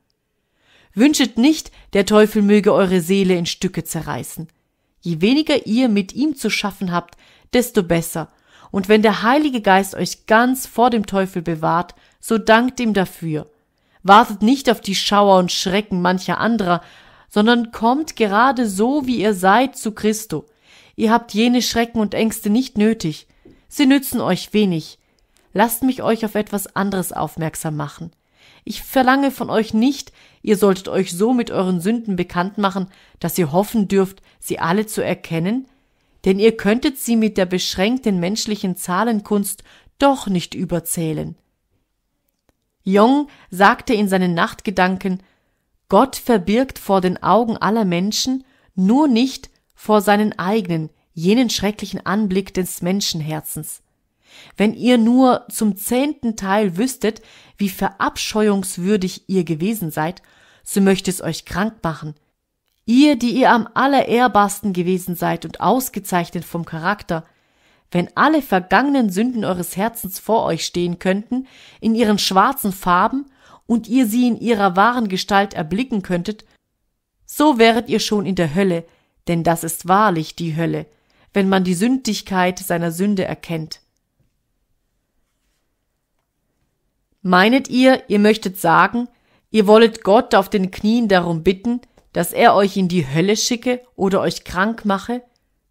Wünschet 1.00 1.38
nicht, 1.38 1.72
der 1.94 2.06
Teufel 2.06 2.42
möge 2.42 2.74
eure 2.74 3.02
Seele 3.02 3.36
in 3.36 3.46
Stücke 3.46 3.84
zerreißen. 3.84 4.48
Je 5.02 5.22
weniger 5.22 5.66
ihr 5.66 5.90
mit 5.90 6.14
ihm 6.14 6.36
zu 6.36 6.50
schaffen 6.50 6.92
habt, 6.92 7.16
desto 7.54 7.84
besser, 7.84 8.30
und 8.72 8.88
wenn 8.88 9.02
der 9.02 9.24
Heilige 9.24 9.62
Geist 9.62 9.96
euch 9.96 10.28
ganz 10.28 10.68
vor 10.68 10.90
dem 10.90 11.06
Teufel 11.06 11.42
bewahrt, 11.42 11.96
so 12.20 12.38
dankt 12.38 12.80
ihm 12.80 12.94
dafür. 12.94 13.50
Wartet 14.04 14.42
nicht 14.42 14.70
auf 14.70 14.82
die 14.82 14.96
Schauer 14.96 15.40
und 15.40 15.52
Schrecken 15.52 16.02
mancher 16.02 16.40
anderer, 16.40 16.82
sondern 17.30 17.72
kommt 17.72 18.16
gerade 18.16 18.68
so, 18.68 19.08
wie 19.08 19.22
ihr 19.22 19.34
seid, 19.34 19.76
zu 19.76 19.94
Christo. 19.94 20.46
Ihr 20.96 21.12
habt 21.12 21.34
jene 21.34 21.62
Schrecken 21.62 22.00
und 22.00 22.14
Ängste 22.14 22.50
nicht 22.50 22.78
nötig. 22.78 23.28
Sie 23.68 23.86
nützen 23.86 24.22
euch 24.22 24.54
wenig. 24.54 25.00
Lasst 25.54 25.84
mich 25.84 26.04
euch 26.04 26.26
auf 26.26 26.36
etwas 26.36 26.76
anderes 26.76 27.12
aufmerksam 27.14 27.76
machen. 27.76 28.12
Ich 28.70 28.84
verlange 28.84 29.32
von 29.32 29.50
euch 29.50 29.74
nicht, 29.74 30.14
ihr 30.44 30.56
solltet 30.56 30.90
euch 30.90 31.12
so 31.12 31.34
mit 31.34 31.50
euren 31.50 31.82
Sünden 31.82 32.16
bekannt 32.16 32.60
machen, 32.60 32.86
dass 33.20 33.36
ihr 33.36 33.52
hoffen 33.52 33.88
dürft, 33.88 34.22
sie 34.40 34.60
alle 34.60 34.86
zu 34.86 35.04
erkennen, 35.04 35.68
denn 36.24 36.38
ihr 36.38 36.56
könntet 36.56 37.00
sie 37.00 37.16
mit 37.16 37.40
der 37.40 37.48
beschränkten 37.48 38.20
menschlichen 38.20 38.76
Zahlenkunst 38.76 39.64
doch 39.98 40.28
nicht 40.28 40.54
überzählen. 40.54 41.36
Jung 42.84 43.28
sagte 43.50 43.96
in 43.96 44.08
seinen 44.08 44.36
Nachtgedanken, 44.36 45.24
Gott 45.88 46.16
verbirgt 46.16 46.78
vor 46.78 47.02
den 47.02 47.24
Augen 47.24 47.58
aller 47.58 47.86
Menschen, 47.86 48.44
nur 48.76 49.08
nicht 49.08 49.50
vor 49.74 50.02
seinen 50.02 50.38
eigenen, 50.38 50.92
jenen 51.16 51.50
schrecklichen 51.50 52.06
Anblick 52.06 52.54
des 52.54 52.84
Menschenherzens. 52.84 53.82
Wenn 54.58 54.74
ihr 54.74 54.98
nur 54.98 55.46
zum 55.50 55.76
zehnten 55.78 56.36
Teil 56.36 56.78
wüsstet, 56.78 57.22
wie 57.58 57.70
verabscheuungswürdig 57.70 59.24
ihr 59.28 59.44
gewesen 59.44 59.92
seid, 59.92 60.22
so 60.64 60.82
möchte 60.82 61.10
es 61.10 61.22
euch 61.22 61.46
krank 61.46 61.76
machen, 61.84 62.16
Ihr, 62.90 63.18
die 63.18 63.34
ihr 63.34 63.52
am 63.52 63.70
allerehrbarsten 63.76 64.74
gewesen 64.74 65.14
seid 65.14 65.46
und 65.46 65.62
ausgezeichnet 65.62 66.44
vom 66.44 66.66
Charakter, 66.66 67.24
wenn 67.92 68.10
alle 68.16 68.42
vergangenen 68.42 69.12
Sünden 69.12 69.46
eures 69.46 69.78
Herzens 69.78 70.18
vor 70.18 70.44
euch 70.46 70.66
stehen 70.66 70.98
könnten, 70.98 71.46
in 71.82 71.94
ihren 71.94 72.18
schwarzen 72.18 72.72
Farben, 72.72 73.28
und 73.68 73.88
ihr 73.88 74.08
sie 74.08 74.28
in 74.28 74.40
ihrer 74.40 74.76
wahren 74.76 75.08
Gestalt 75.08 75.54
erblicken 75.54 76.02
könntet, 76.02 76.46
so 77.28 77.60
wäret 77.60 77.88
ihr 77.90 78.00
schon 78.00 78.26
in 78.26 78.34
der 78.34 78.56
Hölle, 78.56 78.86
denn 79.28 79.44
das 79.44 79.64
ist 79.64 79.88
wahrlich 79.88 80.36
die 80.36 80.56
Hölle, 80.56 80.88
wenn 81.32 81.48
man 81.48 81.64
die 81.64 81.76
Sündigkeit 81.76 82.58
seiner 82.58 82.92
Sünde 82.92 83.26
erkennt. 83.26 83.82
Meinet 87.22 87.70
ihr, 87.70 88.04
ihr 88.08 88.20
möchtet 88.20 88.60
sagen, 88.60 89.08
ihr 89.52 89.68
wollet 89.68 90.04
Gott 90.04 90.36
auf 90.36 90.50
den 90.50 90.72
Knien 90.72 91.08
darum 91.08 91.44
bitten, 91.44 91.82
dass 92.14 92.34
er 92.34 92.56
euch 92.56 92.78
in 92.78 92.88
die 92.88 93.08
Hölle 93.08 93.36
schicke 93.36 93.82
oder 93.96 94.22
euch 94.22 94.44
krank 94.44 94.86
mache? 94.86 95.22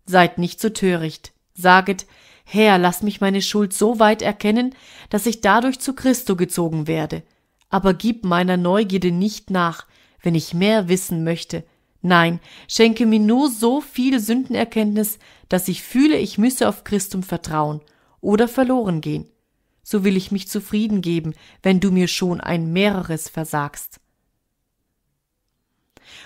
Seid 0.04 0.38
nicht 0.38 0.60
so 0.60 0.68
töricht. 0.68 1.32
Saget, 1.54 2.06
Herr, 2.44 2.78
lass 2.78 3.02
mich 3.02 3.20
meine 3.20 3.42
Schuld 3.42 3.72
so 3.72 3.98
weit 3.98 4.22
erkennen, 4.22 4.74
dass 5.10 5.26
ich 5.26 5.40
dadurch 5.40 5.80
zu 5.80 5.94
Christo 5.94 6.36
gezogen 6.36 6.86
werde. 6.86 7.22
Aber 7.70 7.92
gib 7.92 8.24
meiner 8.24 8.56
Neugierde 8.56 9.10
nicht 9.10 9.50
nach, 9.50 9.86
wenn 10.22 10.34
ich 10.34 10.54
mehr 10.54 10.88
wissen 10.88 11.24
möchte. 11.24 11.64
Nein, 12.00 12.40
schenke 12.68 13.06
mir 13.06 13.18
nur 13.18 13.50
so 13.50 13.80
viel 13.80 14.20
Sündenerkenntnis, 14.20 15.18
dass 15.48 15.68
ich 15.68 15.82
fühle, 15.82 16.16
ich 16.16 16.38
müsse 16.38 16.68
auf 16.68 16.84
Christum 16.84 17.22
vertrauen 17.22 17.80
oder 18.20 18.48
verloren 18.48 19.00
gehen. 19.00 19.28
So 19.90 20.04
will 20.04 20.18
ich 20.18 20.30
mich 20.30 20.48
zufrieden 20.48 21.00
geben, 21.00 21.32
wenn 21.62 21.80
du 21.80 21.90
mir 21.90 22.08
schon 22.08 22.42
ein 22.42 22.74
mehreres 22.74 23.30
versagst. 23.30 24.00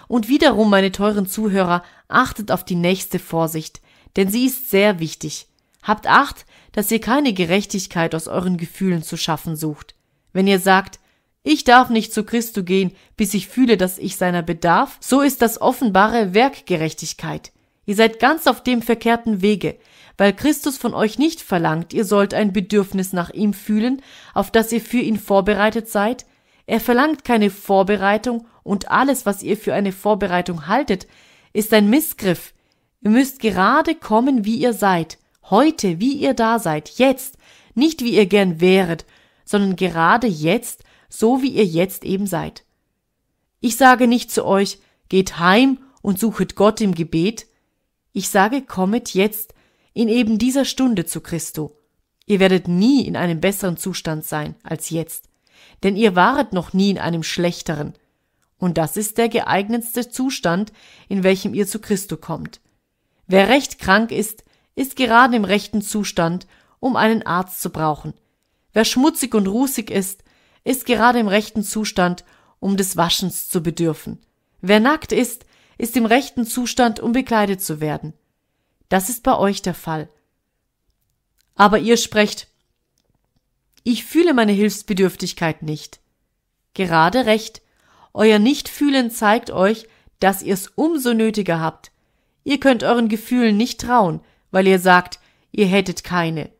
Und 0.08 0.26
wiederum, 0.26 0.68
meine 0.68 0.90
teuren 0.90 1.28
Zuhörer, 1.28 1.84
achtet 2.08 2.50
auf 2.50 2.64
die 2.64 2.74
nächste 2.74 3.20
Vorsicht, 3.20 3.80
denn 4.16 4.28
sie 4.28 4.46
ist 4.46 4.68
sehr 4.68 4.98
wichtig. 4.98 5.46
Habt 5.80 6.08
Acht, 6.08 6.44
dass 6.72 6.90
ihr 6.90 7.00
keine 7.00 7.34
Gerechtigkeit 7.34 8.16
aus 8.16 8.26
euren 8.26 8.56
Gefühlen 8.56 9.04
zu 9.04 9.16
schaffen 9.16 9.54
sucht. 9.54 9.94
Wenn 10.32 10.48
ihr 10.48 10.58
sagt, 10.58 10.98
ich 11.44 11.62
darf 11.62 11.88
nicht 11.88 12.12
zu 12.12 12.24
Christo 12.24 12.64
gehen, 12.64 12.90
bis 13.16 13.32
ich 13.32 13.46
fühle, 13.46 13.76
dass 13.76 13.98
ich 13.98 14.16
seiner 14.16 14.42
bedarf, 14.42 14.96
so 14.98 15.20
ist 15.20 15.40
das 15.40 15.60
offenbare 15.60 16.34
Werkgerechtigkeit. 16.34 17.52
Ihr 17.86 17.94
seid 17.94 18.18
ganz 18.18 18.48
auf 18.48 18.64
dem 18.64 18.82
verkehrten 18.82 19.40
Wege, 19.40 19.78
weil 20.16 20.32
Christus 20.32 20.76
von 20.78 20.94
euch 20.94 21.18
nicht 21.18 21.40
verlangt, 21.40 21.92
ihr 21.92 22.04
sollt 22.04 22.34
ein 22.34 22.52
Bedürfnis 22.52 23.12
nach 23.12 23.30
ihm 23.30 23.54
fühlen, 23.54 24.02
auf 24.34 24.50
das 24.50 24.72
ihr 24.72 24.80
für 24.80 24.98
ihn 24.98 25.18
vorbereitet 25.18 25.88
seid. 25.88 26.26
Er 26.66 26.80
verlangt 26.80 27.24
keine 27.24 27.50
Vorbereitung 27.50 28.46
und 28.62 28.90
alles, 28.90 29.26
was 29.26 29.42
ihr 29.42 29.56
für 29.56 29.74
eine 29.74 29.92
Vorbereitung 29.92 30.66
haltet, 30.66 31.06
ist 31.52 31.72
ein 31.72 31.90
Missgriff. 31.90 32.54
Ihr 33.00 33.10
müsst 33.10 33.40
gerade 33.40 33.94
kommen, 33.94 34.44
wie 34.44 34.56
ihr 34.56 34.72
seid, 34.72 35.18
heute, 35.50 35.98
wie 36.00 36.14
ihr 36.14 36.34
da 36.34 36.58
seid, 36.58 36.90
jetzt, 36.90 37.36
nicht 37.74 38.02
wie 38.02 38.14
ihr 38.14 38.26
gern 38.26 38.60
wäret, 38.60 39.04
sondern 39.44 39.76
gerade 39.76 40.26
jetzt, 40.26 40.84
so 41.08 41.42
wie 41.42 41.50
ihr 41.50 41.64
jetzt 41.64 42.04
eben 42.04 42.26
seid. 42.26 42.64
Ich 43.60 43.76
sage 43.76 44.06
nicht 44.06 44.30
zu 44.30 44.44
euch, 44.44 44.78
geht 45.08 45.38
heim 45.38 45.78
und 46.00 46.18
suchet 46.18 46.56
Gott 46.56 46.80
im 46.80 46.94
Gebet. 46.94 47.46
Ich 48.12 48.28
sage, 48.28 48.62
kommet 48.62 49.14
jetzt 49.14 49.51
in 49.94 50.08
eben 50.08 50.38
dieser 50.38 50.64
Stunde 50.64 51.04
zu 51.04 51.20
Christo. 51.20 51.76
Ihr 52.26 52.40
werdet 52.40 52.68
nie 52.68 53.06
in 53.06 53.16
einem 53.16 53.40
besseren 53.40 53.76
Zustand 53.76 54.24
sein 54.24 54.54
als 54.62 54.90
jetzt, 54.90 55.28
denn 55.82 55.96
ihr 55.96 56.16
waret 56.16 56.52
noch 56.52 56.72
nie 56.72 56.90
in 56.90 56.98
einem 56.98 57.22
schlechteren, 57.22 57.94
und 58.58 58.78
das 58.78 58.96
ist 58.96 59.18
der 59.18 59.28
geeignetste 59.28 60.08
Zustand, 60.08 60.72
in 61.08 61.24
welchem 61.24 61.52
ihr 61.52 61.66
zu 61.66 61.80
Christo 61.80 62.16
kommt. 62.16 62.60
Wer 63.26 63.48
recht 63.48 63.80
krank 63.80 64.12
ist, 64.12 64.44
ist 64.76 64.94
gerade 64.94 65.34
im 65.34 65.44
rechten 65.44 65.82
Zustand, 65.82 66.46
um 66.78 66.94
einen 66.94 67.26
Arzt 67.26 67.60
zu 67.60 67.70
brauchen. 67.70 68.14
Wer 68.72 68.84
schmutzig 68.84 69.34
und 69.34 69.48
rußig 69.48 69.90
ist, 69.90 70.22
ist 70.62 70.86
gerade 70.86 71.18
im 71.18 71.26
rechten 71.26 71.64
Zustand, 71.64 72.24
um 72.60 72.76
des 72.76 72.96
Waschens 72.96 73.48
zu 73.48 73.64
bedürfen. 73.64 74.20
Wer 74.60 74.78
nackt 74.78 75.10
ist, 75.10 75.44
ist 75.76 75.96
im 75.96 76.06
rechten 76.06 76.46
Zustand, 76.46 77.00
um 77.00 77.10
bekleidet 77.10 77.60
zu 77.60 77.80
werden. 77.80 78.14
Das 78.92 79.08
ist 79.08 79.22
bei 79.22 79.38
euch 79.38 79.62
der 79.62 79.72
Fall. 79.72 80.10
Aber 81.54 81.78
ihr 81.78 81.96
sprecht, 81.96 82.48
ich 83.84 84.04
fühle 84.04 84.34
meine 84.34 84.52
Hilfsbedürftigkeit 84.52 85.62
nicht. 85.62 86.00
Gerade 86.74 87.24
recht, 87.24 87.62
euer 88.12 88.38
Nichtfühlen 88.38 89.10
zeigt 89.10 89.50
euch, 89.50 89.88
dass 90.20 90.42
ihr 90.42 90.52
es 90.52 90.68
umso 90.74 91.14
nötiger 91.14 91.58
habt. 91.58 91.90
Ihr 92.44 92.60
könnt 92.60 92.82
euren 92.84 93.08
Gefühlen 93.08 93.56
nicht 93.56 93.80
trauen, 93.80 94.20
weil 94.50 94.66
ihr 94.66 94.78
sagt, 94.78 95.20
ihr 95.52 95.64
hättet 95.64 96.04
keine. 96.04 96.50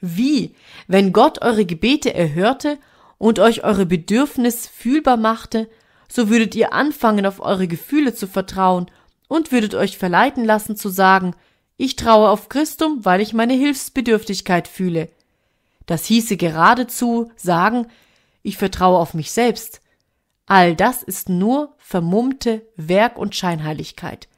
Wie, 0.00 0.54
wenn 0.86 1.12
Gott 1.12 1.42
eure 1.42 1.66
Gebete 1.66 2.14
erhörte 2.14 2.78
und 3.18 3.40
euch 3.40 3.64
eure 3.64 3.84
Bedürfnis 3.84 4.68
fühlbar 4.68 5.16
machte, 5.16 5.68
so 6.08 6.28
würdet 6.28 6.54
ihr 6.54 6.72
anfangen, 6.72 7.26
auf 7.26 7.40
eure 7.40 7.66
Gefühle 7.66 8.14
zu 8.14 8.28
vertrauen 8.28 8.88
und 9.28 9.52
würdet 9.52 9.74
euch 9.74 9.98
verleiten 9.98 10.44
lassen 10.44 10.76
zu 10.76 10.88
sagen, 10.88 11.34
ich 11.76 11.96
traue 11.96 12.30
auf 12.30 12.48
Christum, 12.48 13.04
weil 13.04 13.20
ich 13.20 13.32
meine 13.32 13.54
Hilfsbedürftigkeit 13.54 14.66
fühle. 14.66 15.08
Das 15.84 16.06
hieße 16.06 16.36
geradezu 16.36 17.30
sagen, 17.36 17.86
ich 18.42 18.56
vertraue 18.56 18.98
auf 18.98 19.14
mich 19.14 19.30
selbst. 19.30 19.80
All 20.46 20.74
das 20.74 21.02
ist 21.02 21.28
nur 21.28 21.74
vermummte 21.78 22.66
Werk- 22.76 23.18
und 23.18 23.34
Scheinheiligkeit. 23.34 24.28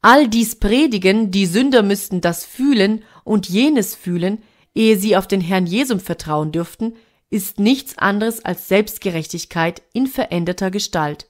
All 0.00 0.26
dies 0.26 0.56
predigen, 0.56 1.30
die 1.30 1.46
Sünder 1.46 1.82
müssten 1.82 2.20
das 2.20 2.44
fühlen 2.44 3.04
und 3.24 3.48
jenes 3.48 3.94
fühlen, 3.94 4.42
ehe 4.74 4.96
sie 4.96 5.16
auf 5.16 5.28
den 5.28 5.40
Herrn 5.40 5.66
Jesum 5.66 6.00
vertrauen 6.00 6.50
dürften, 6.50 6.94
ist 7.30 7.60
nichts 7.60 7.96
anderes 7.98 8.44
als 8.44 8.68
Selbstgerechtigkeit 8.68 9.82
in 9.92 10.06
veränderter 10.06 10.70
Gestalt. 10.70 11.26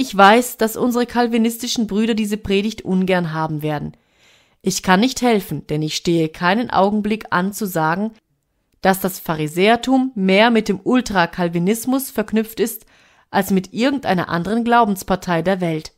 Ich 0.00 0.16
weiß, 0.16 0.58
dass 0.58 0.76
unsere 0.76 1.06
kalvinistischen 1.06 1.88
Brüder 1.88 2.14
diese 2.14 2.36
Predigt 2.36 2.82
ungern 2.82 3.32
haben 3.32 3.62
werden. 3.62 3.96
Ich 4.62 4.84
kann 4.84 5.00
nicht 5.00 5.22
helfen, 5.22 5.66
denn 5.66 5.82
ich 5.82 5.96
stehe 5.96 6.28
keinen 6.28 6.70
Augenblick 6.70 7.24
an 7.30 7.52
zu 7.52 7.66
sagen, 7.66 8.12
dass 8.80 9.00
das 9.00 9.18
Pharisäertum 9.18 10.12
mehr 10.14 10.52
mit 10.52 10.68
dem 10.68 10.78
Ultrakalvinismus 10.78 12.12
verknüpft 12.12 12.60
ist 12.60 12.86
als 13.32 13.50
mit 13.50 13.74
irgendeiner 13.74 14.28
anderen 14.28 14.62
Glaubenspartei 14.62 15.42
der 15.42 15.60
Welt. 15.60 15.90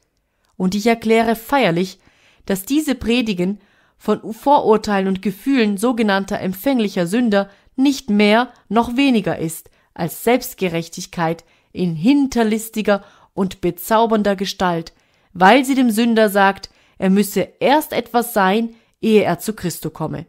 Und 0.56 0.74
ich 0.74 0.86
erkläre 0.86 1.36
feierlich, 1.36 1.98
dass 2.46 2.64
diese 2.64 2.94
Predigen 2.94 3.60
von 3.98 4.32
Vorurteilen 4.32 5.08
und 5.08 5.20
Gefühlen 5.20 5.76
sogenannter 5.76 6.40
empfänglicher 6.40 7.06
Sünder 7.06 7.50
nicht 7.76 8.08
mehr 8.08 8.50
noch 8.70 8.96
weniger 8.96 9.38
ist 9.38 9.68
als 9.92 10.24
Selbstgerechtigkeit 10.24 11.44
in 11.72 11.94
hinterlistiger 11.94 13.04
und 13.34 13.60
bezaubernder 13.60 14.36
Gestalt, 14.36 14.92
weil 15.32 15.64
sie 15.64 15.74
dem 15.74 15.90
Sünder 15.90 16.28
sagt, 16.28 16.70
er 16.98 17.10
müsse 17.10 17.48
erst 17.60 17.92
etwas 17.92 18.34
sein, 18.34 18.74
ehe 19.00 19.22
er 19.22 19.38
zu 19.38 19.54
Christo 19.54 19.90
komme. 19.90 20.26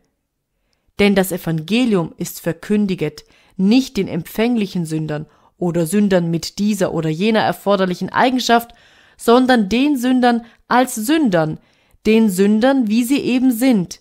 Denn 0.99 1.15
das 1.15 1.31
Evangelium 1.31 2.13
ist 2.17 2.41
verkündiget 2.41 3.25
nicht 3.57 3.97
den 3.97 4.07
empfänglichen 4.07 4.85
Sündern 4.85 5.25
oder 5.57 5.85
Sündern 5.85 6.31
mit 6.31 6.59
dieser 6.59 6.93
oder 6.93 7.09
jener 7.09 7.41
erforderlichen 7.41 8.09
Eigenschaft, 8.09 8.71
sondern 9.17 9.69
den 9.69 9.97
Sündern 9.97 10.45
als 10.67 10.95
Sündern, 10.95 11.59
den 12.05 12.29
Sündern, 12.29 12.87
wie 12.87 13.03
sie 13.03 13.19
eben 13.19 13.51
sind. 13.51 13.99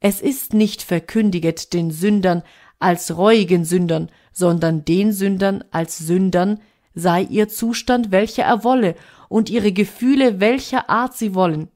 Es 0.00 0.20
ist 0.20 0.52
nicht 0.52 0.82
verkündiget 0.82 1.72
den 1.72 1.90
Sündern 1.90 2.42
als 2.78 3.16
reuigen 3.16 3.64
Sündern, 3.64 4.10
sondern 4.32 4.84
den 4.84 5.12
Sündern 5.12 5.64
als 5.70 5.98
Sündern, 5.98 6.60
sei 6.96 7.22
ihr 7.22 7.48
Zustand, 7.48 8.10
welcher 8.10 8.42
er 8.42 8.64
wolle, 8.64 8.96
und 9.28 9.50
ihre 9.50 9.70
Gefühle, 9.70 10.40
welcher 10.40 10.90
Art 10.90 11.16
sie 11.16 11.34
wollen. 11.34 11.68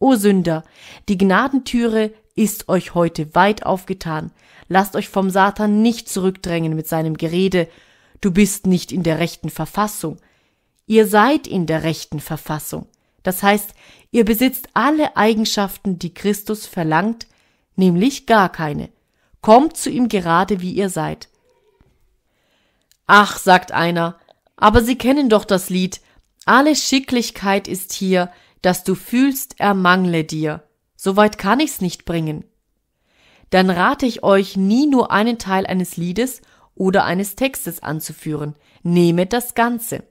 O 0.00 0.14
Sünder, 0.16 0.64
die 1.08 1.18
Gnadentüre 1.18 2.12
ist 2.34 2.68
euch 2.68 2.94
heute 2.94 3.34
weit 3.34 3.66
aufgetan. 3.66 4.32
Lasst 4.68 4.96
euch 4.96 5.08
vom 5.08 5.30
Satan 5.30 5.82
nicht 5.82 6.08
zurückdrängen 6.08 6.74
mit 6.74 6.88
seinem 6.88 7.16
Gerede, 7.16 7.68
du 8.20 8.30
bist 8.30 8.66
nicht 8.66 8.92
in 8.92 9.02
der 9.02 9.18
rechten 9.18 9.50
Verfassung. 9.50 10.16
Ihr 10.86 11.06
seid 11.06 11.46
in 11.46 11.66
der 11.66 11.82
rechten 11.82 12.20
Verfassung. 12.20 12.86
Das 13.22 13.42
heißt, 13.42 13.74
ihr 14.10 14.24
besitzt 14.24 14.68
alle 14.72 15.16
Eigenschaften, 15.16 15.98
die 15.98 16.14
Christus 16.14 16.66
verlangt, 16.66 17.26
nämlich 17.76 18.26
gar 18.26 18.48
keine. 18.48 18.88
Kommt 19.42 19.76
zu 19.76 19.90
ihm 19.90 20.08
gerade, 20.08 20.60
wie 20.60 20.72
ihr 20.72 20.88
seid. 20.88 21.28
Ach, 23.06 23.38
sagt 23.38 23.72
einer, 23.72 24.19
aber 24.60 24.82
Sie 24.82 24.96
kennen 24.96 25.28
doch 25.28 25.44
das 25.44 25.70
Lied, 25.70 26.00
alle 26.46 26.76
Schicklichkeit 26.76 27.68
ist 27.68 27.92
hier, 27.92 28.30
dass 28.62 28.84
du 28.84 28.94
fühlst, 28.94 29.58
ermangle 29.58 30.24
dir. 30.24 30.62
Soweit 30.96 31.38
kann 31.38 31.60
ich's 31.60 31.80
nicht 31.80 32.04
bringen. 32.04 32.44
Dann 33.50 33.70
rate 33.70 34.06
ich 34.06 34.22
euch, 34.22 34.56
nie 34.56 34.86
nur 34.86 35.10
einen 35.10 35.38
Teil 35.38 35.66
eines 35.66 35.96
Liedes 35.96 36.42
oder 36.74 37.04
eines 37.04 37.36
Textes 37.36 37.82
anzuführen. 37.82 38.54
Nehmet 38.82 39.32
das 39.32 39.54
Ganze. 39.54 40.04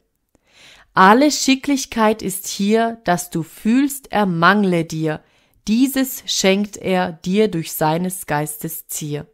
Alle 0.94 1.32
Schicklichkeit 1.32 2.22
ist 2.22 2.48
hier, 2.48 3.00
dass 3.06 3.30
du 3.30 3.44
fühlst, 3.44 4.12
ermangle 4.12 4.84
dir. 4.84 5.22
Dieses 5.68 6.24
schenkt 6.26 6.78
er 6.78 7.14
dir 7.14 7.48
durch 7.48 7.74
seines 7.74 8.26
Geistes 8.26 8.88
Zier. 8.88 9.28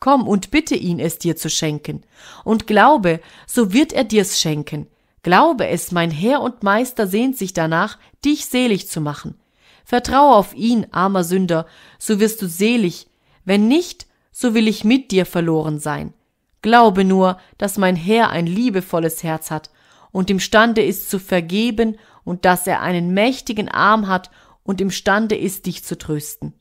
Komm 0.00 0.26
und 0.26 0.50
bitte 0.50 0.74
ihn, 0.74 0.98
es 0.98 1.18
dir 1.18 1.36
zu 1.36 1.50
schenken. 1.50 2.02
Und 2.42 2.66
glaube, 2.66 3.20
so 3.46 3.72
wird 3.72 3.92
er 3.92 4.04
dir's 4.04 4.40
schenken. 4.40 4.86
Glaube 5.22 5.68
es, 5.68 5.92
mein 5.92 6.10
Herr 6.10 6.40
und 6.40 6.62
Meister 6.62 7.06
sehnt 7.06 7.36
sich 7.36 7.52
danach, 7.52 7.98
dich 8.24 8.46
selig 8.46 8.88
zu 8.88 9.02
machen. 9.02 9.38
Vertraue 9.84 10.34
auf 10.34 10.54
ihn, 10.54 10.86
armer 10.90 11.24
Sünder, 11.24 11.66
so 11.98 12.18
wirst 12.18 12.40
du 12.40 12.48
selig. 12.48 13.08
Wenn 13.44 13.68
nicht, 13.68 14.06
so 14.32 14.54
will 14.54 14.68
ich 14.68 14.84
mit 14.84 15.10
dir 15.10 15.26
verloren 15.26 15.78
sein. 15.78 16.14
Glaube 16.62 17.04
nur, 17.04 17.38
dass 17.58 17.78
mein 17.78 17.96
Herr 17.96 18.30
ein 18.30 18.46
liebevolles 18.46 19.22
Herz 19.22 19.50
hat 19.50 19.70
und 20.12 20.30
imstande 20.30 20.82
ist 20.82 21.10
zu 21.10 21.18
vergeben 21.18 21.98
und 22.24 22.44
dass 22.44 22.66
er 22.66 22.80
einen 22.80 23.12
mächtigen 23.12 23.68
Arm 23.68 24.08
hat 24.08 24.30
und 24.62 24.80
imstande 24.80 25.36
ist, 25.36 25.66
dich 25.66 25.84
zu 25.84 25.98
trösten. 25.98 26.54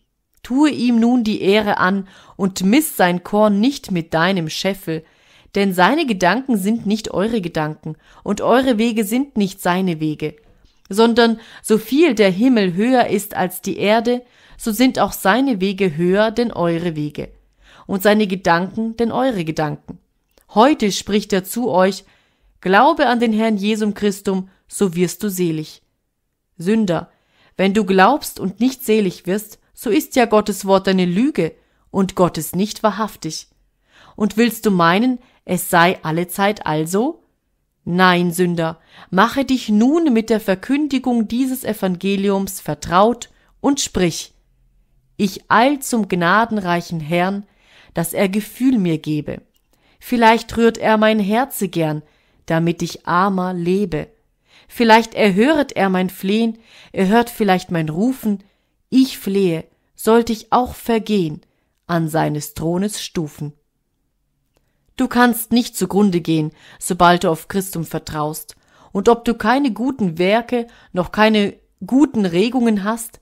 Tue 0.44 0.70
ihm 0.70 1.00
nun 1.00 1.24
die 1.24 1.42
Ehre 1.42 1.78
an 1.78 2.08
und 2.36 2.64
miss 2.64 2.96
sein 2.98 3.24
Korn 3.24 3.60
nicht 3.60 3.92
mit 3.92 4.14
deinem 4.14 4.50
Scheffel, 4.50 5.04
denn 5.56 5.74
seine 5.74 6.06
Gedanken 6.06 6.58
sind 6.58 6.86
nicht 6.86 7.12
eure 7.12 7.42
Gedanken 7.42 7.96
und 8.24 8.42
eure 8.42 8.78
Wege 8.78 9.04
sind 9.04 9.38
nicht 9.38 9.62
seine 9.62 10.00
Wege, 10.00 10.36
sondern 10.90 11.40
so 11.62 11.78
viel 11.78 12.16
der 12.16 12.32
Himmel 12.32 12.74
höher 12.74 13.08
ist 13.08 13.36
als 13.36 13.62
die 13.62 13.78
Erde, 13.78 14.22
so 14.58 14.72
sind 14.72 15.00
auch 15.00 15.12
seine 15.12 15.60
Wege 15.60 15.98
höher 15.98 16.32
denn 16.32 16.52
eure 16.52 16.96
Wege 16.96 17.30
und 17.88 18.04
seine 18.04 18.28
Gedanken 18.28 18.96
denn 18.98 19.12
eure 19.12 19.44
Gedanken. 19.44 20.00
Heute 20.54 20.92
spricht 20.92 21.34
er 21.34 21.44
zu 21.44 21.70
euch, 21.70 22.04
Glaube 22.62 23.08
an 23.08 23.20
den 23.22 23.32
Herrn 23.32 23.56
Jesum 23.56 23.94
Christum, 23.94 24.50
so 24.68 24.94
wirst 24.94 25.24
du 25.24 25.30
selig. 25.30 25.82
Sünder, 26.58 27.10
wenn 27.56 27.74
du 27.74 27.86
glaubst 27.86 28.40
und 28.40 28.60
nicht 28.60 28.84
selig 28.84 29.26
wirst, 29.28 29.60
so 29.82 29.90
ist 29.90 30.18
ja 30.18 30.26
Gottes 30.26 30.66
Wort 30.66 30.90
eine 30.90 31.06
Lüge 31.06 31.54
und 31.90 32.16
Gott 32.16 32.38
ist 32.38 32.54
nicht 32.54 32.84
wahrhaftig. 32.84 33.48
Und 34.18 34.36
willst 34.36 34.66
du 34.66 34.72
meinen, 34.72 35.20
es 35.46 35.70
sei 35.70 36.04
allezeit 36.04 36.66
also? 36.66 37.24
Nein, 37.86 38.34
Sünder, 38.34 38.82
mache 39.10 39.46
dich 39.46 39.70
nun 39.70 40.12
mit 40.12 40.30
der 40.30 40.42
Verkündigung 40.42 41.30
dieses 41.30 41.64
Evangeliums 41.64 42.60
vertraut 42.60 43.30
und 43.62 43.80
sprich, 43.80 44.34
ich 45.16 45.50
eil 45.50 45.80
zum 45.80 46.10
gnadenreichen 46.10 47.00
Herrn, 47.00 47.46
dass 47.94 48.14
er 48.14 48.28
Gefühl 48.28 48.80
mir 48.80 48.98
gebe. 48.98 49.42
Vielleicht 49.98 50.58
rührt 50.58 50.78
er 50.78 50.98
mein 50.98 51.20
Herze 51.20 51.70
gern, 51.70 52.04
damit 52.48 52.82
ich 52.82 53.08
armer 53.08 53.54
lebe. 53.54 54.10
Vielleicht 54.68 55.14
erhöret 55.14 55.72
er 55.72 55.88
mein 55.88 56.10
Flehen, 56.10 56.60
er 56.92 57.08
hört 57.08 57.30
vielleicht 57.30 57.72
mein 57.72 57.88
Rufen, 57.88 58.44
ich 58.90 59.18
flehe, 59.18 59.66
sollte 59.96 60.34
ich 60.34 60.52
auch 60.52 60.76
vergehen 60.76 61.42
an 61.88 62.08
seines 62.08 62.54
Thrones 62.54 63.02
Stufen. 63.02 63.54
Du 64.96 65.08
kannst 65.08 65.52
nicht 65.52 65.78
zugrunde 65.78 66.22
gehen, 66.22 66.52
sobald 66.78 67.24
du 67.24 67.30
auf 67.30 67.48
Christum 67.48 67.86
vertraust, 67.86 68.56
und 68.92 69.08
ob 69.08 69.24
du 69.24 69.36
keine 69.36 69.72
guten 69.72 70.18
Werke 70.18 70.68
noch 70.94 71.12
keine 71.12 71.56
guten 71.86 72.26
Regungen 72.26 72.84
hast, 72.84 73.20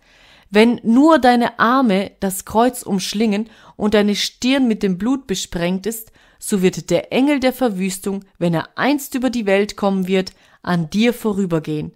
wenn 0.50 0.80
nur 0.84 1.20
deine 1.20 1.60
Arme 1.60 2.12
das 2.20 2.46
Kreuz 2.46 2.84
umschlingen 2.84 3.50
und 3.76 3.94
deine 3.94 4.16
Stirn 4.16 4.68
mit 4.68 4.82
dem 4.82 4.98
Blut 4.98 5.28
besprengt 5.28 5.86
ist, 5.86 6.12
so 6.40 6.62
wird 6.62 6.90
der 6.90 7.12
Engel 7.12 7.40
der 7.40 7.54
Verwüstung, 7.54 8.24
wenn 8.38 8.54
er 8.54 8.70
einst 8.76 9.16
über 9.16 9.30
die 9.30 9.46
Welt 9.46 9.76
kommen 9.76 10.08
wird, 10.08 10.32
an 10.62 10.90
dir 10.90 11.14
vorübergehen. 11.14 11.94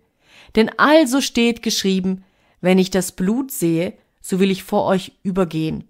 Denn 0.55 0.69
also 0.77 1.21
steht 1.21 1.61
geschrieben, 1.61 2.23
wenn 2.61 2.77
ich 2.77 2.91
das 2.91 3.11
Blut 3.11 3.51
sehe, 3.51 3.93
so 4.21 4.39
will 4.39 4.51
ich 4.51 4.63
vor 4.63 4.85
euch 4.85 5.13
übergehen. 5.23 5.83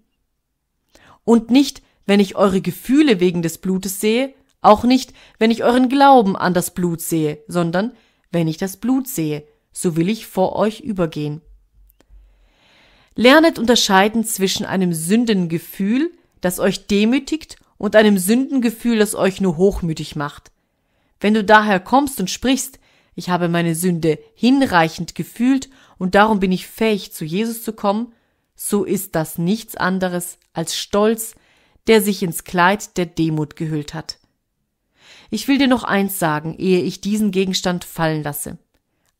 Und 1.24 1.50
nicht, 1.50 1.82
wenn 2.06 2.18
ich 2.18 2.34
eure 2.34 2.60
Gefühle 2.60 3.20
wegen 3.20 3.42
des 3.42 3.58
Blutes 3.58 4.00
sehe, 4.00 4.34
auch 4.60 4.84
nicht, 4.84 5.12
wenn 5.38 5.50
ich 5.50 5.64
euren 5.64 5.88
Glauben 5.88 6.36
an 6.36 6.54
das 6.54 6.72
Blut 6.72 7.00
sehe, 7.00 7.38
sondern 7.46 7.92
wenn 8.30 8.48
ich 8.48 8.56
das 8.56 8.76
Blut 8.76 9.06
sehe, 9.06 9.44
so 9.72 9.96
will 9.96 10.08
ich 10.08 10.26
vor 10.26 10.56
euch 10.56 10.80
übergehen. 10.80 11.42
Lernet 13.14 13.58
unterscheiden 13.58 14.24
zwischen 14.24 14.64
einem 14.64 14.92
Sündengefühl, 14.92 16.10
das 16.40 16.58
euch 16.58 16.86
demütigt, 16.86 17.56
und 17.76 17.96
einem 17.96 18.16
Sündengefühl, 18.16 18.98
das 18.98 19.16
euch 19.16 19.40
nur 19.40 19.56
hochmütig 19.56 20.14
macht. 20.14 20.52
Wenn 21.20 21.34
du 21.34 21.42
daher 21.42 21.80
kommst 21.80 22.20
und 22.20 22.30
sprichst, 22.30 22.78
ich 23.16 23.28
habe 23.28 23.48
meine 23.48 23.74
Sünde 23.74 24.18
hinreichend 24.34 25.16
gefühlt 25.16 25.68
und 26.02 26.16
darum 26.16 26.40
bin 26.40 26.50
ich 26.50 26.66
fähig, 26.66 27.12
zu 27.12 27.24
Jesus 27.24 27.62
zu 27.62 27.72
kommen, 27.72 28.12
so 28.56 28.82
ist 28.82 29.14
das 29.14 29.38
nichts 29.38 29.76
anderes 29.76 30.36
als 30.52 30.76
Stolz, 30.76 31.36
der 31.86 32.02
sich 32.02 32.24
ins 32.24 32.42
Kleid 32.42 32.96
der 32.96 33.06
Demut 33.06 33.54
gehüllt 33.54 33.94
hat. 33.94 34.18
Ich 35.30 35.46
will 35.46 35.58
dir 35.58 35.68
noch 35.68 35.84
eins 35.84 36.18
sagen, 36.18 36.56
ehe 36.58 36.80
ich 36.82 37.02
diesen 37.02 37.30
Gegenstand 37.30 37.84
fallen 37.84 38.24
lasse. 38.24 38.58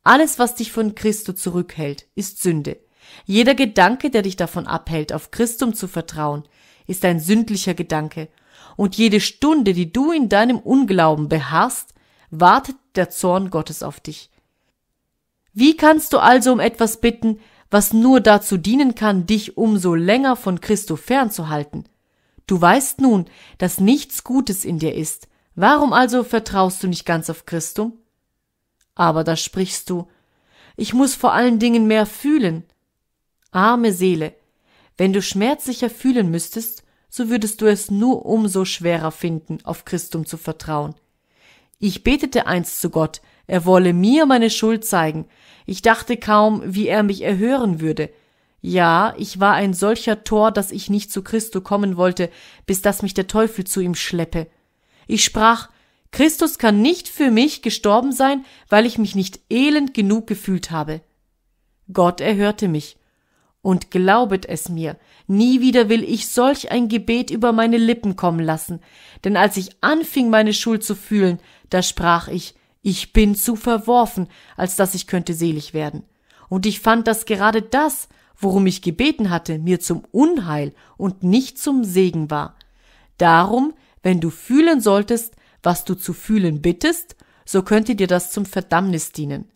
Alles, 0.02 0.40
was 0.40 0.56
dich 0.56 0.72
von 0.72 0.96
Christo 0.96 1.32
zurückhält, 1.32 2.08
ist 2.16 2.42
Sünde. 2.42 2.80
Jeder 3.26 3.54
Gedanke, 3.54 4.10
der 4.10 4.22
dich 4.22 4.34
davon 4.34 4.66
abhält, 4.66 5.12
auf 5.12 5.30
Christum 5.30 5.74
zu 5.74 5.86
vertrauen, 5.86 6.42
ist 6.88 7.04
ein 7.04 7.20
sündlicher 7.20 7.74
Gedanke 7.74 8.26
und 8.76 8.96
jede 8.96 9.20
Stunde, 9.20 9.72
die 9.72 9.92
du 9.92 10.10
in 10.10 10.28
deinem 10.28 10.58
Unglauben 10.58 11.28
beharrst, 11.28 11.94
wartet 12.32 12.74
der 12.96 13.08
Zorn 13.08 13.50
Gottes 13.50 13.84
auf 13.84 14.00
dich. 14.00 14.31
Wie 15.52 15.76
kannst 15.76 16.12
du 16.12 16.18
also 16.18 16.52
um 16.52 16.60
etwas 16.60 17.00
bitten, 17.00 17.40
was 17.70 17.92
nur 17.92 18.20
dazu 18.20 18.56
dienen 18.56 18.94
kann, 18.94 19.26
dich 19.26 19.56
umso 19.56 19.94
länger 19.94 20.36
von 20.36 20.60
Christo 20.60 20.96
fernzuhalten? 20.96 21.84
Du 22.46 22.60
weißt 22.60 23.00
nun, 23.00 23.26
dass 23.58 23.80
nichts 23.80 24.24
Gutes 24.24 24.64
in 24.64 24.78
dir 24.78 24.94
ist. 24.94 25.28
Warum 25.54 25.92
also 25.92 26.24
vertraust 26.24 26.82
du 26.82 26.88
nicht 26.88 27.04
ganz 27.04 27.30
auf 27.30 27.46
Christum? 27.46 27.98
Aber 28.94 29.24
da 29.24 29.36
sprichst 29.36 29.88
du, 29.90 30.08
ich 30.76 30.94
muss 30.94 31.14
vor 31.14 31.32
allen 31.32 31.58
Dingen 31.58 31.86
mehr 31.86 32.06
fühlen. 32.06 32.64
Arme 33.50 33.92
Seele, 33.92 34.34
wenn 34.96 35.12
du 35.12 35.20
schmerzlicher 35.20 35.90
fühlen 35.90 36.30
müsstest, 36.30 36.84
so 37.08 37.28
würdest 37.28 37.60
du 37.60 37.66
es 37.66 37.90
nur 37.90 38.24
umso 38.24 38.64
schwerer 38.64 39.10
finden, 39.10 39.58
auf 39.64 39.84
Christum 39.84 40.24
zu 40.24 40.38
vertrauen. 40.38 40.94
Ich 41.78 42.04
betete 42.04 42.46
einst 42.46 42.80
zu 42.80 42.88
Gott, 42.88 43.20
er 43.52 43.66
wolle 43.66 43.92
mir 43.92 44.24
meine 44.24 44.48
Schuld 44.48 44.82
zeigen. 44.82 45.26
Ich 45.66 45.82
dachte 45.82 46.16
kaum, 46.16 46.62
wie 46.64 46.88
er 46.88 47.02
mich 47.02 47.20
erhören 47.20 47.82
würde. 47.82 48.08
Ja, 48.62 49.14
ich 49.18 49.40
war 49.40 49.52
ein 49.52 49.74
solcher 49.74 50.24
Tor, 50.24 50.52
dass 50.52 50.72
ich 50.72 50.88
nicht 50.88 51.12
zu 51.12 51.20
Christo 51.20 51.60
kommen 51.60 51.98
wollte, 51.98 52.30
bis 52.64 52.80
dass 52.80 53.02
mich 53.02 53.12
der 53.12 53.26
Teufel 53.26 53.66
zu 53.66 53.80
ihm 53.82 53.94
schleppe. 53.94 54.46
Ich 55.06 55.22
sprach, 55.22 55.68
Christus 56.12 56.56
kann 56.56 56.80
nicht 56.80 57.10
für 57.10 57.30
mich 57.30 57.60
gestorben 57.60 58.12
sein, 58.12 58.46
weil 58.70 58.86
ich 58.86 58.96
mich 58.96 59.14
nicht 59.14 59.40
elend 59.50 59.92
genug 59.92 60.26
gefühlt 60.26 60.70
habe. 60.70 61.02
Gott 61.92 62.22
erhörte 62.22 62.68
mich. 62.68 62.96
Und 63.60 63.90
glaubet 63.90 64.46
es 64.46 64.70
mir, 64.70 64.96
nie 65.26 65.60
wieder 65.60 65.90
will 65.90 66.04
ich 66.04 66.28
solch 66.28 66.70
ein 66.72 66.88
Gebet 66.88 67.30
über 67.30 67.52
meine 67.52 67.76
Lippen 67.76 68.16
kommen 68.16 68.40
lassen, 68.40 68.80
denn 69.24 69.36
als 69.36 69.58
ich 69.58 69.76
anfing, 69.82 70.30
meine 70.30 70.54
Schuld 70.54 70.82
zu 70.82 70.94
fühlen, 70.94 71.38
da 71.68 71.82
sprach 71.82 72.28
ich, 72.28 72.54
ich 72.82 73.12
bin 73.12 73.34
zu 73.34 73.56
verworfen, 73.56 74.28
als 74.56 74.76
dass 74.76 74.94
ich 74.94 75.06
könnte 75.06 75.34
selig 75.34 75.72
werden. 75.72 76.02
Und 76.48 76.66
ich 76.66 76.80
fand, 76.80 77.06
dass 77.06 77.24
gerade 77.24 77.62
das, 77.62 78.08
worum 78.36 78.66
ich 78.66 78.82
gebeten 78.82 79.30
hatte, 79.30 79.58
mir 79.58 79.80
zum 79.80 80.04
Unheil 80.10 80.72
und 80.96 81.22
nicht 81.22 81.58
zum 81.58 81.84
Segen 81.84 82.30
war. 82.30 82.56
Darum, 83.18 83.72
wenn 84.02 84.20
du 84.20 84.30
fühlen 84.30 84.80
solltest, 84.80 85.36
was 85.62 85.84
du 85.84 85.94
zu 85.94 86.12
fühlen 86.12 86.60
bittest, 86.60 87.16
so 87.44 87.62
könnte 87.62 87.94
dir 87.94 88.08
das 88.08 88.32
zum 88.32 88.46
Verdammnis 88.46 89.12
dienen. 89.12 89.48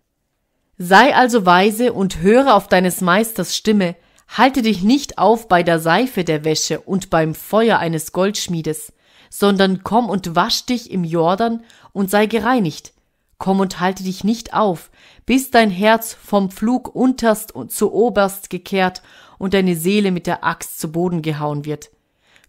Sei 0.78 1.14
also 1.14 1.46
weise 1.46 1.92
und 1.92 2.20
höre 2.20 2.54
auf 2.54 2.68
deines 2.68 3.00
Meisters 3.00 3.56
Stimme, 3.56 3.96
halte 4.28 4.62
dich 4.62 4.82
nicht 4.82 5.18
auf 5.18 5.48
bei 5.48 5.62
der 5.62 5.80
Seife 5.80 6.22
der 6.22 6.44
Wäsche 6.44 6.80
und 6.80 7.10
beim 7.10 7.34
Feuer 7.34 7.78
eines 7.78 8.12
Goldschmiedes, 8.12 8.92
sondern 9.30 9.82
komm 9.82 10.08
und 10.08 10.36
wasch 10.36 10.66
dich 10.66 10.90
im 10.90 11.04
Jordan 11.04 11.64
und 11.92 12.10
sei 12.10 12.26
gereinigt, 12.26 12.92
Komm 13.38 13.60
und 13.60 13.80
halte 13.80 14.02
dich 14.02 14.24
nicht 14.24 14.54
auf, 14.54 14.90
bis 15.26 15.50
dein 15.50 15.70
Herz 15.70 16.14
vom 16.14 16.50
Flug 16.50 16.94
unterst 16.94 17.54
und 17.54 17.70
zu 17.70 17.92
oberst 17.92 18.48
gekehrt 18.48 19.02
und 19.38 19.52
deine 19.52 19.76
Seele 19.76 20.10
mit 20.10 20.26
der 20.26 20.44
Axt 20.44 20.78
zu 20.78 20.90
Boden 20.90 21.20
gehauen 21.22 21.64
wird. 21.64 21.90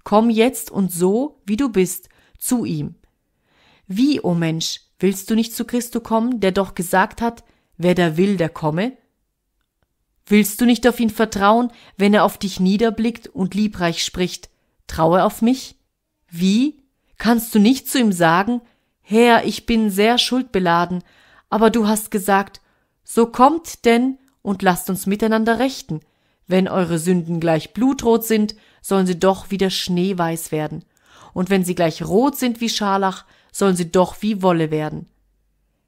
Komm 0.03 0.29
jetzt 0.29 0.71
und 0.71 0.91
so, 0.91 1.41
wie 1.45 1.57
du 1.57 1.69
bist, 1.69 2.07
zu 2.37 2.63
ihm. 2.63 2.95
Wie, 3.87 4.21
o 4.21 4.29
oh 4.29 4.33
Mensch, 4.33 4.81
willst 4.99 5.29
du 5.29 5.35
nicht 5.35 5.53
zu 5.53 5.65
Christo 5.65 5.99
kommen, 5.99 6.39
der 6.39 6.51
doch 6.51 6.75
gesagt 6.75 7.21
hat, 7.21 7.43
wer 7.77 7.95
da 7.95 8.15
will, 8.15 8.37
der 8.37 8.49
komme? 8.49 8.97
Willst 10.25 10.59
du 10.59 10.65
nicht 10.65 10.87
auf 10.87 10.99
ihn 10.99 11.09
vertrauen, 11.09 11.71
wenn 11.97 12.13
er 12.13 12.23
auf 12.23 12.37
dich 12.37 12.59
niederblickt 12.59 13.27
und 13.27 13.53
liebreich 13.53 14.03
spricht, 14.03 14.49
traue 14.87 15.23
auf 15.23 15.41
mich? 15.41 15.75
Wie? 16.29 16.83
Kannst 17.17 17.55
du 17.55 17.59
nicht 17.59 17.89
zu 17.89 17.99
ihm 17.99 18.11
sagen, 18.11 18.61
Herr, 19.09 19.45
ich 19.45 19.65
bin 19.65 19.89
sehr 19.89 20.17
schuldbeladen, 20.17 21.01
aber 21.49 21.69
du 21.69 21.87
hast 21.87 22.11
gesagt, 22.11 22.59
so 23.05 23.25
kommt 23.27 23.85
denn 23.85 24.17
und 24.41 24.61
lasst 24.63 24.89
uns 24.89 25.05
miteinander 25.05 25.59
rechten. 25.59 26.01
Wenn 26.45 26.67
eure 26.67 26.99
Sünden 26.99 27.39
gleich 27.39 27.71
blutrot 27.71 28.25
sind, 28.25 28.53
sollen 28.81 29.07
sie 29.07 29.17
doch 29.17 29.49
wieder 29.49 29.69
schneeweiß 29.69 30.51
werden. 30.51 30.83
Und 31.33 31.49
wenn 31.49 31.63
sie 31.63 31.73
gleich 31.73 32.03
rot 32.03 32.35
sind 32.35 32.59
wie 32.59 32.67
Scharlach, 32.67 33.23
sollen 33.53 33.77
sie 33.77 33.89
doch 33.89 34.21
wie 34.21 34.41
Wolle 34.41 34.71
werden. 34.71 35.07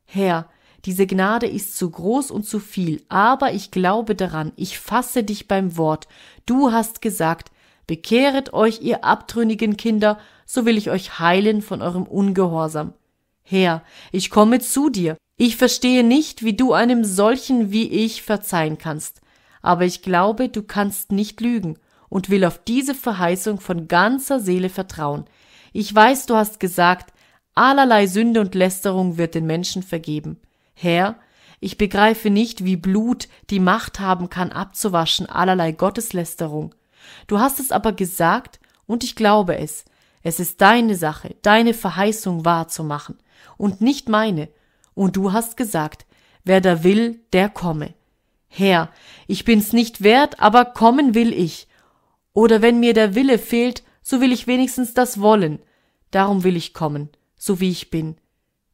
Herr, 0.06 0.50
diese 0.86 1.06
Gnade 1.06 1.46
ist 1.46 1.76
zu 1.76 1.90
groß 1.90 2.32
und 2.32 2.46
zu 2.46 2.62
viel, 2.62 3.04
aber 3.10 3.52
ich 3.52 3.70
glaube 3.70 4.16
daran, 4.16 4.54
ich 4.56 4.80
fasse 4.80 5.26
dich 5.26 5.50
beim 5.50 5.76
Wort. 5.76 6.08
Du 6.46 6.72
hast 6.72 7.02
gesagt, 7.02 7.52
bekehret 7.86 8.54
euch, 8.54 8.82
ihr 8.82 9.04
abtrünnigen 9.04 9.76
Kinder, 9.76 10.20
so 10.46 10.66
will 10.66 10.78
ich 10.78 10.90
euch 10.90 11.20
heilen 11.20 11.62
von 11.62 11.82
eurem 11.82 12.04
Ungehorsam. 12.04 12.94
Herr, 13.52 13.82
ich 14.12 14.30
komme 14.30 14.60
zu 14.60 14.92
dir. 14.92 15.18
Ich 15.36 15.58
verstehe 15.58 16.04
nicht, 16.04 16.44
wie 16.44 16.54
du 16.54 16.74
einem 16.74 17.04
solchen 17.04 17.72
wie 17.72 17.90
ich 17.90 18.22
verzeihen 18.22 18.78
kannst. 18.78 19.22
Aber 19.64 19.86
ich 19.86 20.04
glaube, 20.04 20.50
du 20.50 20.62
kannst 20.62 21.12
nicht 21.12 21.42
lügen 21.42 21.80
und 22.10 22.30
will 22.30 22.46
auf 22.46 22.60
diese 22.64 22.94
Verheißung 22.94 23.60
von 23.60 23.88
ganzer 23.88 24.40
Seele 24.40 24.70
vertrauen. 24.70 25.26
Ich 25.74 25.94
weiß, 25.94 26.28
du 26.28 26.36
hast 26.36 26.60
gesagt, 26.60 27.12
allerlei 27.56 28.06
Sünde 28.06 28.40
und 28.40 28.54
Lästerung 28.54 29.18
wird 29.18 29.34
den 29.34 29.48
Menschen 29.48 29.82
vergeben. 29.82 30.40
Herr, 30.76 31.16
ich 31.60 31.80
begreife 31.80 32.30
nicht, 32.30 32.66
wie 32.66 32.78
Blut 32.78 33.28
die 33.50 33.60
Macht 33.60 34.00
haben 34.00 34.30
kann, 34.30 34.52
abzuwaschen 34.52 35.26
allerlei 35.26 35.72
Gotteslästerung. 35.72 36.76
Du 37.26 37.40
hast 37.40 37.60
es 37.60 37.72
aber 37.72 37.94
gesagt, 37.94 38.60
und 38.86 39.04
ich 39.04 39.16
glaube 39.16 39.58
es. 39.58 39.86
Es 40.22 40.40
ist 40.40 40.62
deine 40.62 40.96
Sache, 40.96 41.36
deine 41.42 41.74
Verheißung 41.74 42.46
wahrzumachen 42.46 43.18
und 43.60 43.82
nicht 43.82 44.10
meine. 44.10 44.50
Und 44.96 45.16
du 45.16 45.34
hast 45.34 45.58
gesagt, 45.58 46.08
wer 46.44 46.62
da 46.62 46.84
will, 46.84 47.20
der 47.34 47.50
komme. 47.50 47.94
Herr, 48.48 48.90
ich 49.28 49.46
bin's 49.46 49.74
nicht 49.74 50.02
wert, 50.02 50.40
aber 50.40 50.66
kommen 50.66 51.14
will 51.14 51.34
ich. 51.34 51.68
Oder 52.34 52.64
wenn 52.64 52.80
mir 52.80 52.94
der 52.94 53.14
Wille 53.14 53.38
fehlt, 53.38 53.84
so 54.02 54.22
will 54.22 54.32
ich 54.32 54.48
wenigstens 54.48 54.96
das 54.96 55.20
wollen. 55.20 55.60
Darum 56.10 56.44
will 56.44 56.56
ich 56.56 56.74
kommen, 56.74 57.10
so 57.36 57.60
wie 57.60 57.70
ich 57.70 57.92
bin. 57.92 58.16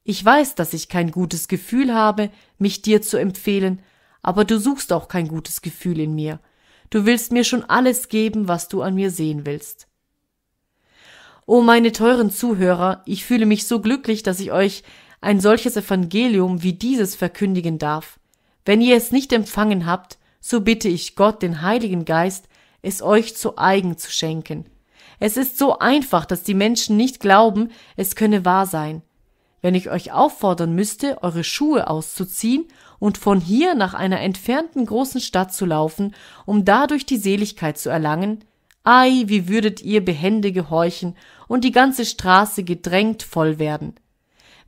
Ich 0.03 0.23
weiß, 0.23 0.55
dass 0.55 0.73
ich 0.73 0.87
kein 0.87 1.11
gutes 1.11 1.47
Gefühl 1.47 1.93
habe, 1.93 2.29
mich 2.59 2.83
dir 2.83 3.01
zu 3.01 3.17
empfehlen, 3.17 3.81
aber 4.21 4.45
du 4.45 4.59
suchst 4.59 4.93
auch 4.93 5.07
kein 5.07 5.27
gutes 5.27 5.61
Gefühl 5.61 5.99
in 5.99 6.13
mir. 6.13 6.39
Du 6.91 7.05
willst 7.05 7.31
mir 7.31 7.43
schon 7.43 7.63
alles 7.63 8.07
geben, 8.07 8.47
was 8.47 8.69
du 8.69 8.83
an 8.83 8.95
mir 8.95 9.09
sehen 9.09 9.45
willst. 9.45 9.87
O 11.47 11.61
meine 11.61 11.91
teuren 11.91 12.31
Zuhörer, 12.31 13.03
ich 13.05 13.23
fühle 13.23 13.45
mich 13.45 13.67
so 13.67 13.79
glücklich, 13.79 14.23
dass 14.23 14.39
ich 14.39 14.51
euch 14.51 14.81
ein 15.21 15.39
solches 15.39 15.77
Evangelium 15.77 16.63
wie 16.63 16.73
dieses 16.73 17.13
verkündigen 17.13 17.77
darf. 17.77 18.19
Wenn 18.65 18.81
ihr 18.81 18.95
es 18.95 19.11
nicht 19.11 19.31
empfangen 19.31 19.85
habt, 19.85 20.17
so 20.41 20.61
bitte 20.61 20.87
ich 20.89 21.15
Gott, 21.15 21.43
den 21.43 21.61
Heiligen 21.61 22.03
Geist, 22.03 22.47
es 22.81 23.03
euch 23.03 23.35
zu 23.35 23.59
eigen 23.59 23.95
zu 23.95 24.09
schenken. 24.09 24.65
Es 25.19 25.37
ist 25.37 25.59
so 25.59 25.77
einfach, 25.77 26.25
dass 26.25 26.41
die 26.41 26.55
Menschen 26.55 26.97
nicht 26.97 27.19
glauben, 27.19 27.69
es 27.95 28.15
könne 28.15 28.43
wahr 28.43 28.65
sein. 28.65 29.03
Wenn 29.61 29.75
ich 29.75 29.91
euch 29.91 30.11
auffordern 30.11 30.73
müsste, 30.73 31.21
eure 31.21 31.43
Schuhe 31.43 31.87
auszuziehen 31.87 32.65
und 32.97 33.19
von 33.19 33.39
hier 33.39 33.75
nach 33.75 33.93
einer 33.93 34.19
entfernten 34.19 34.85
großen 34.87 35.21
Stadt 35.21 35.53
zu 35.53 35.67
laufen, 35.67 36.15
um 36.47 36.65
dadurch 36.65 37.05
die 37.05 37.17
Seligkeit 37.17 37.77
zu 37.77 37.89
erlangen, 37.89 38.43
Ei, 38.87 39.23
wie 39.25 39.49
würdet 39.49 39.81
ihr 39.81 40.05
behende 40.05 40.51
gehorchen 40.51 41.15
und 41.47 41.63
die 41.63 41.71
ganze 41.71 42.05
Straße 42.05 42.63
gedrängt 42.63 43.23
voll 43.23 43.59
werden. 43.59 43.95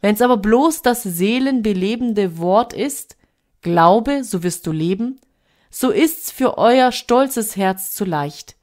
Wenn's 0.02 0.22
aber 0.22 0.38
bloß 0.38 0.82
das 0.82 1.04
seelenbelebende 1.04 2.38
Wort 2.38 2.74
ist, 2.74 3.18
Glaube, 3.62 4.24
so 4.24 4.44
wirst 4.44 4.68
du 4.68 4.72
leben, 4.72 5.20
so 5.70 5.90
ist's 5.90 6.32
für 6.32 6.58
euer 6.58 6.92
stolzes 6.92 7.56
Herz 7.56 7.94
zu 7.94 8.06
leicht. 8.06 8.56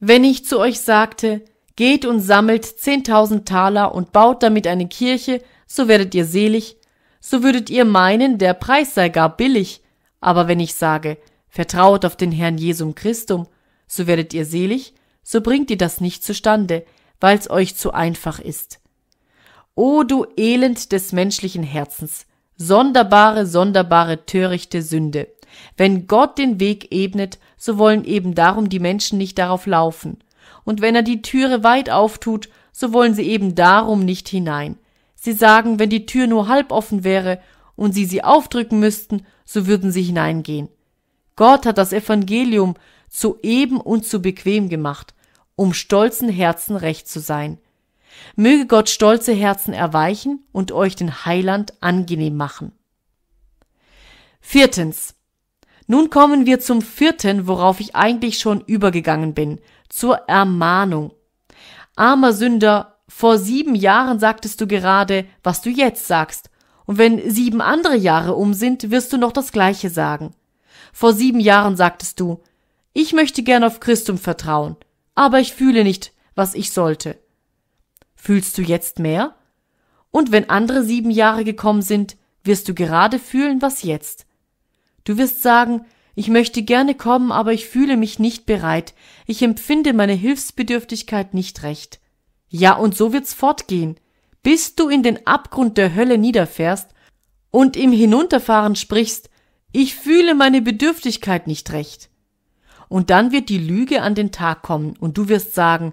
Wenn 0.00 0.24
ich 0.24 0.44
zu 0.46 0.58
euch 0.58 0.80
sagte, 0.80 1.44
geht 1.76 2.04
und 2.04 2.20
sammelt 2.20 2.64
zehntausend 2.64 3.48
Taler 3.48 3.94
und 3.94 4.12
baut 4.12 4.42
damit 4.42 4.66
eine 4.66 4.88
Kirche, 4.88 5.42
so 5.66 5.88
werdet 5.88 6.14
ihr 6.14 6.24
selig, 6.24 6.76
so 7.20 7.42
würdet 7.42 7.68
ihr 7.68 7.84
meinen, 7.84 8.38
der 8.38 8.54
Preis 8.54 8.94
sei 8.94 9.08
gar 9.08 9.36
billig, 9.36 9.82
aber 10.20 10.48
wenn 10.48 10.60
ich 10.60 10.74
sage, 10.74 11.18
Vertraut 11.48 12.04
auf 12.04 12.16
den 12.16 12.30
Herrn 12.30 12.58
Jesum 12.58 12.94
Christum, 12.94 13.46
so 13.86 14.06
werdet 14.06 14.34
ihr 14.34 14.44
selig, 14.44 14.94
so 15.30 15.42
bringt 15.42 15.70
ihr 15.70 15.76
das 15.76 16.00
nicht 16.00 16.24
zustande, 16.24 16.86
weil's 17.20 17.50
euch 17.50 17.76
zu 17.76 17.92
einfach 17.92 18.40
ist. 18.40 18.80
O 19.74 20.02
du 20.02 20.24
Elend 20.38 20.90
des 20.90 21.12
menschlichen 21.12 21.62
Herzens, 21.62 22.24
sonderbare, 22.56 23.44
sonderbare, 23.44 24.24
törichte 24.24 24.80
Sünde. 24.80 25.28
Wenn 25.76 26.06
Gott 26.06 26.38
den 26.38 26.60
Weg 26.60 26.94
ebnet, 26.94 27.38
so 27.58 27.76
wollen 27.76 28.04
eben 28.04 28.34
darum 28.34 28.70
die 28.70 28.78
Menschen 28.78 29.18
nicht 29.18 29.36
darauf 29.36 29.66
laufen. 29.66 30.16
Und 30.64 30.80
wenn 30.80 30.94
er 30.94 31.02
die 31.02 31.20
Türe 31.20 31.62
weit 31.62 31.90
auftut, 31.90 32.48
so 32.72 32.94
wollen 32.94 33.12
sie 33.12 33.28
eben 33.28 33.54
darum 33.54 34.06
nicht 34.06 34.30
hinein. 34.30 34.78
Sie 35.14 35.34
sagen, 35.34 35.78
wenn 35.78 35.90
die 35.90 36.06
Tür 36.06 36.26
nur 36.26 36.48
halb 36.48 36.72
offen 36.72 37.04
wäre 37.04 37.38
und 37.76 37.92
sie 37.92 38.06
sie 38.06 38.24
aufdrücken 38.24 38.80
müssten, 38.80 39.26
so 39.44 39.66
würden 39.66 39.92
sie 39.92 40.02
hineingehen. 40.02 40.70
Gott 41.36 41.66
hat 41.66 41.76
das 41.76 41.92
Evangelium 41.92 42.76
zu 43.10 43.38
eben 43.42 43.78
und 43.78 44.06
zu 44.06 44.22
bequem 44.22 44.70
gemacht, 44.70 45.12
um 45.58 45.74
stolzen 45.74 46.28
Herzen 46.28 46.76
recht 46.76 47.08
zu 47.08 47.18
sein. 47.18 47.58
Möge 48.36 48.66
Gott 48.66 48.88
stolze 48.88 49.32
Herzen 49.32 49.74
erweichen 49.74 50.46
und 50.52 50.70
euch 50.70 50.94
den 50.94 51.24
Heiland 51.24 51.74
angenehm 51.80 52.36
machen. 52.36 52.70
Viertens. 54.40 55.16
Nun 55.88 56.10
kommen 56.10 56.46
wir 56.46 56.60
zum 56.60 56.80
vierten, 56.80 57.48
worauf 57.48 57.80
ich 57.80 57.96
eigentlich 57.96 58.38
schon 58.38 58.60
übergegangen 58.60 59.34
bin, 59.34 59.58
zur 59.88 60.16
Ermahnung. 60.28 61.12
Armer 61.96 62.32
Sünder, 62.32 62.98
vor 63.08 63.38
sieben 63.38 63.74
Jahren 63.74 64.20
sagtest 64.20 64.60
du 64.60 64.68
gerade, 64.68 65.24
was 65.42 65.60
du 65.60 65.70
jetzt 65.70 66.06
sagst, 66.06 66.50
und 66.86 66.98
wenn 66.98 67.28
sieben 67.30 67.60
andere 67.60 67.96
Jahre 67.96 68.34
um 68.36 68.54
sind, 68.54 68.92
wirst 68.92 69.12
du 69.12 69.16
noch 69.16 69.32
das 69.32 69.50
gleiche 69.50 69.90
sagen. 69.90 70.34
Vor 70.92 71.14
sieben 71.14 71.40
Jahren 71.40 71.76
sagtest 71.76 72.20
du, 72.20 72.42
ich 72.92 73.12
möchte 73.12 73.42
gern 73.42 73.64
auf 73.64 73.80
Christum 73.80 74.18
vertrauen, 74.18 74.76
aber 75.18 75.40
ich 75.40 75.52
fühle 75.52 75.82
nicht, 75.82 76.12
was 76.36 76.54
ich 76.54 76.70
sollte. 76.70 77.18
Fühlst 78.14 78.56
du 78.56 78.62
jetzt 78.62 79.00
mehr? 79.00 79.34
Und 80.12 80.30
wenn 80.30 80.48
andere 80.48 80.84
sieben 80.84 81.10
Jahre 81.10 81.42
gekommen 81.42 81.82
sind, 81.82 82.16
wirst 82.44 82.68
du 82.68 82.74
gerade 82.74 83.18
fühlen, 83.18 83.60
was 83.60 83.82
jetzt. 83.82 84.26
Du 85.02 85.18
wirst 85.18 85.42
sagen, 85.42 85.84
Ich 86.20 86.26
möchte 86.26 86.62
gerne 86.62 86.96
kommen, 86.96 87.30
aber 87.30 87.52
ich 87.52 87.68
fühle 87.68 87.96
mich 87.96 88.18
nicht 88.18 88.44
bereit. 88.44 88.92
Ich 89.26 89.40
empfinde 89.40 89.92
meine 89.92 90.14
Hilfsbedürftigkeit 90.14 91.32
nicht 91.32 91.62
recht. 91.62 92.00
Ja, 92.48 92.72
und 92.72 92.96
so 92.96 93.12
wird's 93.12 93.34
fortgehen, 93.34 94.00
bis 94.42 94.74
du 94.74 94.88
in 94.88 95.04
den 95.04 95.28
Abgrund 95.28 95.78
der 95.78 95.94
Hölle 95.94 96.18
niederfährst 96.18 96.90
und 97.52 97.76
im 97.76 97.92
Hinunterfahren 97.92 98.74
sprichst, 98.74 99.30
ich 99.70 99.94
fühle 99.94 100.34
meine 100.34 100.60
Bedürftigkeit 100.60 101.46
nicht 101.46 101.70
recht. 101.70 102.10
Und 102.88 103.10
dann 103.10 103.32
wird 103.32 103.48
die 103.48 103.58
Lüge 103.58 104.02
an 104.02 104.14
den 104.14 104.32
Tag 104.32 104.62
kommen 104.62 104.96
und 104.98 105.18
du 105.18 105.28
wirst 105.28 105.54
sagen, 105.54 105.92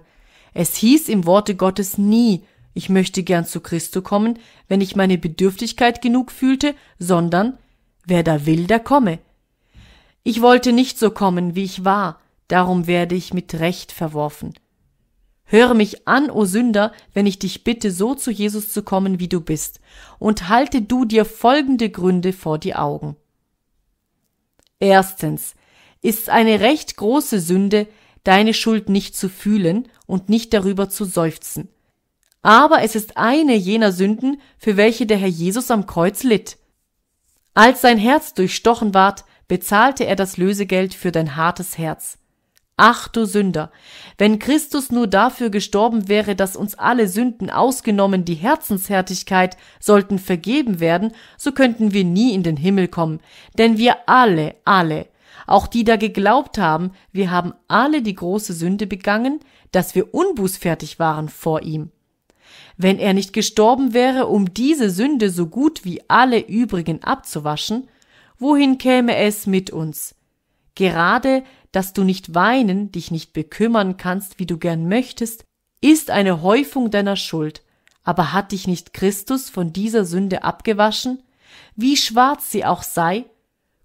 es 0.54 0.76
hieß 0.76 1.08
im 1.08 1.26
Worte 1.26 1.54
Gottes 1.54 1.98
nie, 1.98 2.42
ich 2.72 2.88
möchte 2.88 3.22
gern 3.22 3.44
zu 3.44 3.60
Christo 3.60 4.02
kommen, 4.02 4.38
wenn 4.68 4.80
ich 4.80 4.96
meine 4.96 5.18
Bedürftigkeit 5.18 6.02
genug 6.02 6.30
fühlte, 6.30 6.74
sondern 6.98 7.58
wer 8.04 8.22
da 8.22 8.46
will, 8.46 8.66
der 8.66 8.80
komme. 8.80 9.18
Ich 10.22 10.42
wollte 10.42 10.72
nicht 10.72 10.98
so 10.98 11.10
kommen, 11.10 11.54
wie 11.54 11.64
ich 11.64 11.84
war, 11.84 12.20
darum 12.48 12.86
werde 12.86 13.14
ich 13.14 13.32
mit 13.32 13.54
Recht 13.54 13.92
verworfen. 13.92 14.54
Höre 15.44 15.74
mich 15.74 16.08
an, 16.08 16.28
o 16.28 16.44
Sünder, 16.44 16.92
wenn 17.14 17.26
ich 17.26 17.38
dich 17.38 17.62
bitte, 17.62 17.92
so 17.92 18.14
zu 18.14 18.30
Jesus 18.30 18.72
zu 18.72 18.82
kommen, 18.82 19.20
wie 19.20 19.28
du 19.28 19.40
bist, 19.40 19.80
und 20.18 20.48
halte 20.48 20.82
du 20.82 21.04
dir 21.04 21.24
folgende 21.24 21.88
Gründe 21.88 22.32
vor 22.32 22.58
die 22.58 22.74
Augen. 22.74 23.16
Erstens 24.80 25.54
ist 26.02 26.30
eine 26.30 26.60
recht 26.60 26.96
große 26.96 27.40
Sünde, 27.40 27.86
deine 28.24 28.54
Schuld 28.54 28.88
nicht 28.88 29.16
zu 29.16 29.28
fühlen 29.28 29.88
und 30.06 30.28
nicht 30.28 30.52
darüber 30.52 30.88
zu 30.88 31.04
seufzen. 31.04 31.68
Aber 32.42 32.82
es 32.82 32.94
ist 32.94 33.16
eine 33.16 33.54
jener 33.54 33.92
Sünden, 33.92 34.40
für 34.58 34.76
welche 34.76 35.06
der 35.06 35.16
Herr 35.16 35.28
Jesus 35.28 35.70
am 35.70 35.86
Kreuz 35.86 36.22
litt. 36.22 36.58
Als 37.54 37.80
sein 37.80 37.98
Herz 37.98 38.34
durchstochen 38.34 38.94
ward, 38.94 39.24
bezahlte 39.48 40.04
er 40.06 40.16
das 40.16 40.36
Lösegeld 40.36 40.94
für 40.94 41.12
dein 41.12 41.36
hartes 41.36 41.78
Herz. 41.78 42.18
Ach 42.76 43.08
du 43.08 43.24
Sünder, 43.24 43.72
wenn 44.18 44.38
Christus 44.38 44.92
nur 44.92 45.06
dafür 45.06 45.48
gestorben 45.48 46.08
wäre, 46.08 46.36
dass 46.36 46.56
uns 46.56 46.74
alle 46.74 47.08
Sünden 47.08 47.48
ausgenommen 47.48 48.26
die 48.26 48.34
Herzenshärtigkeit 48.34 49.56
sollten 49.80 50.18
vergeben 50.18 50.78
werden, 50.78 51.12
so 51.38 51.52
könnten 51.52 51.94
wir 51.94 52.04
nie 52.04 52.34
in 52.34 52.42
den 52.42 52.58
Himmel 52.58 52.88
kommen, 52.88 53.20
denn 53.56 53.78
wir 53.78 54.08
alle, 54.08 54.56
alle, 54.66 55.06
auch 55.46 55.66
die 55.66 55.84
da 55.84 55.96
geglaubt 55.96 56.58
haben, 56.58 56.92
wir 57.12 57.30
haben 57.30 57.54
alle 57.68 58.02
die 58.02 58.14
große 58.14 58.52
Sünde 58.52 58.86
begangen, 58.86 59.40
dass 59.72 59.94
wir 59.94 60.14
unbußfertig 60.14 60.98
waren 60.98 61.28
vor 61.28 61.62
ihm. 61.62 61.90
Wenn 62.76 62.98
er 62.98 63.14
nicht 63.14 63.32
gestorben 63.32 63.94
wäre, 63.94 64.26
um 64.26 64.52
diese 64.52 64.90
Sünde 64.90 65.30
so 65.30 65.46
gut 65.46 65.84
wie 65.84 66.02
alle 66.08 66.40
übrigen 66.40 67.02
abzuwaschen, 67.02 67.88
wohin 68.38 68.78
käme 68.78 69.16
es 69.16 69.46
mit 69.46 69.70
uns? 69.70 70.14
Gerade, 70.74 71.42
dass 71.72 71.92
du 71.92 72.04
nicht 72.04 72.34
weinen, 72.34 72.92
dich 72.92 73.10
nicht 73.10 73.32
bekümmern 73.32 73.96
kannst, 73.96 74.38
wie 74.38 74.46
du 74.46 74.58
gern 74.58 74.88
möchtest, 74.88 75.44
ist 75.80 76.10
eine 76.10 76.42
Häufung 76.42 76.90
deiner 76.90 77.16
Schuld. 77.16 77.62
Aber 78.02 78.32
hat 78.32 78.52
dich 78.52 78.66
nicht 78.66 78.92
Christus 78.92 79.50
von 79.50 79.72
dieser 79.72 80.04
Sünde 80.04 80.44
abgewaschen? 80.44 81.22
Wie 81.74 81.96
schwarz 81.96 82.50
sie 82.50 82.64
auch 82.64 82.82
sei, 82.82 83.24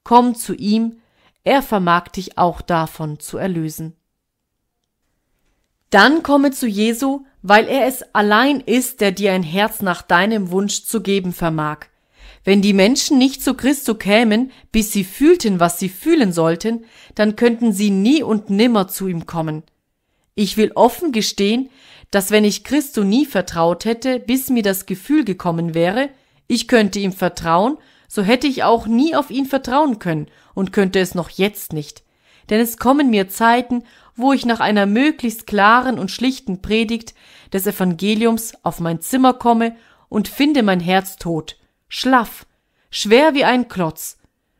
komm 0.03 0.35
zu 0.35 0.53
ihm, 0.53 0.97
er 1.43 1.61
vermag 1.61 2.09
dich 2.09 2.37
auch 2.37 2.61
davon 2.61 3.19
zu 3.19 3.37
erlösen. 3.37 3.95
Dann 5.89 6.23
komme 6.23 6.51
zu 6.51 6.67
Jesu, 6.67 7.25
weil 7.41 7.67
er 7.67 7.85
es 7.85 8.03
allein 8.13 8.61
ist, 8.61 9.01
der 9.01 9.11
dir 9.11 9.33
ein 9.33 9.43
Herz 9.43 9.81
nach 9.81 10.01
deinem 10.01 10.51
Wunsch 10.51 10.83
zu 10.85 11.01
geben 11.01 11.33
vermag. 11.33 11.87
Wenn 12.43 12.61
die 12.61 12.73
Menschen 12.73 13.17
nicht 13.17 13.43
zu 13.43 13.53
Christo 13.53 13.95
kämen, 13.95 14.51
bis 14.71 14.91
sie 14.91 15.03
fühlten, 15.03 15.59
was 15.59 15.79
sie 15.79 15.89
fühlen 15.89 16.31
sollten, 16.31 16.85
dann 17.13 17.35
könnten 17.35 17.73
sie 17.73 17.91
nie 17.91 18.23
und 18.23 18.49
nimmer 18.49 18.87
zu 18.87 19.07
ihm 19.07 19.25
kommen. 19.25 19.63
Ich 20.33 20.57
will 20.57 20.71
offen 20.73 21.11
gestehen, 21.11 21.69
dass 22.09 22.31
wenn 22.31 22.43
ich 22.43 22.63
Christo 22.63 23.03
nie 23.03 23.25
vertraut 23.25 23.85
hätte, 23.85 24.19
bis 24.19 24.49
mir 24.49 24.63
das 24.63 24.85
Gefühl 24.85 25.23
gekommen 25.23 25.73
wäre, 25.73 26.09
ich 26.47 26.67
könnte 26.67 26.99
ihm 26.99 27.13
vertrauen, 27.13 27.77
so 28.13 28.23
hätte 28.23 28.45
ich 28.45 28.63
auch 28.63 28.87
nie 28.87 29.15
auf 29.15 29.31
ihn 29.31 29.45
vertrauen 29.45 29.97
können 29.97 30.27
und 30.53 30.73
könnte 30.73 30.99
es 30.99 31.15
noch 31.15 31.29
jetzt 31.29 31.71
nicht. 31.71 32.03
Denn 32.49 32.59
es 32.59 32.75
kommen 32.75 33.09
mir 33.09 33.29
Zeiten, 33.29 33.85
wo 34.17 34.33
ich 34.33 34.45
nach 34.45 34.59
einer 34.59 34.85
möglichst 34.85 35.47
klaren 35.47 35.97
und 35.97 36.11
schlichten 36.11 36.61
Predigt 36.61 37.13
des 37.53 37.67
Evangeliums 37.67 38.51
auf 38.63 38.81
mein 38.81 38.99
Zimmer 38.99 39.31
komme 39.31 39.77
und 40.09 40.27
finde 40.27 40.61
mein 40.61 40.81
Herz 40.81 41.15
tot, 41.15 41.55
schlaff, 41.87 42.45
schwer 42.89 43.33
wie 43.33 43.45
ein 43.45 43.69
Klotz. 43.69 44.17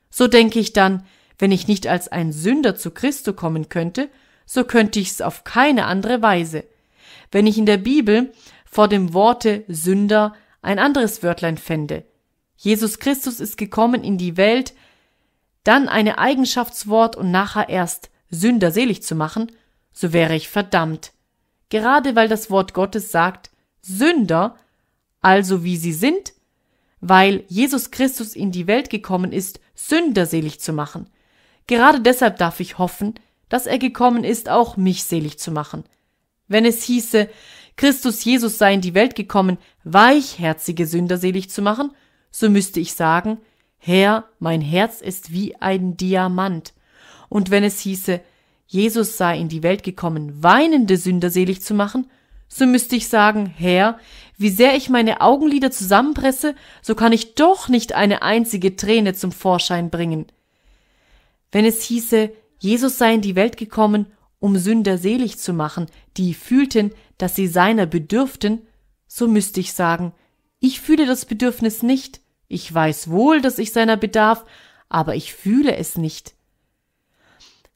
So 0.10 0.30
denke 0.30 0.60
ich 0.60 0.72
dann, 0.72 1.06
wenn 1.38 1.52
ich 1.52 1.68
nicht 1.68 1.88
als 1.88 2.08
ein 2.08 2.32
Sünder 2.32 2.78
zu 2.78 2.92
Christo 2.92 3.34
kommen 3.34 3.68
könnte, 3.68 4.08
so 4.46 4.64
könnte 4.64 5.02
ich's 5.02 5.20
auf 5.20 5.44
keine 5.44 5.88
andere 5.88 6.22
Weise. 6.22 6.64
Wenn 7.34 7.48
ich 7.48 7.58
in 7.58 7.66
der 7.66 7.78
Bibel 7.78 8.32
vor 8.64 8.88
dem 8.88 9.14
Worte 9.14 9.66
Sünder 9.68 10.36
ein 10.62 10.80
anderes 10.80 11.22
Wörtlein 11.22 11.58
fände. 11.58 12.06
Jesus 12.64 13.00
Christus 13.00 13.40
ist 13.40 13.58
gekommen 13.58 14.04
in 14.04 14.20
die 14.20 14.38
Welt, 14.38 14.76
dann 15.64 15.90
eine 15.90 16.20
Eigenschaftswort 16.20 17.16
und 17.16 17.32
nachher 17.32 17.70
erst 17.70 18.12
Sünder 18.30 18.70
selig 18.70 19.02
zu 19.02 19.16
machen, 19.16 19.52
so 19.92 20.14
wäre 20.14 20.36
ich 20.36 20.48
verdammt. 20.48 21.12
Gerade 21.70 22.16
weil 22.16 22.28
das 22.28 22.52
Wort 22.52 22.76
Gottes 22.76 23.12
sagt, 23.12 23.50
Sünder, 23.82 24.58
also 25.22 25.64
wie 25.64 25.76
sie 25.76 25.92
sind, 25.92 26.34
weil 27.00 27.46
Jesus 27.48 27.90
Christus 27.90 28.36
in 28.36 28.52
die 28.52 28.68
Welt 28.68 28.92
gekommen 28.92 29.32
ist, 29.32 29.60
Sünder 29.74 30.28
selig 30.28 30.60
zu 30.60 30.72
machen. 30.72 31.10
Gerade 31.66 32.00
deshalb 32.00 32.38
darf 32.38 32.60
ich 32.60 32.78
hoffen, 32.78 33.16
dass 33.50 33.66
er 33.66 33.80
gekommen 33.80 34.24
ist, 34.24 34.50
auch 34.50 34.78
mich 34.78 35.04
selig 35.06 35.40
zu 35.40 35.52
machen. 35.52 35.84
Wenn 36.48 36.66
es 36.66 36.84
hieße, 36.84 37.28
Christus 37.76 38.24
Jesus 38.24 38.60
sei 38.60 38.76
in 38.76 38.82
die 38.82 38.94
Welt 38.94 39.16
gekommen, 39.16 39.58
weichherzige 39.84 40.86
Sünder 40.86 41.18
selig 41.18 41.50
zu 41.50 41.64
machen, 41.64 41.90
so 42.32 42.50
müsste 42.50 42.80
ich 42.80 42.94
sagen, 42.94 43.38
Herr, 43.78 44.26
mein 44.40 44.62
Herz 44.62 45.02
ist 45.02 45.32
wie 45.32 45.56
ein 45.58 45.98
Diamant. 45.98 46.74
Und 47.30 47.52
wenn 47.52 47.64
es 47.64 47.80
hieße, 47.80 48.22
Jesus 48.68 49.18
sei 49.18 49.38
in 49.38 49.50
die 49.50 49.64
Welt 49.64 49.84
gekommen, 49.84 50.42
weinende 50.42 50.98
Sünder 50.98 51.30
selig 51.30 51.62
zu 51.62 51.74
machen, 51.74 52.10
so 52.48 52.66
müsste 52.66 52.96
ich 52.96 53.08
sagen, 53.08 53.46
Herr, 53.46 53.98
wie 54.38 54.50
sehr 54.50 54.76
ich 54.76 54.90
meine 54.90 55.22
Augenlider 55.22 55.72
zusammenpresse, 55.72 56.56
so 56.82 56.96
kann 56.96 57.14
ich 57.14 57.36
doch 57.36 57.70
nicht 57.70 57.94
eine 57.94 58.22
einzige 58.22 58.76
Träne 58.76 59.14
zum 59.14 59.32
Vorschein 59.32 59.90
bringen. 59.90 60.26
Wenn 61.52 61.66
es 61.66 61.84
hieße, 61.84 62.32
Jesus 62.60 62.98
sei 62.98 63.14
in 63.14 63.22
die 63.22 63.36
Welt 63.36 63.58
gekommen, 63.58 64.08
um 64.40 64.58
Sünder 64.58 64.98
selig 64.98 65.38
zu 65.38 65.54
machen, 65.54 65.88
die 66.18 66.34
fühlten, 66.34 66.92
dass 67.18 67.36
sie 67.36 67.48
seiner 67.48 67.86
bedürften, 67.86 68.62
so 69.08 69.28
müsste 69.28 69.60
ich 69.60 69.74
sagen, 69.74 70.14
ich 70.62 70.80
fühle 70.80 71.06
das 71.06 71.26
Bedürfnis 71.26 71.84
nicht, 71.84 72.22
ich 72.48 72.72
weiß 72.74 73.10
wohl, 73.10 73.42
dass 73.42 73.60
ich 73.60 73.74
seiner 73.74 73.98
bedarf, 73.98 74.46
aber 74.88 75.16
ich 75.16 75.34
fühle 75.34 75.76
es 75.76 75.98
nicht. 75.98 76.36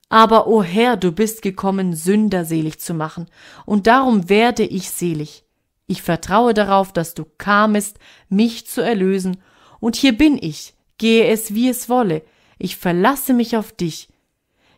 Aber, 0.07 0.47
o 0.47 0.57
oh 0.59 0.63
Herr, 0.63 0.95
du 0.95 1.11
bist 1.11 1.41
gekommen, 1.41 1.95
Sünder 1.95 2.45
selig 2.45 2.79
zu 2.79 2.93
machen, 2.93 3.27
und 3.65 3.87
darum 3.87 4.29
werde 4.29 4.63
ich 4.63 4.91
selig. 4.91 5.43
Ich 5.87 6.03
vertraue 6.03 6.53
darauf, 6.53 6.93
dass 6.93 7.15
du 7.15 7.25
kamest, 7.37 7.97
mich 8.29 8.67
zu 8.67 8.81
erlösen, 8.81 9.37
und 9.79 9.95
hier 9.95 10.15
bin 10.15 10.37
ich, 10.39 10.75
gehe 10.99 11.27
es 11.27 11.55
wie 11.55 11.69
es 11.69 11.89
wolle, 11.89 12.21
ich 12.59 12.77
verlasse 12.77 13.33
mich 13.33 13.57
auf 13.57 13.71
dich. 13.71 14.09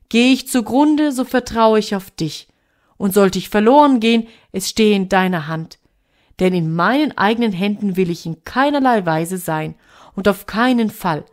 Gehe 0.10 0.32
ich 0.32 0.48
zugrunde, 0.48 1.12
so 1.12 1.26
vertraue 1.26 1.80
ich 1.80 1.94
auf 1.94 2.10
dich, 2.10 2.48
und 2.96 3.14
sollte 3.14 3.38
ich 3.38 3.50
verloren 3.50 4.00
gehen, 4.00 4.28
es 4.54 4.70
stehe 4.70 4.96
in 4.96 5.10
deiner 5.10 5.48
Hand. 5.48 5.78
Denn 6.40 6.54
in 6.54 6.74
meinen 6.74 7.18
eigenen 7.18 7.52
Händen 7.52 7.96
will 7.96 8.10
ich 8.10 8.26
in 8.26 8.44
keinerlei 8.44 9.06
Weise 9.06 9.38
sein, 9.38 9.76
und 10.16 10.28
auf 10.28 10.48
keinen 10.48 10.90
Fall. 10.90 11.26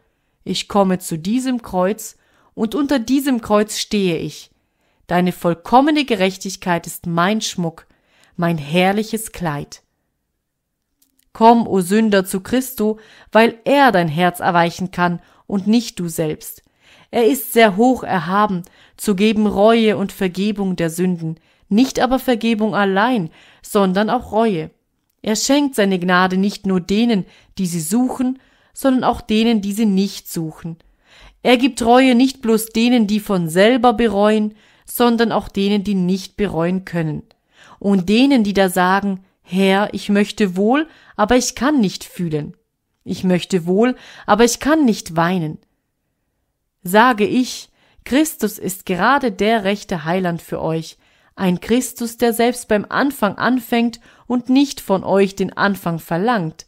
Ich 0.45 0.69
komme 0.69 0.99
zu 0.99 1.19
diesem 1.19 1.63
Kreuz, 1.63 2.17
und 2.55 2.75
unter 2.75 2.99
diesem 2.99 3.41
Kreuz 3.41 3.79
stehe 3.79 4.19
ich. 4.19 4.51
Deine 5.07 5.33
vollkommene 5.33 6.05
Gerechtigkeit 6.05 6.87
ist 6.87 7.07
mein 7.07 7.41
Schmuck, 7.41 7.87
mein 8.37 8.59
herrliches 8.59 9.33
Kleid. 9.33 9.83
Komm, 11.33 11.67
o 11.67 11.81
Sünder, 11.81 12.25
zu 12.25 12.41
Christo, 12.41 12.99
weil 13.33 13.59
er 13.65 13.91
dein 13.91 14.09
Herz 14.09 14.41
erweichen 14.41 14.93
kann 14.93 15.21
und 15.47 15.67
nicht 15.67 15.99
du 15.99 16.09
selbst. 16.09 16.63
Er 17.11 17.27
ist 17.27 17.53
sehr 17.53 17.77
hoch 17.77 18.03
erhaben, 18.03 18.63
zu 18.97 19.15
geben 19.15 19.47
Reue 19.47 19.97
und 19.97 20.13
Vergebung 20.13 20.77
der 20.77 20.91
Sünden, 20.91 21.39
nicht 21.69 22.01
aber 22.01 22.19
Vergebung 22.19 22.75
allein, 22.75 23.31
sondern 23.63 24.11
auch 24.11 24.33
Reue. 24.33 24.71
Er 25.25 25.37
schenkt 25.37 25.75
seine 25.75 25.99
Gnade 25.99 26.37
nicht 26.37 26.67
nur 26.67 26.83
denen, 26.83 27.25
die 27.57 27.65
sie 27.65 27.81
suchen, 27.81 28.39
sondern 28.75 29.05
auch 29.05 29.23
denen, 29.23 29.63
die 29.63 29.73
sie 29.73 29.87
nicht 29.87 30.31
suchen. 30.31 30.77
Er 31.43 31.57
gibt 31.57 31.81
Reue 31.81 32.15
nicht 32.15 32.43
bloß 32.43 32.67
denen, 32.67 33.07
die 33.07 33.21
von 33.21 33.49
selber 33.49 33.95
bereuen, 33.95 34.55
sondern 34.85 35.33
auch 35.33 35.49
denen, 35.49 35.83
die 35.83 35.95
nicht 35.95 36.37
bereuen 36.37 36.85
können. 36.85 37.23
Und 37.79 38.11
denen, 38.11 38.45
die 38.45 38.53
da 38.53 38.69
sagen, 38.69 39.25
Herr, 39.41 39.95
ich 39.95 40.11
möchte 40.11 40.57
wohl, 40.57 40.89
aber 41.17 41.39
ich 41.39 41.55
kann 41.55 41.81
nicht 41.81 42.05
fühlen. 42.05 42.55
Ich 43.03 43.25
möchte 43.25 43.65
wohl, 43.65 43.97
aber 44.27 44.45
ich 44.45 44.61
kann 44.61 44.85
nicht 44.85 45.17
weinen. 45.17 45.57
Sage 46.83 47.25
ich, 47.25 47.71
Christus 48.05 48.59
ist 48.59 48.85
gerade 48.85 49.33
der 49.33 49.65
rechte 49.65 50.05
Heiland 50.05 50.43
für 50.43 50.61
euch, 50.61 50.99
ein 51.37 51.61
Christus, 51.61 52.17
der 52.17 52.33
selbst 52.33 52.69
beim 52.69 52.87
Anfang 52.89 53.37
anfängt 53.37 54.01
und 54.27 54.49
nicht 54.49 54.81
von 54.81 55.05
euch 55.05 55.35
den 55.35 55.57
Anfang 55.57 55.99
verlangt, 55.99 56.67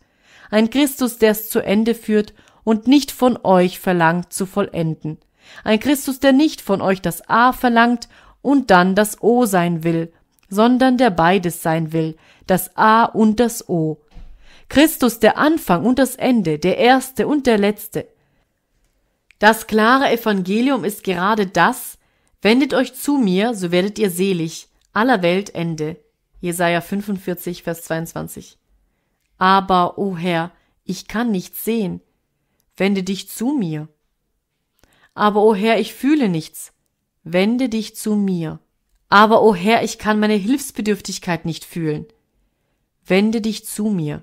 ein 0.50 0.70
Christus, 0.70 1.18
der 1.18 1.32
es 1.32 1.50
zu 1.50 1.60
Ende 1.60 1.94
führt 1.94 2.34
und 2.64 2.86
nicht 2.86 3.12
von 3.12 3.38
euch 3.42 3.78
verlangt 3.78 4.32
zu 4.32 4.46
vollenden, 4.46 5.18
ein 5.64 5.80
Christus, 5.80 6.20
der 6.20 6.32
nicht 6.32 6.60
von 6.60 6.80
euch 6.80 7.00
das 7.00 7.28
A 7.28 7.52
verlangt 7.52 8.08
und 8.42 8.70
dann 8.70 8.94
das 8.94 9.22
O 9.22 9.46
sein 9.46 9.84
will, 9.84 10.12
sondern 10.48 10.98
der 10.98 11.10
beides 11.10 11.62
sein 11.62 11.92
will, 11.92 12.16
das 12.46 12.76
A 12.76 13.04
und 13.04 13.40
das 13.40 13.68
O. 13.68 13.98
Christus 14.68 15.20
der 15.20 15.38
Anfang 15.38 15.84
und 15.84 15.98
das 15.98 16.16
Ende, 16.16 16.58
der 16.58 16.78
Erste 16.78 17.26
und 17.26 17.46
der 17.46 17.58
Letzte. 17.58 18.08
Das 19.38 19.66
klare 19.66 20.10
Evangelium 20.10 20.84
ist 20.84 21.04
gerade 21.04 21.46
das, 21.46 21.98
wendet 22.46 22.74
euch 22.74 22.94
zu 22.94 23.18
mir, 23.18 23.54
so 23.54 23.72
werdet 23.72 23.98
ihr 23.98 24.08
selig, 24.08 24.68
aller 24.92 25.20
Welt 25.22 25.52
Ende. 25.56 25.96
Jesaja 26.40 26.80
45, 26.80 27.64
Vers 27.64 27.82
22. 27.82 28.56
Aber, 29.36 29.98
o 29.98 30.12
oh 30.12 30.16
Herr, 30.16 30.52
ich 30.84 31.08
kann 31.08 31.32
nichts 31.32 31.64
sehen. 31.64 32.00
Wende 32.76 33.02
dich 33.02 33.28
zu 33.28 33.48
mir. 33.48 33.88
Aber, 35.12 35.42
o 35.42 35.50
oh 35.50 35.54
Herr, 35.56 35.80
ich 35.80 35.92
fühle 35.92 36.28
nichts. 36.28 36.72
Wende 37.24 37.68
dich 37.68 37.96
zu 37.96 38.14
mir. 38.14 38.60
Aber, 39.08 39.42
o 39.42 39.48
oh 39.48 39.54
Herr, 39.56 39.82
ich 39.82 39.98
kann 39.98 40.20
meine 40.20 40.34
Hilfsbedürftigkeit 40.34 41.46
nicht 41.46 41.64
fühlen. 41.64 42.06
Wende 43.04 43.40
dich 43.40 43.66
zu 43.66 43.86
mir. 43.86 44.22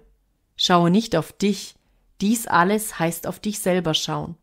Schaue 0.55 0.91
nicht 0.91 1.17
auf 1.17 1.33
dich. 1.33 1.75
Dies 2.21 2.47
alles 2.47 2.99
heißt 2.99 3.27
auf 3.27 3.41
dich 3.41 3.59
selber 3.59 3.93
schauen. 3.93 4.37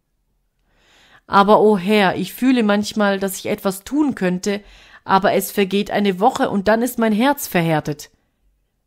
Aber, 1.31 1.61
o 1.61 1.75
oh 1.75 1.79
Herr, 1.79 2.17
ich 2.17 2.33
fühle 2.33 2.65
manchmal, 2.65 3.21
dass 3.21 3.37
ich 3.37 3.47
etwas 3.47 3.85
tun 3.85 4.17
könnte, 4.17 4.65
aber 5.05 5.33
es 5.33 5.53
vergeht 5.53 5.93
eine 5.93 6.19
Woche 6.19 6.51
und 6.51 6.67
dann 6.67 6.83
ist 6.83 6.99
mein 6.99 7.13
Herz 7.13 7.47
verhärtet. 7.47 8.11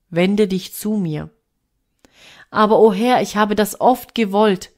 Wende 0.10 0.50
dich 0.50 0.74
zu 0.74 0.98
mir. 0.98 1.30
Aber, 2.52 2.80
o 2.80 2.88
oh 2.88 2.94
Herr, 2.94 3.22
ich 3.22 3.38
habe 3.38 3.56
das 3.56 3.80
oft 3.80 4.14
gewollt. 4.14 4.72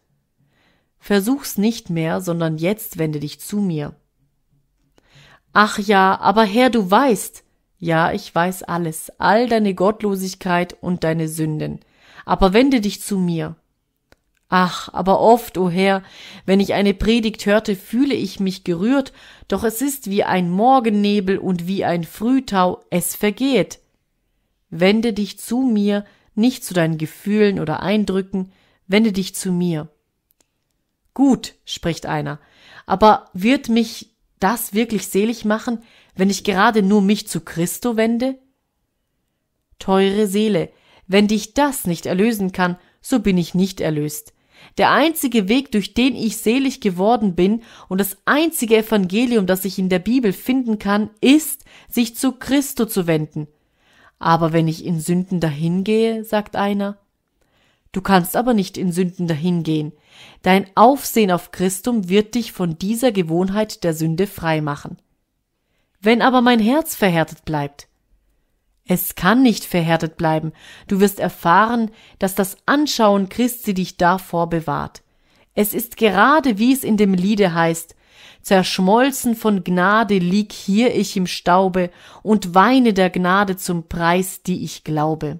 Versuch's 0.99 1.57
nicht 1.57 1.89
mehr, 1.89 2.21
sondern 2.21 2.59
jetzt 2.59 2.99
wende 2.99 3.19
dich 3.19 3.39
zu 3.39 3.57
mir. 3.57 3.95
Ach 5.51 5.79
ja, 5.79 6.19
aber 6.19 6.43
Herr, 6.43 6.69
du 6.69 6.91
weißt. 6.91 7.43
Ja, 7.79 8.11
ich 8.11 8.33
weiß 8.33 8.61
alles, 8.61 9.11
all 9.17 9.49
deine 9.49 9.73
Gottlosigkeit 9.73 10.77
und 10.81 11.03
deine 11.03 11.27
Sünden. 11.27 11.79
Aber 12.25 12.53
wende 12.53 12.79
dich 12.79 13.01
zu 13.01 13.17
mir. 13.17 13.55
Ach, 14.57 14.87
aber 14.93 15.19
oft, 15.19 15.57
o 15.57 15.65
oh 15.65 15.69
Herr, 15.69 16.01
wenn 16.45 16.61
ich 16.61 16.73
eine 16.73 16.93
Predigt 16.93 17.45
hörte, 17.45 17.75
fühle 17.75 18.15
ich 18.15 18.39
mich 18.39 18.63
gerührt, 18.63 19.11
doch 19.49 19.65
es 19.65 19.81
ist 19.81 20.09
wie 20.09 20.23
ein 20.23 20.49
Morgennebel 20.49 21.39
und 21.39 21.67
wie 21.67 21.83
ein 21.83 22.05
Frühtau, 22.05 22.81
es 22.89 23.17
vergeht. 23.17 23.79
Wende 24.69 25.11
dich 25.11 25.37
zu 25.39 25.59
mir, 25.59 26.05
nicht 26.35 26.63
zu 26.63 26.73
deinen 26.73 26.97
Gefühlen 26.97 27.59
oder 27.59 27.81
Eindrücken, 27.83 28.53
wende 28.87 29.11
dich 29.11 29.35
zu 29.35 29.51
mir. 29.51 29.89
Gut, 31.13 31.55
spricht 31.65 32.05
einer, 32.05 32.39
aber 32.85 33.29
wird 33.33 33.67
mich 33.67 34.15
das 34.39 34.73
wirklich 34.73 35.07
selig 35.07 35.43
machen, 35.43 35.79
wenn 36.15 36.29
ich 36.29 36.45
gerade 36.45 36.81
nur 36.81 37.01
mich 37.01 37.27
zu 37.27 37.41
Christo 37.41 37.97
wende? 37.97 38.39
Teure 39.79 40.27
Seele, 40.27 40.69
wenn 41.07 41.27
dich 41.27 41.53
das 41.55 41.87
nicht 41.87 42.05
erlösen 42.05 42.53
kann, 42.53 42.77
so 43.01 43.19
bin 43.19 43.37
ich 43.37 43.53
nicht 43.53 43.81
erlöst. 43.81 44.31
Der 44.77 44.91
einzige 44.91 45.47
Weg, 45.47 45.71
durch 45.71 45.93
den 45.93 46.15
ich 46.15 46.37
selig 46.37 46.81
geworden 46.81 47.35
bin 47.35 47.63
und 47.87 47.99
das 47.99 48.17
einzige 48.25 48.77
Evangelium, 48.77 49.45
das 49.45 49.65
ich 49.65 49.79
in 49.79 49.89
der 49.89 49.99
Bibel 49.99 50.33
finden 50.33 50.79
kann, 50.79 51.09
ist, 51.21 51.63
sich 51.89 52.15
zu 52.15 52.33
Christo 52.33 52.85
zu 52.85 53.07
wenden. 53.07 53.47
Aber 54.19 54.53
wenn 54.53 54.67
ich 54.67 54.85
in 54.85 54.99
Sünden 54.99 55.39
dahingehe, 55.39 56.23
sagt 56.23 56.55
einer, 56.55 56.97
Du 57.95 58.01
kannst 58.01 58.35
aber 58.35 58.53
nicht 58.53 58.77
in 58.77 58.91
Sünden 58.91 59.25
dahingehen. 59.25 59.93
Dein 60.41 60.67
Aufsehen 60.75 61.31
auf 61.31 61.51
Christum 61.51 62.09
wird 62.09 62.35
dich 62.35 62.51
von 62.51 62.77
dieser 62.77 63.13
Gewohnheit 63.13 63.85
der 63.85 63.93
Sünde 63.93 64.27
frei 64.27 64.59
machen. 64.59 64.97
Wenn 66.01 66.21
aber 66.21 66.41
mein 66.41 66.59
Herz 66.59 66.93
verhärtet 66.93 67.45
bleibt, 67.45 67.87
es 68.87 69.15
kann 69.15 69.41
nicht 69.41 69.65
verhärtet 69.65 70.15
bleiben. 70.15 70.53
Du 70.87 70.99
wirst 70.99 71.19
erfahren, 71.19 71.91
dass 72.19 72.35
das 72.35 72.57
Anschauen 72.65 73.29
Christi 73.29 73.73
dich 73.73 73.97
davor 73.97 74.47
bewahrt. 74.47 75.01
Es 75.55 75.73
ist 75.73 75.97
gerade 75.97 76.59
wie 76.59 76.73
es 76.73 76.83
in 76.83 76.97
dem 76.97 77.13
Liede 77.13 77.53
heißt, 77.53 77.95
zerschmolzen 78.41 79.35
von 79.35 79.63
Gnade 79.63 80.19
lieg 80.19 80.51
hier 80.51 80.95
ich 80.95 81.17
im 81.17 81.25
Staube 81.25 81.89
und 82.21 82.53
weine 82.53 82.93
der 82.93 83.09
Gnade 83.09 83.57
zum 83.57 83.87
Preis, 83.87 84.43
die 84.43 84.63
ich 84.63 84.83
glaube. 84.83 85.39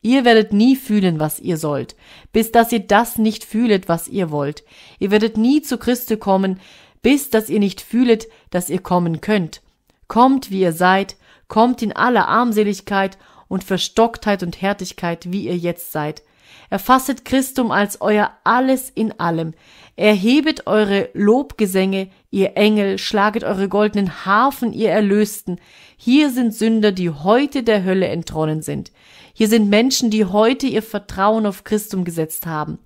Ihr 0.00 0.24
werdet 0.24 0.52
nie 0.52 0.76
fühlen, 0.76 1.18
was 1.18 1.40
ihr 1.40 1.56
sollt, 1.56 1.96
bis 2.32 2.52
dass 2.52 2.72
ihr 2.72 2.80
das 2.80 3.18
nicht 3.18 3.44
fühlet, 3.44 3.88
was 3.88 4.08
ihr 4.08 4.30
wollt. 4.30 4.64
Ihr 4.98 5.10
werdet 5.10 5.36
nie 5.36 5.60
zu 5.60 5.76
Christe 5.76 6.16
kommen, 6.16 6.60
bis 7.02 7.30
dass 7.30 7.50
ihr 7.50 7.58
nicht 7.58 7.80
fühlet, 7.80 8.28
dass 8.50 8.70
ihr 8.70 8.80
kommen 8.80 9.20
könnt. 9.20 9.60
Kommt, 10.08 10.50
wie 10.50 10.60
ihr 10.60 10.72
seid, 10.72 11.16
kommt 11.48 11.82
in 11.82 11.92
aller 11.92 12.28
Armseligkeit 12.28 13.18
und 13.48 13.64
Verstocktheit 13.64 14.42
und 14.42 14.60
Härtigkeit, 14.60 15.30
wie 15.30 15.46
ihr 15.46 15.56
jetzt 15.56 15.92
seid. 15.92 16.22
Erfasset 16.70 17.24
Christum 17.24 17.70
als 17.70 18.00
euer 18.00 18.32
Alles 18.42 18.90
in 18.90 19.18
allem. 19.20 19.54
Erhebet 19.96 20.66
eure 20.66 21.08
Lobgesänge, 21.12 22.08
ihr 22.30 22.56
Engel, 22.56 22.98
schlaget 22.98 23.44
eure 23.44 23.68
goldenen 23.68 24.24
Harfen, 24.24 24.72
ihr 24.72 24.90
Erlösten. 24.90 25.60
Hier 25.96 26.30
sind 26.30 26.54
Sünder, 26.54 26.90
die 26.90 27.10
heute 27.10 27.62
der 27.62 27.84
Hölle 27.84 28.08
entronnen 28.08 28.62
sind. 28.62 28.90
Hier 29.34 29.48
sind 29.48 29.68
Menschen, 29.68 30.10
die 30.10 30.24
heute 30.24 30.66
ihr 30.66 30.82
Vertrauen 30.82 31.46
auf 31.46 31.64
Christum 31.64 32.04
gesetzt 32.04 32.46
haben. 32.46 32.78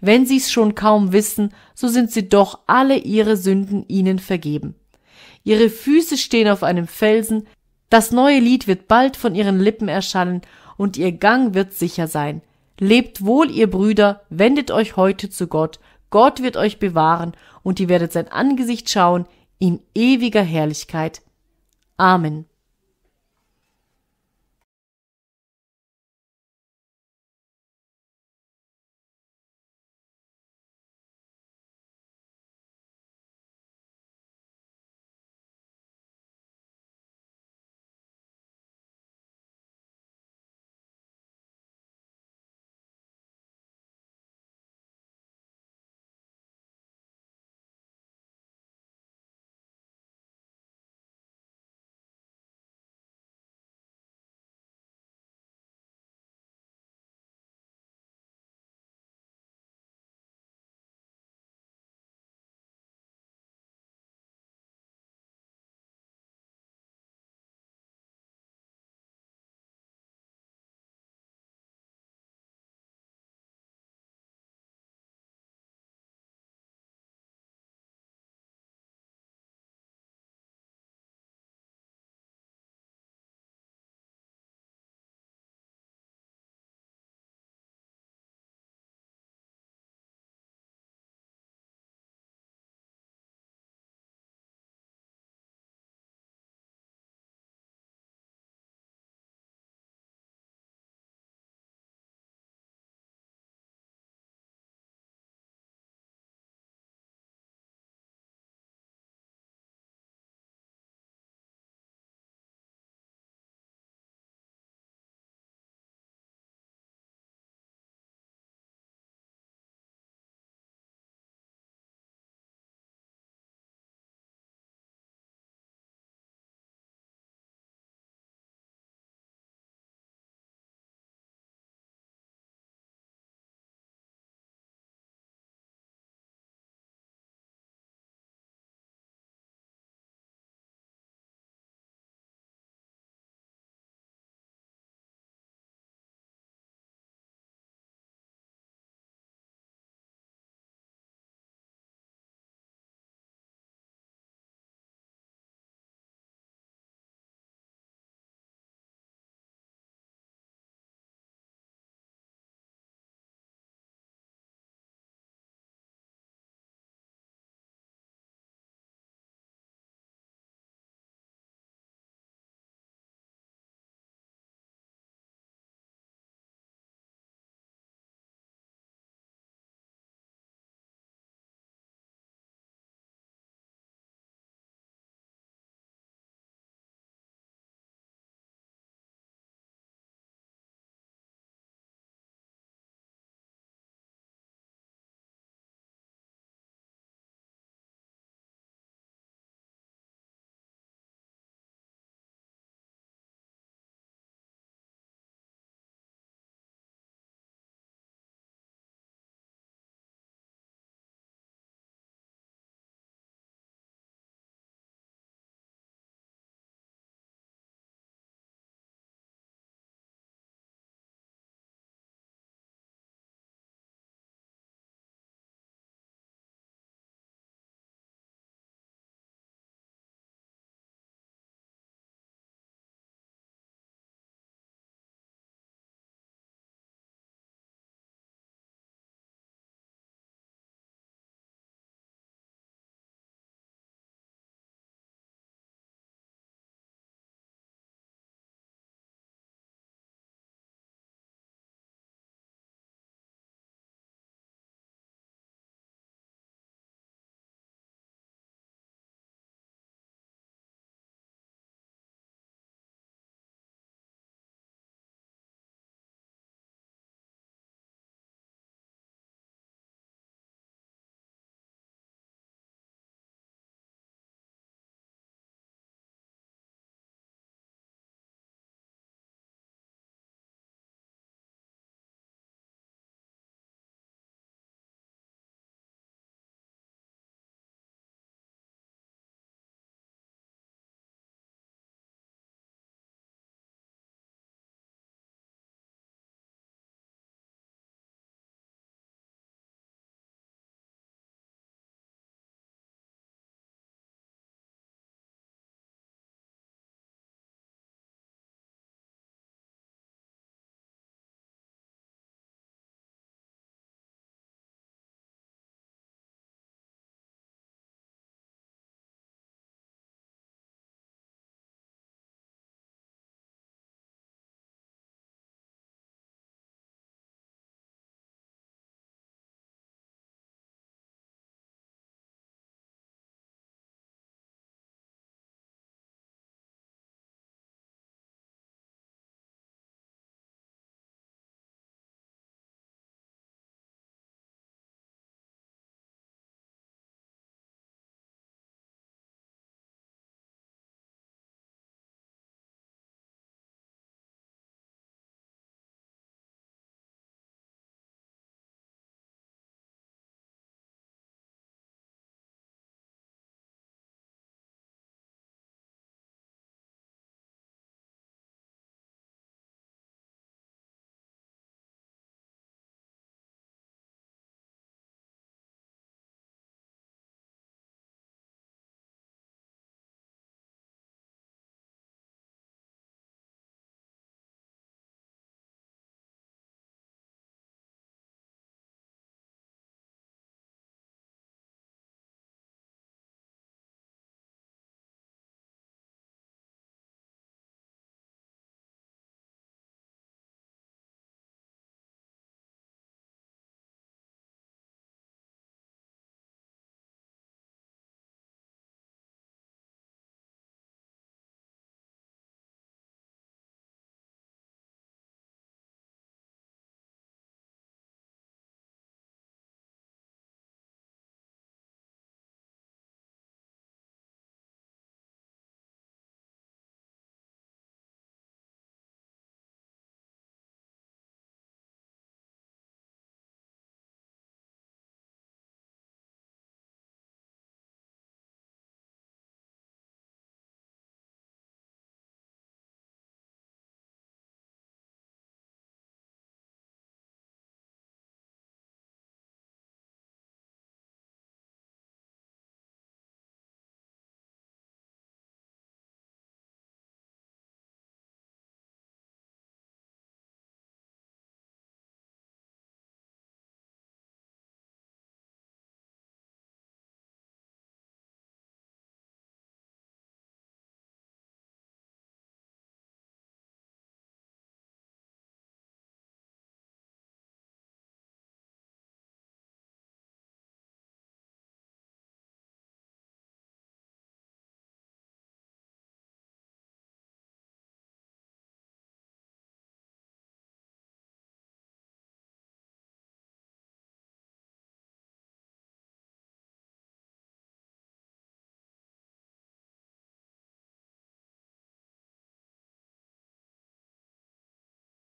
Wenn 0.00 0.26
sie 0.26 0.38
es 0.38 0.50
schon 0.50 0.74
kaum 0.74 1.12
wissen, 1.12 1.54
so 1.74 1.88
sind 1.88 2.10
sie 2.10 2.28
doch 2.28 2.60
alle 2.66 2.96
ihre 2.96 3.36
Sünden 3.36 3.84
ihnen 3.88 4.18
vergeben. 4.18 4.74
Ihre 5.44 5.70
Füße 5.70 6.16
stehen 6.16 6.48
auf 6.48 6.62
einem 6.62 6.86
Felsen, 6.86 7.46
das 7.90 8.12
neue 8.12 8.40
Lied 8.40 8.66
wird 8.66 8.88
bald 8.88 9.16
von 9.16 9.34
ihren 9.34 9.60
Lippen 9.60 9.88
erschallen 9.88 10.42
und 10.76 10.96
ihr 10.96 11.12
Gang 11.12 11.54
wird 11.54 11.72
sicher 11.72 12.06
sein. 12.06 12.42
Lebt 12.78 13.24
wohl, 13.24 13.50
ihr 13.50 13.68
Brüder, 13.68 14.22
wendet 14.30 14.70
euch 14.70 14.96
heute 14.96 15.30
zu 15.30 15.48
Gott, 15.48 15.80
Gott 16.10 16.42
wird 16.42 16.56
euch 16.56 16.78
bewahren 16.78 17.32
und 17.62 17.80
ihr 17.80 17.88
werdet 17.88 18.12
sein 18.12 18.28
Angesicht 18.28 18.88
schauen 18.88 19.26
in 19.58 19.80
ewiger 19.94 20.42
Herrlichkeit. 20.42 21.22
Amen. 21.96 22.46